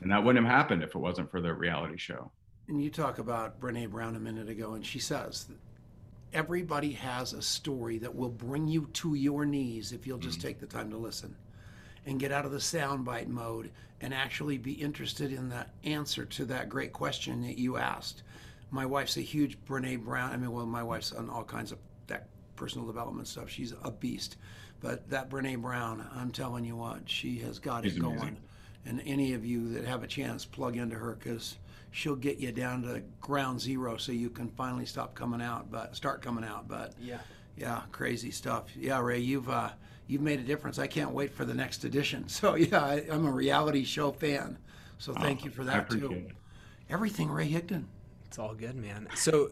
And 0.00 0.10
that 0.10 0.22
wouldn't 0.22 0.44
have 0.44 0.54
happened 0.54 0.82
if 0.82 0.94
it 0.94 0.98
wasn't 0.98 1.30
for 1.30 1.40
the 1.40 1.54
reality 1.54 1.96
show. 1.96 2.30
And 2.68 2.82
you 2.82 2.90
talk 2.90 3.18
about 3.18 3.60
Brene 3.60 3.90
Brown 3.90 4.16
a 4.16 4.20
minute 4.20 4.48
ago, 4.48 4.74
and 4.74 4.84
she 4.84 4.98
says 4.98 5.46
everybody 6.32 6.92
has 6.92 7.32
a 7.32 7.40
story 7.40 7.98
that 7.98 8.14
will 8.14 8.30
bring 8.30 8.66
you 8.68 8.88
to 8.92 9.14
your 9.14 9.46
knees 9.46 9.92
if 9.92 10.06
you'll 10.06 10.18
just 10.18 10.38
mm-hmm. 10.38 10.48
take 10.48 10.60
the 10.60 10.66
time 10.66 10.90
to 10.90 10.96
listen 10.96 11.34
and 12.04 12.20
get 12.20 12.32
out 12.32 12.44
of 12.44 12.52
the 12.52 12.58
soundbite 12.58 13.28
mode 13.28 13.70
and 14.00 14.12
actually 14.12 14.58
be 14.58 14.72
interested 14.72 15.32
in 15.32 15.48
the 15.48 15.66
answer 15.84 16.24
to 16.24 16.44
that 16.44 16.68
great 16.68 16.92
question 16.92 17.40
that 17.42 17.58
you 17.58 17.76
asked. 17.76 18.22
My 18.70 18.84
wife's 18.84 19.16
a 19.16 19.22
huge 19.22 19.58
Brene 19.64 20.04
Brown. 20.04 20.32
I 20.32 20.36
mean, 20.36 20.52
well, 20.52 20.66
my 20.66 20.82
wife's 20.82 21.12
on 21.12 21.30
all 21.30 21.44
kinds 21.44 21.72
of 21.72 21.78
personal 22.56 22.86
development 22.86 23.28
stuff. 23.28 23.48
She's 23.48 23.74
a 23.82 23.90
beast. 23.90 24.36
But 24.80 25.08
that 25.10 25.30
Brene 25.30 25.62
Brown, 25.62 26.06
I'm 26.14 26.30
telling 26.30 26.64
you 26.64 26.76
what, 26.76 27.08
she 27.08 27.38
has 27.38 27.58
got 27.58 27.84
She's 27.84 27.96
it 27.96 28.00
going. 28.00 28.18
Amazing. 28.18 28.36
And 28.84 29.02
any 29.04 29.34
of 29.34 29.44
you 29.44 29.72
that 29.74 29.84
have 29.84 30.02
a 30.02 30.06
chance, 30.06 30.44
plug 30.44 30.76
into 30.76 30.96
her 30.96 31.14
because 31.14 31.56
she'll 31.90 32.14
get 32.14 32.38
you 32.38 32.52
down 32.52 32.82
to 32.82 33.02
ground 33.20 33.60
zero 33.60 33.96
so 33.96 34.12
you 34.12 34.30
can 34.30 34.48
finally 34.50 34.86
stop 34.86 35.14
coming 35.14 35.40
out, 35.40 35.70
but 35.70 35.96
start 35.96 36.22
coming 36.22 36.44
out. 36.44 36.68
But 36.68 36.92
yeah, 37.00 37.18
yeah, 37.56 37.82
crazy 37.90 38.30
stuff. 38.30 38.64
Yeah, 38.76 39.00
Ray, 39.00 39.18
you've 39.18 39.48
uh, 39.48 39.70
you've 40.06 40.22
made 40.22 40.38
a 40.38 40.44
difference. 40.44 40.78
I 40.78 40.86
can't 40.86 41.10
wait 41.10 41.32
for 41.32 41.44
the 41.44 41.54
next 41.54 41.84
edition. 41.84 42.26
So 42.36 42.54
yeah, 42.54 42.84
I, 42.84 43.00
am 43.08 43.26
a 43.26 43.30
reality 43.30 43.84
show 43.84 44.12
fan. 44.12 44.58
So 44.98 45.14
thank 45.14 45.40
oh, 45.42 45.46
you 45.46 45.50
for 45.50 45.64
that 45.64 45.90
too. 45.90 46.12
It. 46.12 46.32
Everything 46.90 47.30
Ray 47.30 47.48
Higdon. 47.48 47.84
It's 48.26 48.38
all 48.38 48.54
good, 48.54 48.76
man. 48.76 49.08
So 49.14 49.50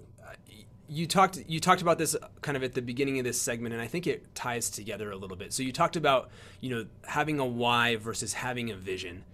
you 0.94 1.06
talked 1.06 1.42
you 1.48 1.58
talked 1.58 1.82
about 1.82 1.98
this 1.98 2.14
kind 2.40 2.56
of 2.56 2.62
at 2.62 2.74
the 2.74 2.82
beginning 2.82 3.18
of 3.18 3.24
this 3.24 3.40
segment 3.40 3.72
and 3.72 3.82
i 3.82 3.86
think 3.86 4.06
it 4.06 4.32
ties 4.34 4.70
together 4.70 5.10
a 5.10 5.16
little 5.16 5.36
bit. 5.36 5.52
So 5.52 5.62
you 5.62 5.72
talked 5.72 5.96
about 5.96 6.30
you 6.60 6.70
know 6.70 6.86
having 7.02 7.40
a 7.40 7.46
why 7.46 7.96
versus 7.96 8.32
having 8.32 8.70
a 8.70 8.76
vision. 8.76 9.24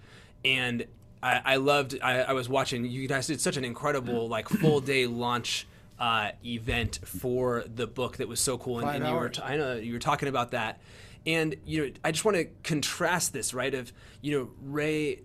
And 0.44 0.86
i, 1.22 1.40
I 1.44 1.56
loved 1.56 1.98
I, 2.02 2.22
I, 2.22 2.32
was 2.32 2.48
watching 2.48 2.86
you 2.86 3.06
guys 3.06 3.26
did 3.26 3.40
such 3.40 3.58
an 3.58 3.64
incredible 3.64 4.26
like 4.28 4.48
full 4.48 4.80
day 4.92 5.06
launch 5.06 5.66
uh, 5.98 6.30
event 6.42 6.98
for 7.04 7.64
the 7.74 7.86
book 7.86 8.16
that 8.16 8.28
was 8.28 8.40
so 8.40 8.56
cool. 8.56 8.78
And, 8.78 8.88
and 8.88 9.06
you 9.06 9.14
were 9.14 9.28
t- 9.28 9.42
i 9.42 9.56
know 9.56 9.74
you 9.74 9.92
were 9.92 9.98
talking 9.98 10.28
about 10.28 10.52
that. 10.52 10.80
And 11.26 11.56
you 11.66 11.84
know 11.84 11.92
i 12.02 12.11
just 12.11 12.24
want 12.24 12.38
to 12.38 12.46
contrast 12.62 13.34
this 13.34 13.52
right 13.52 13.74
of 13.74 13.92
you 14.22 14.38
know 14.38 14.50
ray 14.62 15.20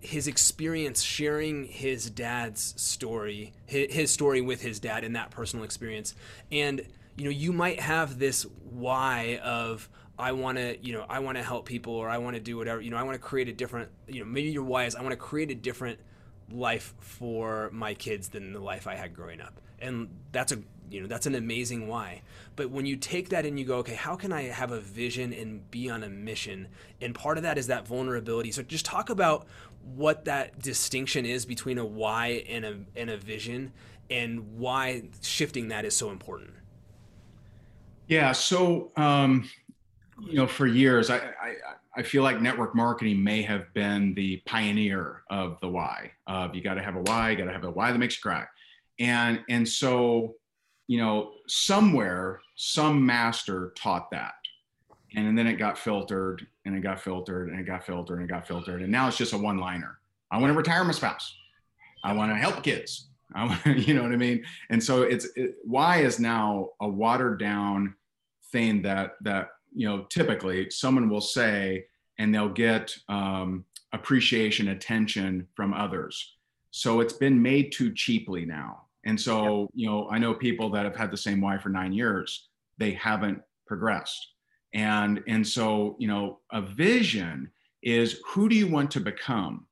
his 0.00 0.26
experience 0.26 1.02
sharing 1.02 1.66
his 1.66 2.08
dad's 2.10 2.74
story, 2.80 3.52
his 3.66 4.10
story 4.10 4.40
with 4.40 4.62
his 4.62 4.80
dad 4.80 5.04
in 5.04 5.12
that 5.12 5.30
personal 5.30 5.64
experience. 5.64 6.14
And, 6.50 6.82
you 7.16 7.24
know, 7.24 7.30
you 7.30 7.52
might 7.52 7.80
have 7.80 8.18
this 8.18 8.46
why 8.70 9.40
of, 9.42 9.88
I 10.18 10.32
want 10.32 10.58
to, 10.58 10.78
you 10.82 10.92
know, 10.92 11.04
I 11.08 11.18
want 11.20 11.38
to 11.38 11.44
help 11.44 11.66
people 11.66 11.94
or 11.94 12.08
I 12.08 12.18
want 12.18 12.36
to 12.36 12.40
do 12.40 12.56
whatever, 12.56 12.80
you 12.80 12.90
know, 12.90 12.96
I 12.96 13.02
want 13.02 13.14
to 13.14 13.20
create 13.20 13.48
a 13.48 13.52
different, 13.52 13.90
you 14.08 14.20
know, 14.20 14.26
maybe 14.26 14.50
your 14.50 14.64
why 14.64 14.84
is 14.84 14.94
I 14.94 15.02
want 15.02 15.12
to 15.12 15.16
create 15.16 15.50
a 15.50 15.54
different 15.54 15.98
life 16.50 16.94
for 16.98 17.70
my 17.72 17.94
kids 17.94 18.28
than 18.28 18.52
the 18.52 18.60
life 18.60 18.86
I 18.86 18.96
had 18.96 19.14
growing 19.14 19.40
up. 19.40 19.60
And 19.80 20.08
that's 20.32 20.52
a 20.52 20.58
you 20.90 21.00
know 21.00 21.06
that's 21.06 21.26
an 21.26 21.34
amazing 21.34 21.86
why 21.86 22.20
but 22.56 22.70
when 22.70 22.84
you 22.84 22.96
take 22.96 23.28
that 23.28 23.46
and 23.46 23.58
you 23.58 23.64
go 23.64 23.76
okay 23.76 23.94
how 23.94 24.16
can 24.16 24.32
i 24.32 24.42
have 24.42 24.72
a 24.72 24.80
vision 24.80 25.32
and 25.32 25.70
be 25.70 25.88
on 25.88 26.02
a 26.02 26.08
mission 26.08 26.66
and 27.00 27.14
part 27.14 27.36
of 27.36 27.44
that 27.44 27.56
is 27.56 27.68
that 27.68 27.86
vulnerability 27.86 28.50
so 28.50 28.62
just 28.62 28.84
talk 28.84 29.08
about 29.08 29.46
what 29.82 30.24
that 30.24 30.58
distinction 30.60 31.24
is 31.26 31.44
between 31.44 31.78
a 31.78 31.84
why 31.84 32.44
and 32.48 32.64
a 32.64 32.78
and 32.96 33.10
a 33.10 33.16
vision 33.16 33.72
and 34.10 34.58
why 34.58 35.02
shifting 35.22 35.68
that 35.68 35.84
is 35.84 35.96
so 35.96 36.10
important 36.10 36.50
yeah 38.08 38.32
so 38.32 38.90
um 38.96 39.48
you 40.26 40.34
know 40.34 40.46
for 40.46 40.66
years 40.66 41.10
i 41.10 41.16
i 41.16 41.54
I 41.96 42.04
feel 42.04 42.22
like 42.22 42.40
network 42.40 42.72
marketing 42.72 43.22
may 43.22 43.42
have 43.42 43.64
been 43.74 44.14
the 44.14 44.36
pioneer 44.46 45.22
of 45.28 45.58
the 45.60 45.68
why. 45.68 46.12
Of 46.28 46.54
you 46.54 46.62
got 46.62 46.74
to 46.74 46.82
have 46.82 46.94
a 46.94 47.02
why, 47.02 47.30
you 47.30 47.36
got 47.36 47.46
to 47.46 47.52
have 47.52 47.64
a 47.64 47.70
why 47.70 47.90
that 47.90 47.98
makes 47.98 48.14
you 48.14 48.22
cry, 48.22 48.46
and 49.00 49.40
and 49.48 49.68
so 49.68 50.36
you 50.90 50.98
know, 50.98 51.34
somewhere 51.46 52.40
some 52.56 53.06
master 53.06 53.72
taught 53.76 54.10
that. 54.10 54.32
And 55.16 55.36
then 55.36 55.46
it 55.46 55.54
got 55.54 55.78
filtered 55.78 56.46
and 56.64 56.76
it 56.76 56.80
got 56.80 57.00
filtered 57.00 57.48
and 57.48 57.58
it 57.58 57.64
got 57.64 57.84
filtered 57.84 58.20
and 58.20 58.28
it 58.28 58.32
got 58.32 58.46
filtered. 58.46 58.82
And 58.82 58.92
now 58.92 59.08
it's 59.08 59.16
just 59.16 59.32
a 59.32 59.38
one 59.38 59.58
liner. 59.58 59.98
I 60.30 60.38
want 60.38 60.52
to 60.52 60.56
retire 60.56 60.84
my 60.84 60.92
spouse. 60.92 61.34
I 62.04 62.12
want 62.12 62.30
to 62.30 62.36
help 62.36 62.62
kids. 62.62 63.08
I 63.34 63.46
want, 63.46 63.66
you 63.88 63.94
know 63.94 64.02
what 64.02 64.12
I 64.12 64.16
mean? 64.16 64.44
And 64.70 64.82
so 64.82 65.02
it's 65.02 65.28
it, 65.36 65.56
why 65.64 65.98
is 65.98 66.20
now 66.20 66.70
a 66.80 66.88
watered 66.88 67.38
down 67.38 67.94
thing 68.52 68.82
that 68.82 69.12
that 69.22 69.48
you 69.74 69.88
know 69.88 70.06
typically 70.10 70.70
someone 70.70 71.08
will 71.08 71.20
say 71.20 71.84
and 72.18 72.34
they'll 72.34 72.48
get 72.48 72.94
um, 73.08 73.64
appreciation, 73.92 74.68
attention 74.68 75.48
from 75.54 75.72
others. 75.72 76.34
So 76.70 77.00
it's 77.00 77.14
been 77.14 77.40
made 77.40 77.72
too 77.72 77.92
cheaply 77.92 78.44
now. 78.44 78.82
And 79.04 79.18
so, 79.18 79.70
you 79.74 79.86
know, 79.86 80.08
I 80.10 80.18
know 80.18 80.34
people 80.34 80.70
that 80.70 80.84
have 80.84 80.94
had 80.94 81.10
the 81.10 81.16
same 81.16 81.40
wife 81.40 81.62
for 81.62 81.70
nine 81.70 81.92
years, 81.92 82.48
they 82.78 82.92
haven't 82.92 83.40
progressed. 83.66 84.34
And 84.72 85.22
and 85.26 85.46
so, 85.46 85.96
you 85.98 86.08
know, 86.08 86.40
a 86.52 86.62
vision 86.62 87.50
is 87.82 88.20
who 88.26 88.48
do 88.48 88.54
you 88.54 88.68
want 88.68 88.90
to 88.92 89.00
become? 89.00 89.66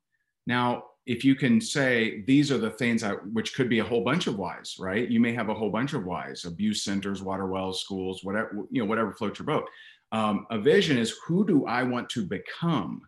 Now, 0.47 0.85
if 1.05 1.23
you 1.23 1.35
can 1.35 1.59
say 1.61 2.23
these 2.27 2.51
are 2.51 2.57
the 2.57 2.71
things 2.71 3.01
that 3.01 3.15
which 3.33 3.55
could 3.55 3.69
be 3.69 3.79
a 3.79 3.83
whole 3.83 4.03
bunch 4.03 4.27
of 4.27 4.37
whys 4.37 4.75
right? 4.79 5.09
You 5.09 5.19
may 5.19 5.33
have 5.33 5.49
a 5.49 5.53
whole 5.53 5.69
bunch 5.69 5.93
of 5.93 6.05
whys 6.05 6.45
abuse 6.45 6.83
centers 6.83 7.23
water 7.23 7.47
wells 7.47 7.81
schools 7.81 8.23
whatever 8.23 8.65
you 8.71 8.81
know 8.81 8.87
whatever 8.87 9.13
floats 9.13 9.39
your 9.39 9.45
boat. 9.45 9.65
Um, 10.11 10.47
a 10.49 10.59
vision 10.59 10.97
is 10.97 11.15
who 11.25 11.45
do 11.45 11.65
i 11.65 11.83
want 11.83 12.09
to 12.09 12.25
become? 12.25 13.01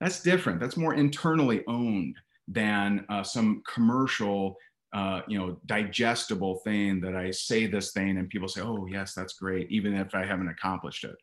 That's 0.00 0.22
different. 0.22 0.60
That's 0.60 0.76
more 0.76 0.94
internally 0.94 1.62
owned 1.66 2.16
than 2.48 3.04
uh, 3.08 3.22
some 3.22 3.62
commercial 3.72 4.56
uh, 4.92 5.20
you 5.26 5.38
know 5.38 5.58
digestible 5.66 6.56
thing 6.64 7.00
that 7.00 7.14
i 7.14 7.30
say 7.30 7.66
this 7.66 7.92
thing 7.92 8.16
and 8.16 8.28
people 8.28 8.48
say 8.48 8.62
oh 8.62 8.86
yes 8.86 9.12
that's 9.14 9.34
great 9.34 9.68
even 9.70 9.94
if 9.94 10.14
i 10.14 10.24
haven't 10.24 10.48
accomplished 10.48 11.04
it 11.04 11.16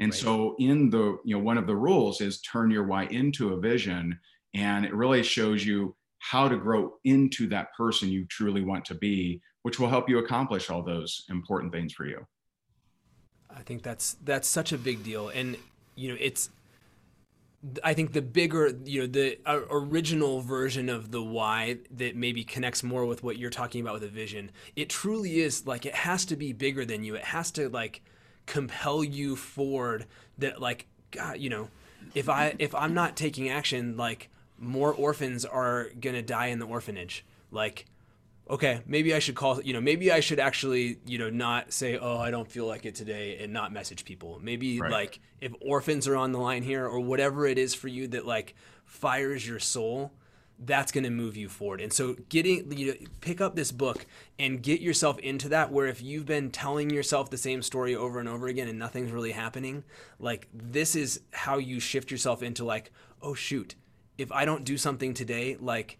and 0.00 0.10
right. 0.10 0.20
so 0.20 0.56
in 0.58 0.90
the 0.90 1.18
you 1.24 1.36
know 1.36 1.42
one 1.42 1.58
of 1.58 1.66
the 1.66 1.76
rules 1.76 2.20
is 2.20 2.40
turn 2.40 2.70
your 2.70 2.84
why 2.84 3.04
into 3.06 3.52
a 3.52 3.60
vision 3.60 4.18
and 4.54 4.84
it 4.84 4.94
really 4.94 5.22
shows 5.22 5.64
you 5.64 5.94
how 6.18 6.48
to 6.48 6.56
grow 6.56 6.94
into 7.04 7.46
that 7.46 7.68
person 7.76 8.08
you 8.08 8.26
truly 8.26 8.62
want 8.62 8.84
to 8.84 8.94
be 8.94 9.40
which 9.62 9.78
will 9.78 9.88
help 9.88 10.08
you 10.08 10.18
accomplish 10.18 10.70
all 10.70 10.82
those 10.82 11.24
important 11.28 11.72
things 11.72 11.92
for 11.92 12.06
you 12.06 12.26
i 13.54 13.60
think 13.62 13.82
that's 13.82 14.16
that's 14.24 14.48
such 14.48 14.72
a 14.72 14.78
big 14.78 15.04
deal 15.04 15.28
and 15.28 15.56
you 15.94 16.10
know 16.10 16.16
it's 16.18 16.50
I 17.84 17.92
think 17.92 18.14
the 18.14 18.22
bigger, 18.22 18.72
you 18.86 19.02
know, 19.02 19.06
the 19.06 19.38
uh, 19.44 19.60
original 19.70 20.40
version 20.40 20.88
of 20.88 21.10
the 21.10 21.22
why 21.22 21.76
that 21.90 22.16
maybe 22.16 22.42
connects 22.42 22.82
more 22.82 23.04
with 23.04 23.22
what 23.22 23.36
you're 23.36 23.50
talking 23.50 23.82
about 23.82 23.92
with 23.92 24.04
a 24.04 24.08
vision, 24.08 24.50
it 24.76 24.88
truly 24.88 25.40
is 25.40 25.66
like 25.66 25.84
it 25.84 25.94
has 25.94 26.24
to 26.24 26.36
be 26.36 26.54
bigger 26.54 26.86
than 26.86 27.04
you. 27.04 27.16
It 27.16 27.24
has 27.24 27.50
to 27.52 27.68
like 27.68 28.00
compel 28.46 29.04
you 29.04 29.36
forward 29.36 30.06
that 30.38 30.60
like 30.60 30.86
God, 31.10 31.38
you 31.38 31.50
know, 31.50 31.68
if 32.14 32.28
I 32.28 32.54
if 32.58 32.74
I'm 32.74 32.94
not 32.94 33.16
taking 33.16 33.48
action, 33.48 33.96
like 33.96 34.28
more 34.58 34.92
orphans 34.92 35.44
are 35.44 35.88
gonna 36.00 36.22
die 36.22 36.46
in 36.46 36.58
the 36.58 36.66
orphanage. 36.66 37.24
Like, 37.50 37.86
okay, 38.48 38.82
maybe 38.86 39.14
I 39.14 39.18
should 39.18 39.34
call. 39.34 39.60
You 39.62 39.72
know, 39.72 39.80
maybe 39.80 40.12
I 40.12 40.20
should 40.20 40.38
actually, 40.38 40.98
you 41.06 41.18
know, 41.18 41.30
not 41.30 41.72
say, 41.72 41.98
oh, 41.98 42.18
I 42.18 42.30
don't 42.30 42.50
feel 42.50 42.66
like 42.66 42.86
it 42.86 42.94
today, 42.94 43.38
and 43.40 43.52
not 43.52 43.72
message 43.72 44.04
people. 44.04 44.38
Maybe 44.42 44.80
right. 44.80 44.90
like 44.90 45.20
if 45.40 45.52
orphans 45.60 46.06
are 46.06 46.16
on 46.16 46.32
the 46.32 46.38
line 46.38 46.62
here, 46.62 46.86
or 46.86 47.00
whatever 47.00 47.46
it 47.46 47.58
is 47.58 47.74
for 47.74 47.88
you 47.88 48.08
that 48.08 48.26
like 48.26 48.54
fires 48.84 49.46
your 49.46 49.58
soul 49.58 50.12
that's 50.62 50.92
going 50.92 51.04
to 51.04 51.10
move 51.10 51.36
you 51.36 51.48
forward. 51.48 51.80
And 51.80 51.92
so 51.92 52.16
getting 52.28 52.70
you 52.76 52.88
know, 52.88 52.94
pick 53.20 53.40
up 53.40 53.56
this 53.56 53.72
book 53.72 54.04
and 54.38 54.62
get 54.62 54.80
yourself 54.80 55.18
into 55.20 55.48
that 55.48 55.72
where 55.72 55.86
if 55.86 56.02
you've 56.02 56.26
been 56.26 56.50
telling 56.50 56.90
yourself 56.90 57.30
the 57.30 57.38
same 57.38 57.62
story 57.62 57.96
over 57.96 58.20
and 58.20 58.28
over 58.28 58.46
again 58.46 58.68
and 58.68 58.78
nothing's 58.78 59.10
really 59.10 59.32
happening, 59.32 59.84
like 60.18 60.48
this 60.52 60.94
is 60.94 61.20
how 61.32 61.58
you 61.58 61.80
shift 61.80 62.10
yourself 62.10 62.42
into 62.42 62.64
like, 62.64 62.92
oh 63.22 63.34
shoot, 63.34 63.74
if 64.18 64.30
I 64.30 64.44
don't 64.44 64.64
do 64.64 64.76
something 64.76 65.14
today, 65.14 65.56
like 65.58 65.98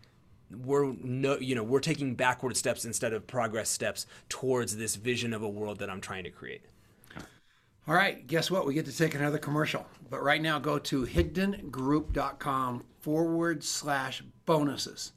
we're 0.51 0.93
no 1.03 1.39
you 1.39 1.55
know, 1.55 1.63
we're 1.63 1.81
taking 1.81 2.15
backward 2.15 2.57
steps 2.57 2.85
instead 2.85 3.13
of 3.13 3.27
progress 3.27 3.71
steps 3.71 4.07
towards 4.29 4.77
this 4.77 4.97
vision 4.97 5.33
of 5.33 5.43
a 5.43 5.49
world 5.49 5.79
that 5.79 5.89
I'm 5.89 6.01
trying 6.01 6.25
to 6.25 6.31
create. 6.31 6.63
All 7.91 7.97
right, 7.97 8.25
guess 8.25 8.53
what? 8.53 8.69
We 8.69 8.75
get 8.75 8.87
to 8.87 8.97
take 8.97 9.17
another 9.17 9.39
commercial. 9.39 9.85
But 10.09 10.23
right 10.23 10.41
now, 10.41 10.61
go 10.61 10.79
to 10.79 11.07
higdongroup.com 11.07 12.85
forward 13.01 13.65
slash 13.65 14.23
bonuses. 14.47 15.11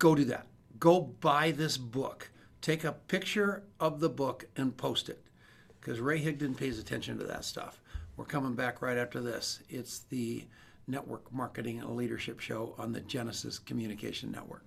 Go 0.00 0.16
do 0.16 0.24
that. 0.24 0.48
Go 0.80 1.00
buy 1.00 1.52
this 1.52 1.76
book. 1.76 2.32
Take 2.60 2.82
a 2.82 2.90
picture 2.90 3.62
of 3.78 4.00
the 4.00 4.08
book 4.08 4.46
and 4.56 4.76
post 4.76 5.08
it 5.08 5.22
because 5.80 6.00
Ray 6.00 6.20
Higdon 6.20 6.56
pays 6.56 6.80
attention 6.80 7.18
to 7.18 7.24
that 7.26 7.44
stuff. 7.44 7.80
We're 8.16 8.24
coming 8.24 8.56
back 8.56 8.82
right 8.82 8.98
after 8.98 9.20
this. 9.20 9.60
It's 9.68 10.00
the 10.00 10.48
Network 10.88 11.32
Marketing 11.32 11.78
and 11.78 11.94
Leadership 11.94 12.40
Show 12.40 12.74
on 12.78 12.90
the 12.90 13.00
Genesis 13.02 13.60
Communication 13.60 14.32
Network. 14.32 14.66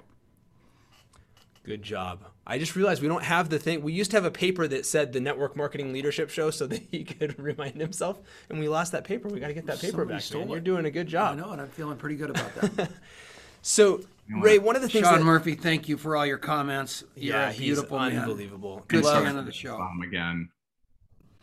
Good 1.63 1.81
job. 1.81 2.25
I 2.45 2.59
just 2.59 2.75
realized 2.75 3.01
we 3.01 3.07
don't 3.07 3.23
have 3.23 3.49
the 3.49 3.57
thing. 3.57 3.81
We 3.83 3.93
used 3.93 4.11
to 4.11 4.17
have 4.17 4.25
a 4.25 4.31
paper 4.31 4.67
that 4.67 4.85
said 4.85 5.13
the 5.13 5.21
Network 5.21 5.55
Marketing 5.55 5.93
Leadership 5.93 6.29
Show 6.29 6.51
so 6.51 6.67
that 6.67 6.81
he 6.91 7.03
could 7.03 7.39
remind 7.39 7.79
himself, 7.79 8.19
and 8.49 8.59
we 8.59 8.67
lost 8.67 8.91
that 8.91 9.05
paper. 9.05 9.29
We 9.29 9.39
got 9.39 9.47
to 9.47 9.53
get 9.53 9.65
that 9.67 9.79
paper 9.79 9.99
Somebody 9.99 10.19
back. 10.19 10.33
Man. 10.33 10.49
You're 10.49 10.59
doing 10.59 10.85
a 10.85 10.91
good 10.91 11.07
job. 11.07 11.37
I 11.37 11.41
know, 11.41 11.51
and 11.51 11.61
I'm 11.61 11.69
feeling 11.69 11.97
pretty 11.97 12.17
good 12.17 12.31
about 12.31 12.53
that. 12.55 12.91
so, 13.61 14.01
Ray, 14.29 14.59
one 14.59 14.75
of 14.75 14.81
the 14.81 14.89
things. 14.89 15.05
Sean 15.05 15.19
that, 15.19 15.23
Murphy, 15.23 15.55
thank 15.55 15.87
you 15.87 15.97
for 15.97 16.17
all 16.17 16.25
your 16.25 16.37
comments. 16.37 17.05
You're 17.15 17.35
yeah, 17.35 17.51
beautiful 17.53 17.99
he's 17.99 18.17
unbelievable. 18.17 18.75
Man. 18.75 18.83
Good 18.87 19.05
fan 19.05 19.37
of 19.37 19.45
the 19.45 19.53
show. 19.53 19.79
again. 20.05 20.49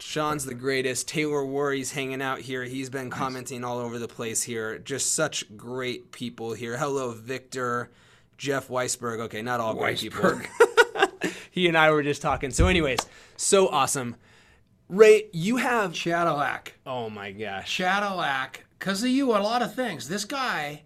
Sean's 0.02 0.44
the 0.44 0.54
greatest. 0.54 1.08
Taylor 1.08 1.44
Worry's 1.44 1.92
hanging 1.92 2.22
out 2.22 2.40
here. 2.40 2.64
He's 2.64 2.88
been 2.88 3.10
commenting 3.10 3.64
all 3.64 3.78
over 3.78 3.98
the 3.98 4.08
place 4.08 4.42
here. 4.42 4.78
Just 4.78 5.14
such 5.14 5.56
great 5.56 6.10
people 6.10 6.54
here. 6.54 6.78
Hello, 6.78 7.12
Victor. 7.12 7.90
Jeff 8.40 8.68
Weisberg. 8.68 9.20
Okay, 9.20 9.42
not 9.42 9.60
all 9.60 9.74
great 9.74 9.98
Weisberg. 9.98 10.40
people. 10.40 11.30
he 11.50 11.68
and 11.68 11.76
I 11.76 11.90
were 11.90 12.02
just 12.02 12.22
talking. 12.22 12.50
So, 12.50 12.68
anyways, 12.68 12.98
so 13.36 13.68
awesome. 13.68 14.16
Ray, 14.88 15.28
you 15.32 15.58
have 15.58 15.92
Chadillac. 15.92 16.68
Oh 16.86 17.10
my 17.10 17.32
gosh. 17.32 17.78
Chadillac. 17.78 18.56
Because 18.78 19.02
of 19.02 19.10
you, 19.10 19.32
a 19.32 19.38
lot 19.38 19.60
of 19.60 19.74
things. 19.74 20.08
This 20.08 20.24
guy 20.24 20.84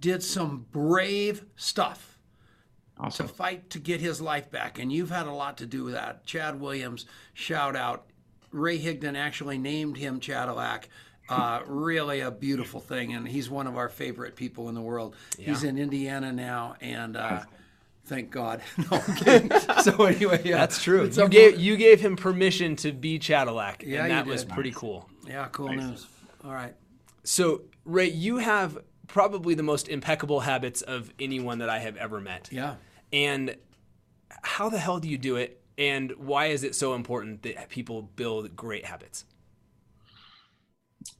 did 0.00 0.22
some 0.22 0.64
brave 0.72 1.44
stuff 1.54 2.18
awesome. 2.98 3.28
to 3.28 3.32
fight 3.32 3.68
to 3.70 3.78
get 3.78 4.00
his 4.00 4.22
life 4.22 4.50
back. 4.50 4.78
And 4.78 4.90
you've 4.90 5.10
had 5.10 5.26
a 5.26 5.32
lot 5.32 5.58
to 5.58 5.66
do 5.66 5.84
with 5.84 5.92
that. 5.92 6.24
Chad 6.24 6.58
Williams, 6.58 7.04
shout 7.34 7.76
out. 7.76 8.06
Ray 8.52 8.78
Higdon 8.78 9.18
actually 9.18 9.58
named 9.58 9.98
him 9.98 10.18
Chadillac 10.18 10.84
uh, 11.28 11.60
really 11.66 12.20
a 12.20 12.30
beautiful 12.30 12.80
thing, 12.80 13.12
and 13.12 13.26
he's 13.26 13.50
one 13.50 13.66
of 13.66 13.76
our 13.76 13.88
favorite 13.88 14.36
people 14.36 14.68
in 14.68 14.74
the 14.74 14.80
world. 14.80 15.16
Yeah. 15.38 15.46
He's 15.46 15.64
in 15.64 15.78
Indiana 15.78 16.32
now, 16.32 16.76
and 16.80 17.16
uh, 17.16 17.42
thank 18.04 18.30
God. 18.30 18.62
no, 18.90 19.00
so 19.82 20.04
anyway, 20.04 20.42
yeah, 20.44 20.58
that's 20.58 20.82
true. 20.82 21.10
You 21.10 21.28
gave 21.28 21.58
you 21.58 21.76
gave 21.76 22.00
him 22.00 22.16
permission 22.16 22.76
to 22.76 22.92
be 22.92 23.18
Chadillac, 23.18 23.82
yeah, 23.82 24.02
and 24.02 24.10
that 24.10 24.26
was 24.26 24.44
pretty 24.44 24.72
cool. 24.72 25.08
Yeah, 25.26 25.48
cool 25.52 25.72
nice. 25.72 25.86
news. 25.86 26.06
All 26.44 26.52
right. 26.52 26.74
So 27.24 27.62
Ray, 27.84 28.10
you 28.10 28.38
have 28.38 28.78
probably 29.06 29.54
the 29.54 29.62
most 29.62 29.88
impeccable 29.88 30.40
habits 30.40 30.82
of 30.82 31.12
anyone 31.18 31.58
that 31.58 31.68
I 31.68 31.78
have 31.78 31.96
ever 31.96 32.20
met. 32.20 32.48
Yeah. 32.52 32.74
And 33.12 33.56
how 34.42 34.68
the 34.68 34.78
hell 34.78 34.98
do 34.98 35.08
you 35.08 35.18
do 35.18 35.36
it? 35.36 35.62
And 35.78 36.12
why 36.16 36.46
is 36.46 36.64
it 36.64 36.74
so 36.74 36.94
important 36.94 37.42
that 37.42 37.68
people 37.68 38.02
build 38.02 38.56
great 38.56 38.84
habits? 38.84 39.24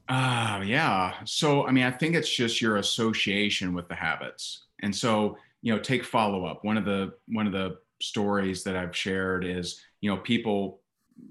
Uh, 0.09 0.61
yeah. 0.65 1.15
So, 1.25 1.67
I 1.67 1.71
mean, 1.71 1.83
I 1.83 1.91
think 1.91 2.15
it's 2.15 2.33
just 2.33 2.61
your 2.61 2.77
association 2.77 3.73
with 3.73 3.87
the 3.87 3.95
habits. 3.95 4.65
And 4.81 4.95
so, 4.95 5.37
you 5.61 5.73
know, 5.73 5.79
take 5.79 6.03
follow 6.03 6.45
up. 6.45 6.63
One 6.63 6.77
of 6.77 6.85
the 6.85 7.13
one 7.27 7.47
of 7.47 7.53
the 7.53 7.77
stories 8.01 8.63
that 8.63 8.75
I've 8.75 8.95
shared 8.95 9.43
is, 9.43 9.81
you 10.01 10.09
know, 10.09 10.17
people 10.17 10.81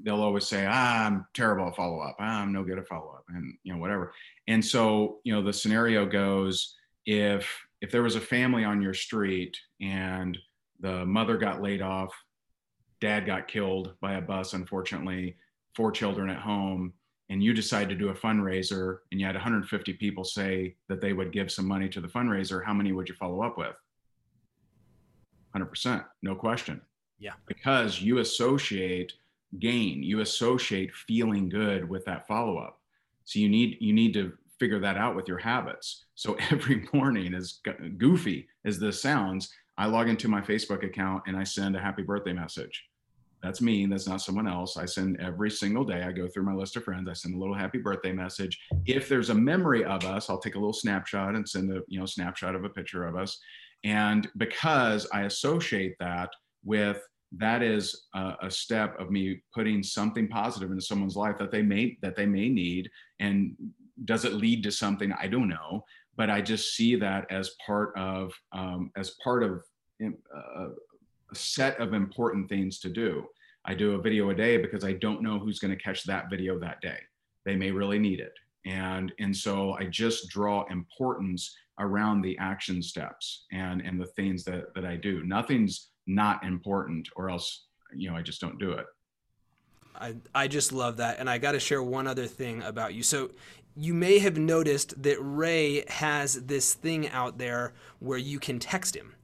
they'll 0.03 0.23
always 0.23 0.47
say, 0.47 0.67
ah, 0.69 1.07
I'm 1.07 1.27
terrible 1.33 1.69
at 1.69 1.77
follow 1.77 2.01
up. 2.01 2.17
Ah, 2.19 2.43
I'm 2.43 2.53
no 2.53 2.65
good 2.65 2.79
at 2.79 2.89
follow 2.89 3.13
up, 3.13 3.25
and 3.29 3.57
you 3.63 3.73
know, 3.73 3.79
whatever. 3.79 4.13
And 4.49 4.65
so, 4.65 5.21
you 5.25 5.33
know, 5.33 5.43
the 5.43 5.53
scenario 5.53 6.05
goes 6.07 6.75
if 7.07 7.49
if 7.81 7.91
there 7.91 8.03
was 8.03 8.17
a 8.17 8.21
family 8.21 8.65
on 8.65 8.83
your 8.83 8.95
street 8.95 9.57
and 9.81 10.37
the 10.81 11.07
mother 11.07 11.37
got 11.37 11.63
laid 11.63 11.83
off, 11.83 12.13
dad 13.01 13.27
got 13.27 13.49
killed 13.49 13.95
by 14.01 14.15
a 14.15 14.21
bus, 14.21 14.53
unfortunately, 14.53 15.37
four 15.75 15.93
children 15.93 16.31
at 16.31 16.41
home 16.41 16.93
and 17.29 17.43
you 17.43 17.53
decide 17.53 17.89
to 17.89 17.95
do 17.95 18.11
a 18.11 18.15
fundraiser 18.15 18.99
and 19.11 19.21
you 19.21 19.27
had 19.27 19.35
150 19.35 19.93
people 19.95 20.25
say 20.25 20.77
that 20.89 21.01
they 21.01 21.13
would 21.13 21.33
give 21.33 21.51
some 21.51 21.67
money 21.67 21.89
to 21.89 22.01
the 22.01 22.09
fundraiser, 22.09 22.65
how 22.65 22.73
many 22.73 22.93
would 22.93 23.09
you 23.09 23.15
follow 23.15 23.43
up 23.43 23.59
with? 23.59 23.77
100%, 25.55 26.05
no 26.23 26.35
question. 26.35 26.81
Yeah. 27.19 27.33
Because 27.47 28.01
you 28.01 28.19
associate 28.19 29.15
gain, 29.59 30.03
you 30.03 30.21
associate 30.21 30.95
feeling 30.95 31.49
good 31.49 31.89
with 31.89 32.05
that 32.05 32.27
follow 32.27 32.59
up. 32.59 32.81
So 33.25 33.39
you 33.39 33.49
need 33.49 33.79
you 33.81 33.93
need 33.93 34.13
to 34.15 34.33
figure 34.61 34.79
that 34.81 34.97
out 34.97 35.17
with 35.17 35.29
your 35.29 35.39
habits. 35.39 36.05
So 36.15 36.37
every 36.51 36.89
morning, 36.93 37.35
as 37.35 37.61
goofy 37.99 38.49
as 38.65 38.79
this 38.79 39.01
sounds, 39.01 39.51
I 39.79 39.87
log 39.87 40.09
into 40.09 40.29
my 40.29 40.41
Facebook 40.41 40.85
account 40.85 41.25
and 41.27 41.37
I 41.37 41.45
send 41.45 41.77
a 41.77 41.81
happy 41.81 42.03
birthday 42.03 42.33
message 42.33 42.85
that's 43.43 43.61
me. 43.61 43.87
That's 43.87 44.09
not 44.09 44.23
someone 44.23 44.49
else. 44.49 44.77
I 44.77 44.87
send 44.87 45.21
every 45.21 45.51
single 45.51 45.85
day. 45.85 46.03
I 46.03 46.13
go 46.13 46.27
through 46.27 46.45
my 46.45 46.55
list 46.55 46.77
of 46.77 46.85
friends. 46.85 47.09
I 47.09 47.13
send 47.13 47.35
a 47.35 47.39
little 47.39 47.55
happy 47.55 47.79
birthday 47.79 48.13
message. 48.13 48.59
If 48.87 49.09
there's 49.09 49.31
a 49.31 49.35
memory 49.35 49.85
of 49.85 50.05
us, 50.05 50.31
I'll 50.31 50.41
take 50.41 50.55
a 50.55 50.59
little 50.59 50.73
snapshot 50.73 51.35
and 51.35 51.49
send 51.49 51.71
a 51.71 51.81
you 51.89 52.01
know 52.01 52.07
snapshot 52.07 52.55
of 52.55 52.65
a 52.65 52.69
picture 52.71 53.07
of 53.07 53.17
us. 53.17 53.39
And 53.85 54.29
because 54.37 55.07
I 55.13 55.23
associate 55.23 55.97
that 56.01 56.31
with 56.65 57.01
that 57.33 57.63
is 57.63 58.07
a, 58.15 58.35
a 58.43 58.51
step 58.51 58.99
of 58.99 59.11
me 59.11 59.43
putting 59.55 59.83
something 59.83 60.29
positive 60.29 60.71
into 60.71 60.83
someone's 60.83 61.17
life 61.17 61.37
that 61.39 61.51
they 61.51 61.63
may 61.63 61.99
that 62.03 62.17
they 62.17 62.27
may 62.27 62.49
need. 62.49 62.91
And 63.21 63.55
does 64.05 64.25
it 64.25 64.35
lead 64.35 64.63
to 64.65 64.73
something? 64.73 65.13
I 65.13 65.29
don't 65.29 65.49
know. 65.49 65.85
But 66.17 66.31
I 66.31 66.41
just 66.41 66.75
see 66.75 66.97
that 66.97 67.27
as 67.31 67.51
part 67.65 67.93
of 67.97 68.33
um, 68.53 68.91
as 68.97 69.11
part 69.23 69.43
of 69.43 69.63
uh, 70.03 70.69
set 71.35 71.79
of 71.81 71.93
important 71.93 72.49
things 72.49 72.79
to 72.81 72.89
do. 72.89 73.27
I 73.65 73.75
do 73.75 73.95
a 73.95 74.01
video 74.01 74.31
a 74.31 74.35
day 74.35 74.57
because 74.59 74.85
I 74.85 74.93
don't 74.93 75.23
know 75.23 75.39
who's 75.39 75.59
going 75.59 75.77
to 75.77 75.83
catch 75.83 76.05
that 76.05 76.31
video 76.31 76.59
that 76.61 76.81
day. 76.81 76.99
They 77.45 77.57
may 77.57 77.71
really 77.71 77.99
need 77.99 78.21
it. 78.21 78.35
And, 78.65 79.13
and 79.19 79.37
so 79.37 79.73
I 79.73 79.85
just 79.85 80.29
draw 80.29 80.65
importance 80.71 81.57
around 81.79 82.23
the 82.23 82.37
action 82.39 82.83
steps 82.83 83.45
and 83.53 83.81
and 83.81 84.01
the 84.01 84.07
things 84.07 84.45
that 84.45 84.75
that 84.75 84.85
I 84.85 84.97
do. 84.97 85.23
Nothing's 85.25 85.89
not 86.07 86.45
important, 86.45 87.09
or 87.17 87.31
else 87.31 87.67
you 87.95 88.11
know 88.11 88.17
I 88.17 88.23
just 88.23 88.41
don't 88.41 88.59
do 88.59 88.73
it. 88.73 88.87
I, 89.99 90.17
I 90.35 90.49
just 90.49 90.73
love 90.73 90.99
that. 90.99 91.19
And 91.21 91.31
I 91.31 91.39
got 91.39 91.53
to 91.53 91.61
share 91.61 91.83
one 91.83 92.07
other 92.07 92.27
thing 92.27 92.63
about 92.63 92.93
you. 92.93 93.03
So, 93.03 93.31
you 93.79 93.95
may 93.95 94.19
have 94.19 94.37
noticed 94.39 95.03
that 95.03 95.17
Ray 95.21 95.85
has 95.89 96.35
this 96.47 96.75
thing 96.75 97.09
out 97.11 97.39
there 97.39 97.75
where 97.99 98.19
you 98.19 98.39
can 98.39 98.59
text 98.59 98.95
him. 98.95 99.15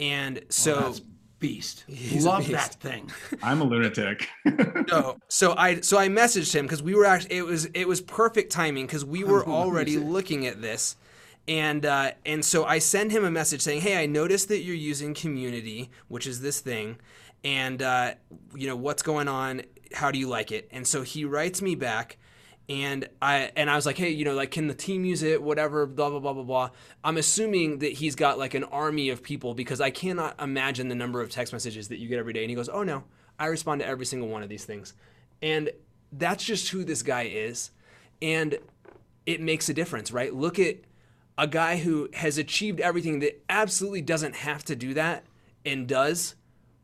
And 0.00 0.38
oh, 0.38 0.44
so, 0.48 0.72
Well, 0.72 0.82
that's 0.82 1.00
beast. 1.38 1.84
He's 1.86 2.24
a 2.24 2.28
Love 2.28 2.46
beast. 2.46 2.52
that 2.52 2.74
thing. 2.74 3.10
I'm 3.42 3.60
a 3.60 3.64
lunatic. 3.64 4.28
no, 4.90 5.18
so 5.28 5.54
I 5.56 5.80
so 5.80 5.98
I 5.98 6.08
messaged 6.08 6.54
him 6.54 6.64
because 6.64 6.82
we 6.82 6.94
were 6.94 7.04
actually 7.04 7.36
it 7.36 7.44
was 7.44 7.66
it 7.66 7.86
was 7.86 8.00
perfect 8.00 8.52
timing 8.52 8.86
because 8.86 9.04
we 9.04 9.24
were 9.24 9.46
already 9.46 9.96
looking 9.98 10.46
at 10.46 10.60
this, 10.60 10.96
and 11.46 11.84
uh, 11.86 12.12
and 12.26 12.44
so 12.44 12.64
I 12.64 12.78
send 12.78 13.12
him 13.12 13.24
a 13.24 13.30
message 13.30 13.60
saying, 13.60 13.82
hey, 13.82 14.02
I 14.02 14.06
noticed 14.06 14.48
that 14.48 14.60
you're 14.60 14.74
using 14.74 15.14
Community, 15.14 15.90
which 16.08 16.26
is 16.26 16.40
this 16.40 16.60
thing, 16.60 16.96
and 17.44 17.82
uh, 17.82 18.14
you 18.54 18.66
know 18.66 18.76
what's 18.76 19.02
going 19.02 19.28
on. 19.28 19.62
How 19.94 20.10
do 20.10 20.18
you 20.18 20.28
like 20.28 20.52
it? 20.52 20.68
And 20.70 20.86
so 20.86 21.02
he 21.02 21.24
writes 21.24 21.62
me 21.62 21.74
back. 21.74 22.18
And 22.68 23.08
I 23.22 23.50
and 23.56 23.70
I 23.70 23.76
was 23.76 23.86
like, 23.86 23.96
hey, 23.96 24.10
you 24.10 24.24
know, 24.24 24.34
like, 24.34 24.50
can 24.50 24.66
the 24.66 24.74
team 24.74 25.04
use 25.04 25.22
it? 25.22 25.42
Whatever, 25.42 25.86
blah 25.86 26.10
blah 26.10 26.18
blah 26.18 26.34
blah 26.34 26.42
blah. 26.42 26.70
I'm 27.02 27.16
assuming 27.16 27.78
that 27.78 27.92
he's 27.92 28.14
got 28.14 28.38
like 28.38 28.52
an 28.54 28.64
army 28.64 29.08
of 29.08 29.22
people 29.22 29.54
because 29.54 29.80
I 29.80 29.90
cannot 29.90 30.40
imagine 30.40 30.88
the 30.88 30.94
number 30.94 31.22
of 31.22 31.30
text 31.30 31.52
messages 31.52 31.88
that 31.88 31.98
you 31.98 32.08
get 32.08 32.18
every 32.18 32.34
day. 32.34 32.42
And 32.42 32.50
he 32.50 32.56
goes, 32.56 32.68
oh 32.68 32.82
no, 32.82 33.04
I 33.38 33.46
respond 33.46 33.80
to 33.80 33.86
every 33.86 34.04
single 34.04 34.28
one 34.28 34.42
of 34.42 34.50
these 34.50 34.66
things. 34.66 34.92
And 35.40 35.70
that's 36.12 36.44
just 36.44 36.68
who 36.68 36.84
this 36.84 37.02
guy 37.02 37.22
is. 37.22 37.70
And 38.20 38.58
it 39.24 39.40
makes 39.40 39.68
a 39.68 39.74
difference, 39.74 40.10
right? 40.10 40.34
Look 40.34 40.58
at 40.58 40.76
a 41.38 41.46
guy 41.46 41.76
who 41.76 42.08
has 42.14 42.36
achieved 42.36 42.80
everything 42.80 43.20
that 43.20 43.42
absolutely 43.48 44.02
doesn't 44.02 44.34
have 44.34 44.64
to 44.64 44.76
do 44.76 44.94
that 44.94 45.24
and 45.64 45.86
does. 45.86 46.34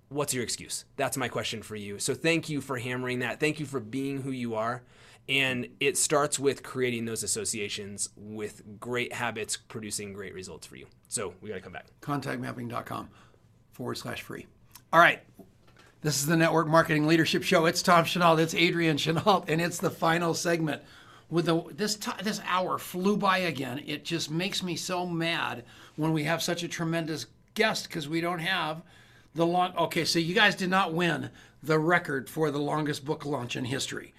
What's 0.09 0.33
your 0.33 0.45
excuse? 0.45 0.85
That's 0.97 1.17
my 1.17 1.29
question 1.29 1.63
for 1.63 1.75
you. 1.75 1.99
So 1.99 2.15
thank 2.15 2.49
you 2.49 2.61
for 2.61 2.79
hammering 2.79 3.19
that. 3.19 3.41
Thank 3.41 3.59
you 3.59 3.67
for 3.67 3.81
being 3.81 4.23
who 4.23 4.31
you 4.31 4.55
are. 4.55 4.83
And 5.29 5.69
it 5.81 5.97
starts 5.97 6.39
with 6.39 6.63
creating 6.63 7.07
those 7.07 7.23
associations 7.23 8.11
with 8.17 8.79
great 8.79 9.13
habits 9.13 9.57
producing 9.57 10.13
great 10.13 10.35
results 10.35 10.67
for 10.67 10.77
you. 10.77 10.87
So 11.09 11.35
we 11.41 11.49
got 11.49 11.55
to 11.57 11.61
come 11.61 11.73
back. 11.73 11.87
contactmapping.com 12.03 13.09
forward 13.73 13.97
slash 13.97 14.23
free. 14.23 14.47
All 14.93 15.01
right. 15.01 15.21
This 16.03 16.17
is 16.17 16.27
the 16.27 16.37
Network 16.37 16.67
Marketing 16.67 17.07
Leadership 17.07 17.43
Show. 17.43 17.65
It's 17.65 17.83
Tom 17.83 18.05
Chenault. 18.05 18.37
It's 18.37 18.55
Adrian 18.55 18.99
Chenault, 18.99 19.47
and 19.49 19.59
it's 19.59 19.79
the 19.79 19.91
final 19.91 20.35
segment. 20.35 20.83
With 21.31 21.47
the 21.47 21.63
this 21.71 21.97
ti 21.97 22.11
this 22.23 22.43
hour 22.47 22.77
flew 22.77 23.17
by 23.17 23.39
again. 23.39 23.83
It 23.87 24.05
just 24.05 24.31
makes 24.31 24.63
me 24.63 24.77
so 24.77 25.07
mad 25.07 25.65
when 25.97 26.13
we 26.13 26.25
have 26.25 26.43
such 26.43 26.63
a 26.63 26.69
tremendous 26.69 27.25
guest 27.55 27.89
because 27.89 28.07
we 28.07 28.21
don't 28.21 28.41
have 28.41 28.83
the 29.35 29.47
long. 29.47 29.75
Okay, 29.79 30.05
so 30.05 30.19
you 30.19 30.35
guys 30.35 30.55
did 30.55 30.69
not 30.69 30.93
win 30.93 31.31
the 31.63 31.79
record 31.79 32.29
for 32.29 32.51
the 32.51 32.59
longest 32.59 33.07
book 33.07 33.25
launch 33.25 33.57
in 33.57 33.65
history. 33.65 34.13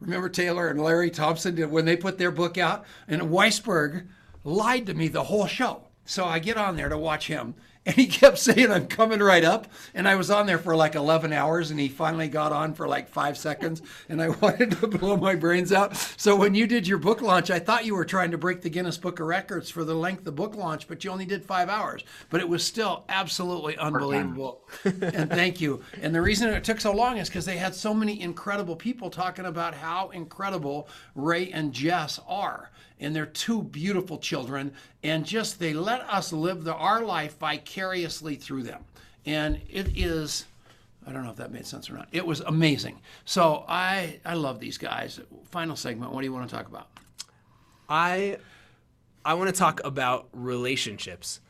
Remember 0.00 0.28
Taylor 0.28 0.68
and 0.68 0.82
Larry 0.82 1.10
Thompson 1.10 1.54
did 1.54 1.70
when 1.70 1.84
they 1.84 1.96
put 1.96 2.18
their 2.18 2.30
book 2.30 2.56
out, 2.56 2.84
and 3.06 3.22
Weisberg 3.22 4.06
lied 4.44 4.86
to 4.86 4.94
me 4.94 5.08
the 5.08 5.24
whole 5.24 5.46
show. 5.46 5.84
So 6.04 6.24
I 6.24 6.38
get 6.38 6.56
on 6.56 6.76
there 6.76 6.88
to 6.88 6.98
watch 6.98 7.26
him, 7.26 7.54
and 7.86 7.96
he 7.96 8.06
kept 8.06 8.38
saying, 8.38 8.70
I'm 8.70 8.86
coming 8.86 9.20
right 9.20 9.42
up. 9.42 9.66
And 9.94 10.06
I 10.06 10.14
was 10.14 10.30
on 10.30 10.46
there 10.46 10.58
for 10.58 10.76
like 10.76 10.94
11 10.94 11.32
hours, 11.32 11.70
and 11.70 11.80
he 11.80 11.88
finally 11.88 12.28
got 12.28 12.52
on 12.52 12.74
for 12.74 12.86
like 12.86 13.08
five 13.08 13.38
seconds, 13.38 13.80
and 14.08 14.20
I 14.20 14.28
wanted 14.40 14.72
to 14.72 14.86
blow 14.86 15.16
my 15.16 15.34
brains 15.34 15.72
out. 15.72 15.96
So 15.96 16.36
when 16.36 16.54
you 16.54 16.66
did 16.66 16.86
your 16.86 16.98
book 16.98 17.22
launch, 17.22 17.50
I 17.50 17.58
thought 17.58 17.86
you 17.86 17.94
were 17.94 18.04
trying 18.04 18.32
to 18.32 18.38
break 18.38 18.60
the 18.60 18.68
Guinness 18.68 18.98
Book 18.98 19.18
of 19.18 19.26
Records 19.26 19.70
for 19.70 19.84
the 19.84 19.94
length 19.94 20.26
of 20.26 20.36
book 20.36 20.54
launch, 20.54 20.88
but 20.88 21.02
you 21.04 21.10
only 21.10 21.24
did 21.24 21.44
five 21.44 21.70
hours. 21.70 22.04
But 22.28 22.40
it 22.40 22.48
was 22.48 22.64
still 22.64 23.04
absolutely 23.08 23.78
unbelievable. 23.78 24.68
and 24.84 25.30
thank 25.30 25.60
you. 25.60 25.82
And 26.02 26.14
the 26.14 26.22
reason 26.22 26.50
it 26.50 26.64
took 26.64 26.80
so 26.80 26.92
long 26.92 27.16
is 27.16 27.28
because 27.28 27.46
they 27.46 27.56
had 27.56 27.74
so 27.74 27.94
many 27.94 28.20
incredible 28.20 28.76
people 28.76 29.08
talking 29.08 29.46
about 29.46 29.74
how 29.74 30.10
incredible 30.10 30.88
Ray 31.14 31.50
and 31.50 31.72
Jess 31.72 32.20
are 32.28 32.70
and 33.00 33.16
they're 33.16 33.26
two 33.26 33.62
beautiful 33.62 34.18
children 34.18 34.72
and 35.02 35.24
just 35.24 35.58
they 35.58 35.72
let 35.72 36.00
us 36.02 36.32
live 36.32 36.64
the, 36.64 36.74
our 36.74 37.02
life 37.02 37.38
vicariously 37.38 38.36
through 38.36 38.62
them 38.62 38.84
and 39.26 39.60
it 39.68 39.96
is 39.96 40.46
i 41.06 41.12
don't 41.12 41.24
know 41.24 41.30
if 41.30 41.36
that 41.36 41.50
made 41.50 41.66
sense 41.66 41.90
or 41.90 41.94
not 41.94 42.08
it 42.12 42.24
was 42.24 42.40
amazing 42.40 42.98
so 43.24 43.64
i 43.68 44.18
i 44.24 44.34
love 44.34 44.60
these 44.60 44.78
guys 44.78 45.20
final 45.50 45.76
segment 45.76 46.12
what 46.12 46.20
do 46.20 46.26
you 46.26 46.32
want 46.32 46.48
to 46.48 46.54
talk 46.54 46.68
about 46.68 46.88
I 47.90 48.38
I 49.24 49.34
want 49.34 49.52
to 49.52 49.58
talk 49.58 49.84
about 49.84 50.28
relationships 50.32 51.40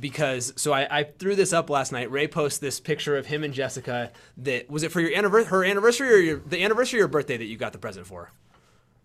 because 0.00 0.52
so 0.56 0.72
I, 0.72 0.98
I 1.00 1.04
threw 1.04 1.36
this 1.36 1.52
up 1.52 1.68
last 1.70 1.92
night. 1.92 2.10
Ray 2.10 2.26
posted 2.26 2.62
this 2.62 2.80
picture 2.80 3.16
of 3.16 3.26
him 3.26 3.44
and 3.44 3.52
Jessica. 3.52 4.10
That 4.38 4.68
was 4.70 4.82
it 4.82 4.90
for 4.90 5.00
your 5.00 5.14
anniversary, 5.14 5.50
her 5.50 5.64
anniversary, 5.64 6.08
or 6.08 6.16
your, 6.16 6.38
the 6.38 6.64
anniversary 6.64 7.00
or 7.02 7.06
birthday 7.06 7.36
that 7.36 7.44
you 7.44 7.56
got 7.56 7.72
the 7.72 7.78
present 7.78 8.06
for. 8.06 8.32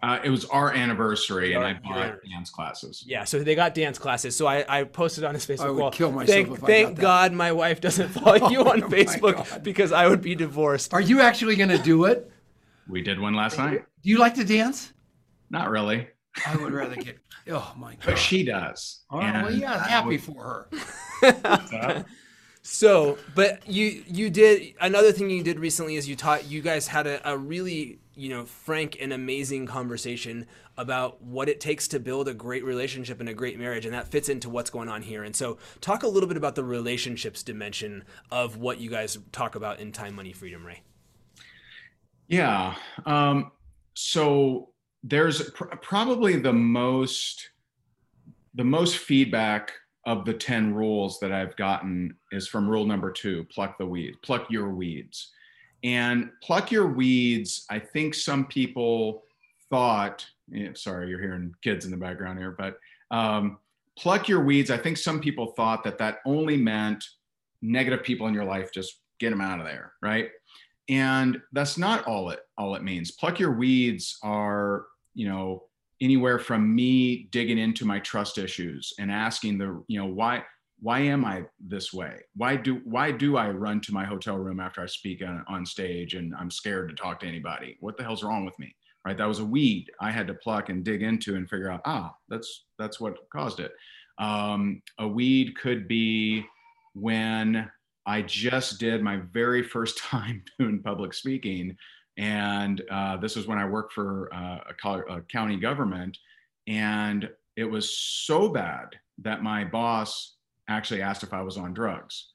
Uh, 0.03 0.19
it 0.23 0.29
was 0.29 0.45
our 0.45 0.71
anniversary, 0.71 1.53
and 1.53 1.63
I 1.63 1.73
bought 1.73 2.17
dance 2.29 2.49
classes. 2.51 3.03
Yeah, 3.07 3.23
so 3.23 3.39
they 3.43 3.55
got 3.55 3.73
dance 3.73 3.97
classes. 3.97 4.35
So 4.35 4.45
I, 4.45 4.63
I 4.67 4.83
posted 4.83 5.23
on 5.23 5.33
his 5.33 5.45
Facebook 5.47 5.61
I 5.65 5.69
would 5.71 5.81
wall. 5.81 5.91
kill 5.91 6.11
myself 6.11 6.27
thank 6.35 6.47
if 6.57 6.63
I 6.63 6.67
thank 6.67 6.87
got 6.89 6.95
that." 6.97 7.01
God 7.01 7.33
my 7.33 7.51
wife 7.51 7.81
doesn't 7.81 8.09
follow 8.09 8.49
you 8.49 8.59
on 8.69 8.83
Oh 8.83 8.87
Facebook 8.89 9.63
because 9.63 9.91
I 9.91 10.07
would 10.07 10.21
be 10.21 10.35
divorced. 10.35 10.93
are 10.93 11.01
you 11.01 11.21
actually 11.21 11.55
going 11.55 11.69
to 11.69 11.77
do 11.79 12.05
it 12.05 12.29
We 12.87 13.01
did 13.01 13.19
one 13.19 13.33
last 13.33 13.57
night. 13.57 13.83
do 14.03 14.09
you 14.09 14.19
like 14.19 14.35
to 14.35 14.43
dance 14.43 14.93
Not 15.49 15.69
really, 15.71 16.07
i 16.45 16.55
would 16.57 16.73
rather 16.73 16.95
get 16.97 17.17
oh 17.49 17.73
my 17.77 17.93
god. 17.95 18.05
but 18.05 18.17
she 18.19 18.43
does. 18.43 19.03
All 19.09 19.19
right, 19.21 19.43
well 19.43 19.51
yeah 19.53 19.87
happy 19.87 20.17
was- 20.17 20.25
for 20.25 20.67
her 21.21 22.05
So, 22.67 23.19
but 23.35 23.67
you 23.69 24.03
you 24.07 24.31
did 24.31 24.73
another 24.81 25.11
thing 25.11 25.29
you 25.29 25.43
did 25.43 25.59
recently 25.59 25.95
is 25.97 26.07
you 26.09 26.15
taught 26.15 26.45
you 26.49 26.61
guys 26.63 26.87
had 26.87 27.05
a, 27.05 27.31
a 27.31 27.37
really 27.37 27.99
you 28.15 28.29
know 28.29 28.45
frank 28.45 28.97
and 28.99 29.11
amazing 29.11 29.65
conversation 29.65 30.45
about 30.77 31.21
what 31.21 31.49
it 31.49 31.59
takes 31.59 31.87
to 31.89 31.99
build 31.99 32.27
a 32.27 32.33
great 32.33 32.63
relationship 32.63 33.19
and 33.19 33.29
a 33.29 33.33
great 33.33 33.57
marriage, 33.59 33.85
and 33.85 33.93
that 33.93 34.07
fits 34.07 34.29
into 34.29 34.49
what's 34.49 34.69
going 34.69 34.89
on 34.89 35.01
here. 35.01 35.23
And 35.23 35.35
so, 35.35 35.57
talk 35.81 36.03
a 36.03 36.07
little 36.07 36.27
bit 36.27 36.37
about 36.37 36.55
the 36.55 36.63
relationships 36.63 37.43
dimension 37.43 38.03
of 38.31 38.57
what 38.57 38.79
you 38.79 38.89
guys 38.89 39.17
talk 39.31 39.55
about 39.55 39.79
in 39.79 39.91
Time, 39.91 40.15
Money, 40.15 40.33
Freedom, 40.33 40.65
Ray. 40.65 40.81
Yeah. 42.27 42.75
Um, 43.05 43.51
so 43.93 44.69
there's 45.03 45.49
pr- 45.51 45.75
probably 45.81 46.37
the 46.37 46.53
most 46.53 47.49
the 48.55 48.63
most 48.63 48.97
feedback 48.97 49.71
of 50.05 50.23
the 50.23 50.33
10 50.33 50.73
rules 50.73 51.19
that 51.19 51.31
I've 51.31 51.55
gotten 51.57 52.15
is 52.31 52.47
from 52.47 52.69
rule 52.69 52.85
number 52.85 53.11
two, 53.11 53.43
pluck 53.45 53.77
the 53.77 53.85
weeds, 53.85 54.17
pluck 54.23 54.49
your 54.49 54.73
weeds. 54.73 55.31
And 55.85 56.31
pluck 56.41 56.71
your 56.71 56.87
weeds, 56.87 57.65
I 57.69 57.79
think 57.79 58.13
some 58.13 58.45
people 58.45 59.23
thought, 59.69 60.25
eh, 60.53 60.71
sorry, 60.73 61.09
you're 61.09 61.21
hearing 61.21 61.53
kids 61.61 61.85
in 61.85 61.91
the 61.91 61.97
background 61.97 62.39
here, 62.39 62.51
but 62.51 62.77
um, 63.11 63.59
pluck 63.97 64.27
your 64.27 64.43
weeds, 64.43 64.69
I 64.69 64.77
think 64.77 64.97
some 64.97 65.21
people 65.21 65.47
thought 65.47 65.83
that 65.85 65.97
that 65.99 66.17
only 66.25 66.57
meant 66.57 67.05
negative 67.61 68.03
people 68.03 68.27
in 68.27 68.33
your 68.33 68.45
life, 68.45 68.71
just 68.73 68.99
get 69.19 69.29
them 69.29 69.41
out 69.41 69.59
of 69.59 69.65
there, 69.65 69.93
right? 70.01 70.29
and 70.89 71.41
that's 71.51 71.77
not 71.77 72.05
all 72.05 72.29
it 72.29 72.39
all 72.57 72.75
it 72.75 72.83
means 72.83 73.11
pluck 73.11 73.39
your 73.39 73.51
weeds 73.51 74.17
are 74.23 74.85
you 75.13 75.27
know 75.27 75.63
anywhere 76.01 76.37
from 76.37 76.75
me 76.75 77.27
digging 77.31 77.57
into 77.57 77.85
my 77.85 77.99
trust 77.99 78.37
issues 78.37 78.93
and 78.99 79.11
asking 79.11 79.57
the 79.57 79.83
you 79.87 79.99
know 79.99 80.05
why 80.05 80.43
why 80.79 80.99
am 80.99 81.23
i 81.23 81.43
this 81.59 81.93
way 81.93 82.19
why 82.35 82.55
do 82.55 82.81
why 82.83 83.11
do 83.11 83.37
i 83.37 83.49
run 83.49 83.79
to 83.79 83.93
my 83.93 84.03
hotel 84.03 84.37
room 84.37 84.59
after 84.59 84.81
i 84.81 84.85
speak 84.85 85.23
on, 85.23 85.43
on 85.47 85.65
stage 85.65 86.15
and 86.15 86.33
i'm 86.35 86.51
scared 86.51 86.89
to 86.89 86.95
talk 86.95 87.19
to 87.19 87.27
anybody 87.27 87.77
what 87.79 87.97
the 87.97 88.03
hell's 88.03 88.23
wrong 88.23 88.45
with 88.45 88.57
me 88.59 88.75
right 89.05 89.17
that 89.17 89.27
was 89.27 89.39
a 89.39 89.45
weed 89.45 89.89
i 90.01 90.11
had 90.11 90.27
to 90.27 90.33
pluck 90.33 90.69
and 90.69 90.83
dig 90.83 91.01
into 91.01 91.35
and 91.35 91.49
figure 91.49 91.71
out 91.71 91.81
ah 91.85 92.13
that's 92.29 92.65
that's 92.77 92.99
what 92.99 93.17
caused 93.29 93.59
it 93.59 93.71
um, 94.17 94.81
a 94.99 95.07
weed 95.07 95.57
could 95.57 95.87
be 95.87 96.45
when 96.93 97.69
I 98.05 98.21
just 98.21 98.79
did 98.79 99.01
my 99.01 99.17
very 99.31 99.63
first 99.63 99.97
time 100.03 100.43
doing 100.59 100.81
public 100.81 101.13
speaking. 101.13 101.77
And 102.17 102.81
uh, 102.89 103.17
this 103.17 103.35
was 103.35 103.47
when 103.47 103.57
I 103.57 103.65
worked 103.65 103.93
for 103.93 104.33
uh, 104.33 104.59
a, 104.69 104.73
co- 104.81 105.03
a 105.09 105.21
county 105.21 105.57
government. 105.57 106.17
And 106.67 107.29
it 107.57 107.65
was 107.65 107.97
so 107.97 108.49
bad 108.49 108.87
that 109.19 109.43
my 109.43 109.63
boss 109.63 110.34
actually 110.67 111.01
asked 111.01 111.23
if 111.23 111.33
I 111.33 111.41
was 111.41 111.57
on 111.57 111.73
drugs. 111.73 112.31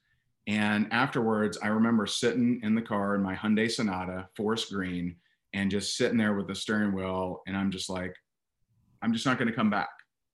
And 0.47 0.87
afterwards, 0.91 1.57
I 1.61 1.67
remember 1.67 2.05
sitting 2.05 2.59
in 2.63 2.75
the 2.75 2.81
car 2.81 3.15
in 3.15 3.21
my 3.21 3.35
Hyundai 3.35 3.69
Sonata, 3.69 4.27
Forest 4.35 4.71
Green, 4.71 5.15
and 5.53 5.69
just 5.69 5.95
sitting 5.95 6.17
there 6.17 6.33
with 6.33 6.47
the 6.47 6.55
steering 6.55 6.93
wheel. 6.93 7.41
And 7.47 7.55
I'm 7.55 7.71
just 7.71 7.89
like, 7.89 8.15
I'm 9.01 9.13
just 9.13 9.25
not 9.25 9.37
going 9.37 9.49
to 9.49 9.55
come 9.55 9.69
back 9.69 9.89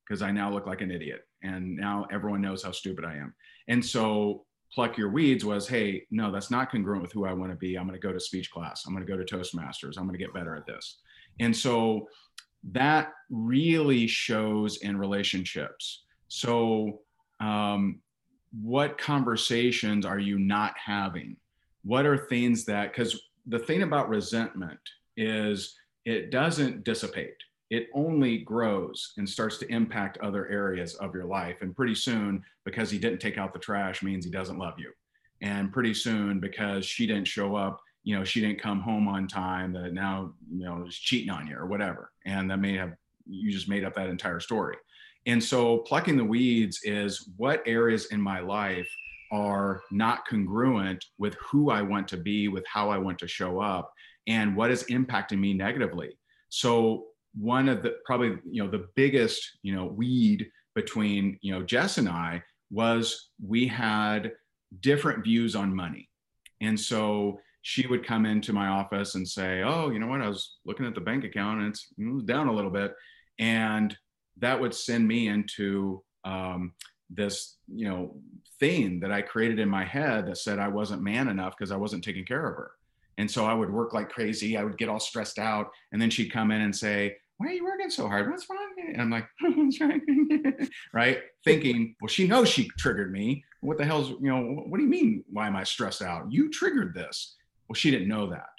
because 0.07 0.21
I 0.21 0.31
now 0.31 0.51
look 0.51 0.65
like 0.65 0.81
an 0.81 0.91
idiot. 0.91 1.21
And 1.43 1.75
now 1.75 2.07
everyone 2.11 2.41
knows 2.41 2.63
how 2.63 2.71
stupid 2.71 3.03
I 3.05 3.15
am. 3.15 3.33
And 3.67 3.85
so 3.85 4.45
pluck 4.73 4.97
your 4.97 5.09
weeds 5.09 5.45
was 5.45 5.65
hey 5.65 6.03
no 6.11 6.29
that's 6.29 6.51
not 6.51 6.69
congruent 6.69 7.01
with 7.01 7.13
who 7.13 7.25
i 7.25 7.31
want 7.31 7.49
to 7.49 7.55
be 7.55 7.77
i'm 7.77 7.87
going 7.87 7.97
to 7.97 8.05
go 8.05 8.11
to 8.11 8.19
speech 8.19 8.51
class 8.51 8.83
i'm 8.85 8.93
going 8.93 9.05
to 9.05 9.09
go 9.09 9.17
to 9.17 9.35
toastmasters 9.35 9.97
i'm 9.97 10.03
going 10.03 10.11
to 10.11 10.23
get 10.23 10.33
better 10.33 10.57
at 10.57 10.65
this 10.65 10.97
and 11.39 11.55
so 11.55 12.05
that 12.71 13.13
really 13.29 14.07
shows 14.07 14.77
in 14.77 14.97
relationships 14.97 16.03
So, 16.27 16.99
um, 17.39 17.99
what 18.61 18.97
conversations 18.97 20.05
are 20.05 20.19
you 20.19 20.39
not 20.39 20.73
having? 20.83 21.37
What 21.83 22.05
are 22.05 22.17
things 22.17 22.65
that, 22.65 22.91
because 22.91 23.19
the 23.45 23.59
thing 23.59 23.83
about 23.83 24.09
resentment 24.09 24.79
is 25.15 25.75
it 26.05 26.31
doesn't 26.31 26.83
dissipate, 26.83 27.35
it 27.69 27.87
only 27.93 28.39
grows 28.39 29.13
and 29.17 29.27
starts 29.27 29.57
to 29.57 29.71
impact 29.71 30.17
other 30.19 30.47
areas 30.47 30.95
of 30.95 31.13
your 31.13 31.25
life. 31.25 31.57
And 31.61 31.75
pretty 31.75 31.95
soon, 31.95 32.43
because 32.65 32.89
he 32.89 32.97
didn't 32.97 33.19
take 33.19 33.37
out 33.37 33.53
the 33.53 33.59
trash, 33.59 34.01
means 34.01 34.23
he 34.23 34.31
doesn't 34.31 34.57
love 34.57 34.75
you. 34.77 34.91
And 35.41 35.71
pretty 35.71 35.93
soon, 35.93 36.39
because 36.39 36.85
she 36.85 37.05
didn't 37.05 37.27
show 37.27 37.55
up, 37.55 37.81
you 38.03 38.17
know, 38.17 38.23
she 38.23 38.39
didn't 38.39 38.61
come 38.61 38.79
home 38.79 39.07
on 39.07 39.27
time, 39.27 39.73
that 39.73 39.93
now, 39.93 40.33
you 40.49 40.63
know, 40.63 40.85
is 40.87 40.95
cheating 40.95 41.29
on 41.29 41.45
you 41.45 41.57
or 41.57 41.67
whatever. 41.67 42.11
And 42.25 42.49
that 42.49 42.59
may 42.59 42.75
have, 42.77 42.93
you 43.29 43.51
just 43.51 43.67
made 43.67 43.83
up 43.83 43.95
that 43.95 44.09
entire 44.09 44.39
story. 44.39 44.77
And 45.27 45.43
so 45.43 45.79
plucking 45.79 46.15
the 46.15 46.23
weeds 46.23 46.79
is 46.83 47.29
what 47.35 47.61
areas 47.65 48.07
in 48.07 48.21
my 48.21 48.39
life 48.39 48.89
are 49.31 49.83
not 49.91 50.25
congruent 50.25 51.03
with 51.17 51.35
who 51.35 51.69
I 51.69 51.81
want 51.81 52.07
to 52.09 52.17
be, 52.17 52.47
with 52.47 52.65
how 52.65 52.89
I 52.89 52.97
want 52.97 53.19
to 53.19 53.27
show 53.27 53.59
up, 53.59 53.93
and 54.25 54.55
what 54.55 54.71
is 54.71 54.85
impacting 54.85 55.39
me 55.39 55.53
negatively. 55.53 56.17
So 56.49 57.07
one 57.37 57.67
of 57.67 57.83
the 57.83 57.97
probably 58.05 58.37
you 58.49 58.63
know 58.63 58.71
the 58.71 58.87
biggest 58.95 59.57
you 59.61 59.75
know 59.75 59.85
weed 59.85 60.49
between 60.75 61.37
you 61.41 61.53
know 61.53 61.61
Jess 61.61 61.97
and 61.97 62.07
I 62.07 62.41
was 62.71 63.29
we 63.45 63.67
had 63.67 64.31
different 64.79 65.25
views 65.25 65.55
on 65.55 65.75
money. 65.75 66.09
And 66.61 66.79
so 66.79 67.39
she 67.61 67.85
would 67.85 68.05
come 68.05 68.25
into 68.25 68.53
my 68.53 68.67
office 68.67 69.15
and 69.15 69.27
say, 69.27 69.61
"Oh, 69.61 69.89
you 69.89 69.99
know 69.99 70.07
what? 70.07 70.21
I 70.21 70.29
was 70.29 70.57
looking 70.65 70.85
at 70.85 70.95
the 70.95 71.01
bank 71.01 71.25
account 71.25 71.59
and 71.59 71.69
it's 71.69 71.87
mm, 71.99 72.25
down 72.25 72.47
a 72.47 72.53
little 72.53 72.71
bit." 72.71 72.93
And 73.39 73.95
that 74.39 74.59
would 74.59 74.73
send 74.73 75.07
me 75.07 75.27
into 75.27 76.03
um, 76.25 76.73
this 77.09 77.57
you 77.73 77.87
know 77.87 78.15
thing 78.59 78.99
that 78.99 79.11
i 79.11 79.21
created 79.21 79.59
in 79.59 79.69
my 79.69 79.85
head 79.85 80.27
that 80.27 80.37
said 80.37 80.59
i 80.59 80.67
wasn't 80.67 81.01
man 81.01 81.27
enough 81.27 81.55
because 81.57 81.71
i 81.71 81.75
wasn't 81.77 82.03
taking 82.03 82.25
care 82.25 82.47
of 82.47 82.55
her. 82.55 82.71
And 83.19 83.29
so 83.29 83.45
i 83.45 83.53
would 83.53 83.71
work 83.71 83.93
like 83.93 84.09
crazy. 84.09 84.57
I 84.57 84.63
would 84.63 84.77
get 84.77 84.89
all 84.89 84.99
stressed 84.99 85.39
out. 85.39 85.71
And 85.91 86.01
then 86.01 86.09
she'd 86.09 86.31
come 86.31 86.51
in 86.51 86.61
and 86.61 86.75
say 86.75 87.17
why 87.37 87.47
are 87.47 87.51
you 87.51 87.63
working 87.63 87.91
so 87.91 88.07
hard? 88.07 88.29
What's 88.29 88.49
wrong 88.49 88.73
and 88.93 89.01
i'm 89.01 89.09
like 89.09 89.27
right? 90.93 91.19
Thinking 91.45 91.95
well 92.01 92.09
she 92.09 92.27
knows 92.27 92.49
she 92.49 92.69
triggered 92.77 93.11
me. 93.11 93.43
What 93.61 93.77
the 93.77 93.85
hell's 93.85 94.09
you 94.09 94.29
know 94.29 94.41
what 94.67 94.77
do 94.77 94.83
you 94.83 94.89
mean? 94.89 95.23
Why 95.31 95.47
am 95.47 95.55
i 95.55 95.63
stressed 95.63 96.01
out? 96.01 96.31
You 96.31 96.49
triggered 96.49 96.93
this. 96.93 97.35
Well 97.69 97.75
she 97.75 97.91
didn't 97.91 98.09
know 98.09 98.29
that. 98.29 98.49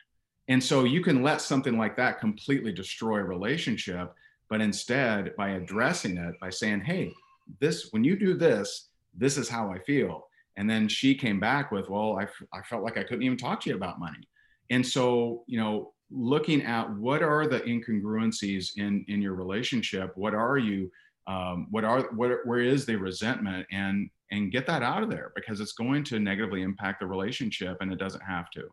And 0.48 0.62
so 0.62 0.84
you 0.84 1.02
can 1.02 1.22
let 1.22 1.42
something 1.42 1.76
like 1.76 1.96
that 1.96 2.20
completely 2.20 2.72
destroy 2.72 3.18
a 3.18 3.24
relationship 3.24 4.14
but 4.50 4.60
instead 4.60 5.34
by 5.36 5.50
addressing 5.50 6.16
it 6.16 6.34
by 6.40 6.50
saying 6.50 6.80
hey 6.80 7.12
this 7.60 7.88
when 7.90 8.04
you 8.04 8.16
do 8.16 8.34
this 8.34 8.88
this 9.16 9.36
is 9.36 9.48
how 9.48 9.70
i 9.70 9.78
feel. 9.80 10.24
And 10.56 10.68
then 10.68 10.88
she 10.88 11.14
came 11.14 11.38
back 11.38 11.70
with 11.70 11.88
well 11.88 12.18
I, 12.18 12.26
I 12.56 12.62
felt 12.62 12.82
like 12.82 12.98
i 12.98 13.04
couldn't 13.04 13.22
even 13.22 13.38
talk 13.38 13.60
to 13.62 13.70
you 13.70 13.76
about 13.76 14.00
money. 14.00 14.28
And 14.70 14.84
so 14.86 15.44
you 15.46 15.58
know 15.58 15.92
looking 16.10 16.62
at 16.62 16.90
what 16.94 17.22
are 17.22 17.46
the 17.46 17.60
incongruencies 17.60 18.76
in 18.76 19.04
in 19.08 19.20
your 19.22 19.34
relationship 19.34 20.12
what 20.16 20.34
are 20.34 20.58
you 20.58 20.90
um, 21.28 21.66
what 21.70 21.84
are 21.84 22.08
what 22.14 22.44
where 22.44 22.60
is 22.60 22.86
the 22.86 22.96
resentment? 22.96 23.66
And 23.70 24.10
and 24.30 24.50
get 24.50 24.66
that 24.66 24.82
out 24.82 25.02
of 25.02 25.10
there 25.10 25.32
because 25.36 25.60
it's 25.60 25.72
going 25.72 26.04
to 26.04 26.18
negatively 26.18 26.62
impact 26.62 27.00
the 27.00 27.06
relationship 27.06 27.78
and 27.80 27.92
it 27.92 27.98
doesn't 27.98 28.22
have 28.22 28.50
to. 28.52 28.68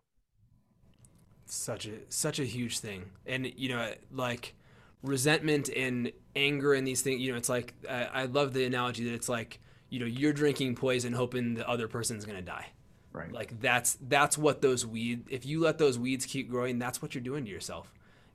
Such 1.46 1.86
a 1.86 1.98
such 2.10 2.40
a 2.40 2.46
huge 2.46 2.80
thing. 2.80 3.04
And 3.26 3.52
you 3.58 3.70
know 3.70 3.94
like 4.12 4.56
resentment 5.06 5.70
and 5.70 6.12
anger 6.36 6.74
and 6.74 6.88
these 6.88 7.02
things 7.02 7.22
you 7.22 7.32
know 7.32 7.38
it's 7.38 7.50
like 7.50 7.74
I, 7.90 8.04
I 8.04 8.26
love 8.26 8.54
the 8.54 8.66
analogy 8.66 9.06
that 9.06 9.14
it's 9.14 9.30
like 9.30 9.60
you 9.90 10.00
know 10.00 10.06
you're 10.06 10.34
drinking 10.34 10.76
poison 10.76 11.14
hoping 11.14 11.54
the 11.54 11.68
other 11.68 11.88
person's 11.88 12.26
going 12.26 12.38
to 12.38 12.44
die. 12.44 12.68
Right. 13.14 13.32
Like 13.32 13.62
that's 13.62 13.98
that's 14.02 14.38
what 14.38 14.62
those 14.62 14.86
weeds 14.86 15.28
if 15.30 15.46
you 15.46 15.62
let 15.62 15.78
those 15.78 15.98
weeds 15.98 16.26
keep 16.26 16.50
growing 16.50 16.80
that's 16.80 17.02
what 17.02 17.16
you're 17.16 17.24
doing 17.24 17.46
to 17.46 17.52
yourself. 17.52 17.94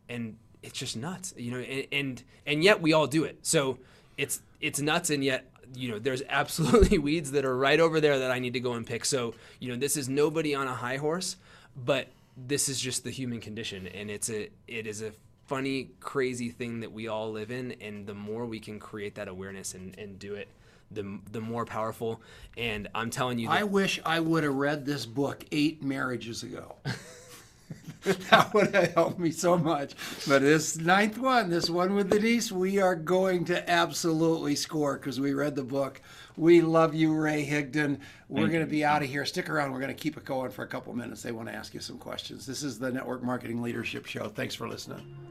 And 0.08 0.38
it's 0.62 0.78
just 0.78 0.96
nuts 0.96 1.34
you 1.36 1.50
know 1.50 1.58
and 1.58 1.86
and, 1.92 2.22
and 2.46 2.64
yet 2.64 2.80
we 2.80 2.92
all 2.92 3.06
do 3.06 3.24
it. 3.24 3.40
So 3.42 3.78
it's 4.16 4.40
it's 4.60 4.80
nuts 4.80 5.10
and 5.10 5.22
yet 5.22 5.50
you 5.74 5.90
know 5.90 5.98
there's 5.98 6.22
absolutely 6.28 6.98
weeds 6.98 7.32
that 7.32 7.44
are 7.44 7.56
right 7.56 7.80
over 7.80 8.00
there 8.00 8.20
that 8.20 8.30
I 8.30 8.38
need 8.38 8.54
to 8.54 8.60
go 8.60 8.72
and 8.72 8.86
pick. 8.86 9.04
So 9.04 9.34
you 9.58 9.68
know 9.68 9.76
this 9.76 9.96
is 9.96 10.08
nobody 10.08 10.54
on 10.54 10.66
a 10.66 10.74
high 10.74 10.96
horse 10.96 11.36
but 11.76 12.08
this 12.36 12.68
is 12.68 12.80
just 12.80 13.04
the 13.04 13.10
human 13.10 13.40
condition 13.40 13.86
and 13.88 14.10
it's 14.10 14.30
a 14.30 14.48
it 14.66 14.86
is 14.86 15.02
a 15.02 15.12
funny, 15.50 15.90
crazy 15.98 16.48
thing 16.48 16.78
that 16.78 16.92
we 16.92 17.08
all 17.08 17.32
live 17.32 17.50
in, 17.50 17.72
and 17.80 18.06
the 18.06 18.14
more 18.14 18.46
we 18.46 18.60
can 18.60 18.78
create 18.78 19.16
that 19.16 19.26
awareness 19.26 19.74
and, 19.74 19.98
and 19.98 20.16
do 20.16 20.34
it, 20.34 20.46
the 20.92 21.18
the 21.32 21.40
more 21.40 21.64
powerful. 21.64 22.22
And 22.56 22.86
I'm 22.94 23.10
telling 23.10 23.40
you, 23.40 23.48
I 23.48 23.64
wish 23.64 23.98
I 24.06 24.20
would 24.20 24.44
have 24.44 24.54
read 24.54 24.86
this 24.86 25.06
book 25.06 25.44
eight 25.50 25.82
marriages 25.82 26.44
ago. 26.44 26.76
that 28.04 28.54
would 28.54 28.72
have 28.76 28.94
helped 28.94 29.18
me 29.18 29.32
so 29.32 29.58
much. 29.58 29.94
But 30.28 30.42
this 30.42 30.76
ninth 30.76 31.18
one, 31.18 31.50
this 31.50 31.68
one 31.68 31.96
with 31.96 32.10
Denise, 32.10 32.52
we 32.52 32.78
are 32.78 32.94
going 32.94 33.44
to 33.46 33.68
absolutely 33.68 34.54
score 34.54 34.98
because 34.98 35.18
we 35.18 35.34
read 35.34 35.56
the 35.56 35.64
book. 35.64 36.00
We 36.36 36.60
love 36.60 36.94
you, 36.94 37.12
Ray 37.12 37.44
Higdon. 37.44 37.98
We're 38.28 38.46
going 38.46 38.64
to 38.64 38.70
be 38.70 38.84
out 38.84 39.02
of 39.02 39.08
here. 39.08 39.26
Stick 39.26 39.50
around. 39.50 39.72
We're 39.72 39.80
going 39.80 39.94
to 39.94 40.00
keep 40.00 40.16
it 40.16 40.24
going 40.24 40.52
for 40.52 40.62
a 40.62 40.68
couple 40.68 40.94
minutes. 40.94 41.22
They 41.22 41.32
want 41.32 41.48
to 41.48 41.54
ask 41.54 41.74
you 41.74 41.80
some 41.80 41.98
questions. 41.98 42.46
This 42.46 42.62
is 42.62 42.78
the 42.78 42.92
Network 42.92 43.24
Marketing 43.24 43.62
Leadership 43.62 44.06
Show. 44.06 44.28
Thanks 44.28 44.54
for 44.54 44.68
listening. 44.68 45.29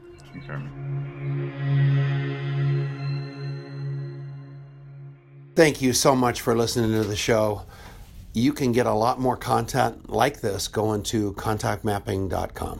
Thank 5.56 5.82
you 5.82 5.92
so 5.92 6.14
much 6.14 6.40
for 6.40 6.56
listening 6.56 6.92
to 6.92 7.06
the 7.06 7.16
show. 7.16 7.66
You 8.32 8.52
can 8.52 8.72
get 8.72 8.86
a 8.86 8.94
lot 8.94 9.20
more 9.20 9.36
content 9.36 10.08
like 10.08 10.40
this 10.40 10.68
going 10.68 11.02
to 11.04 11.32
contactmapping.com. 11.32 12.78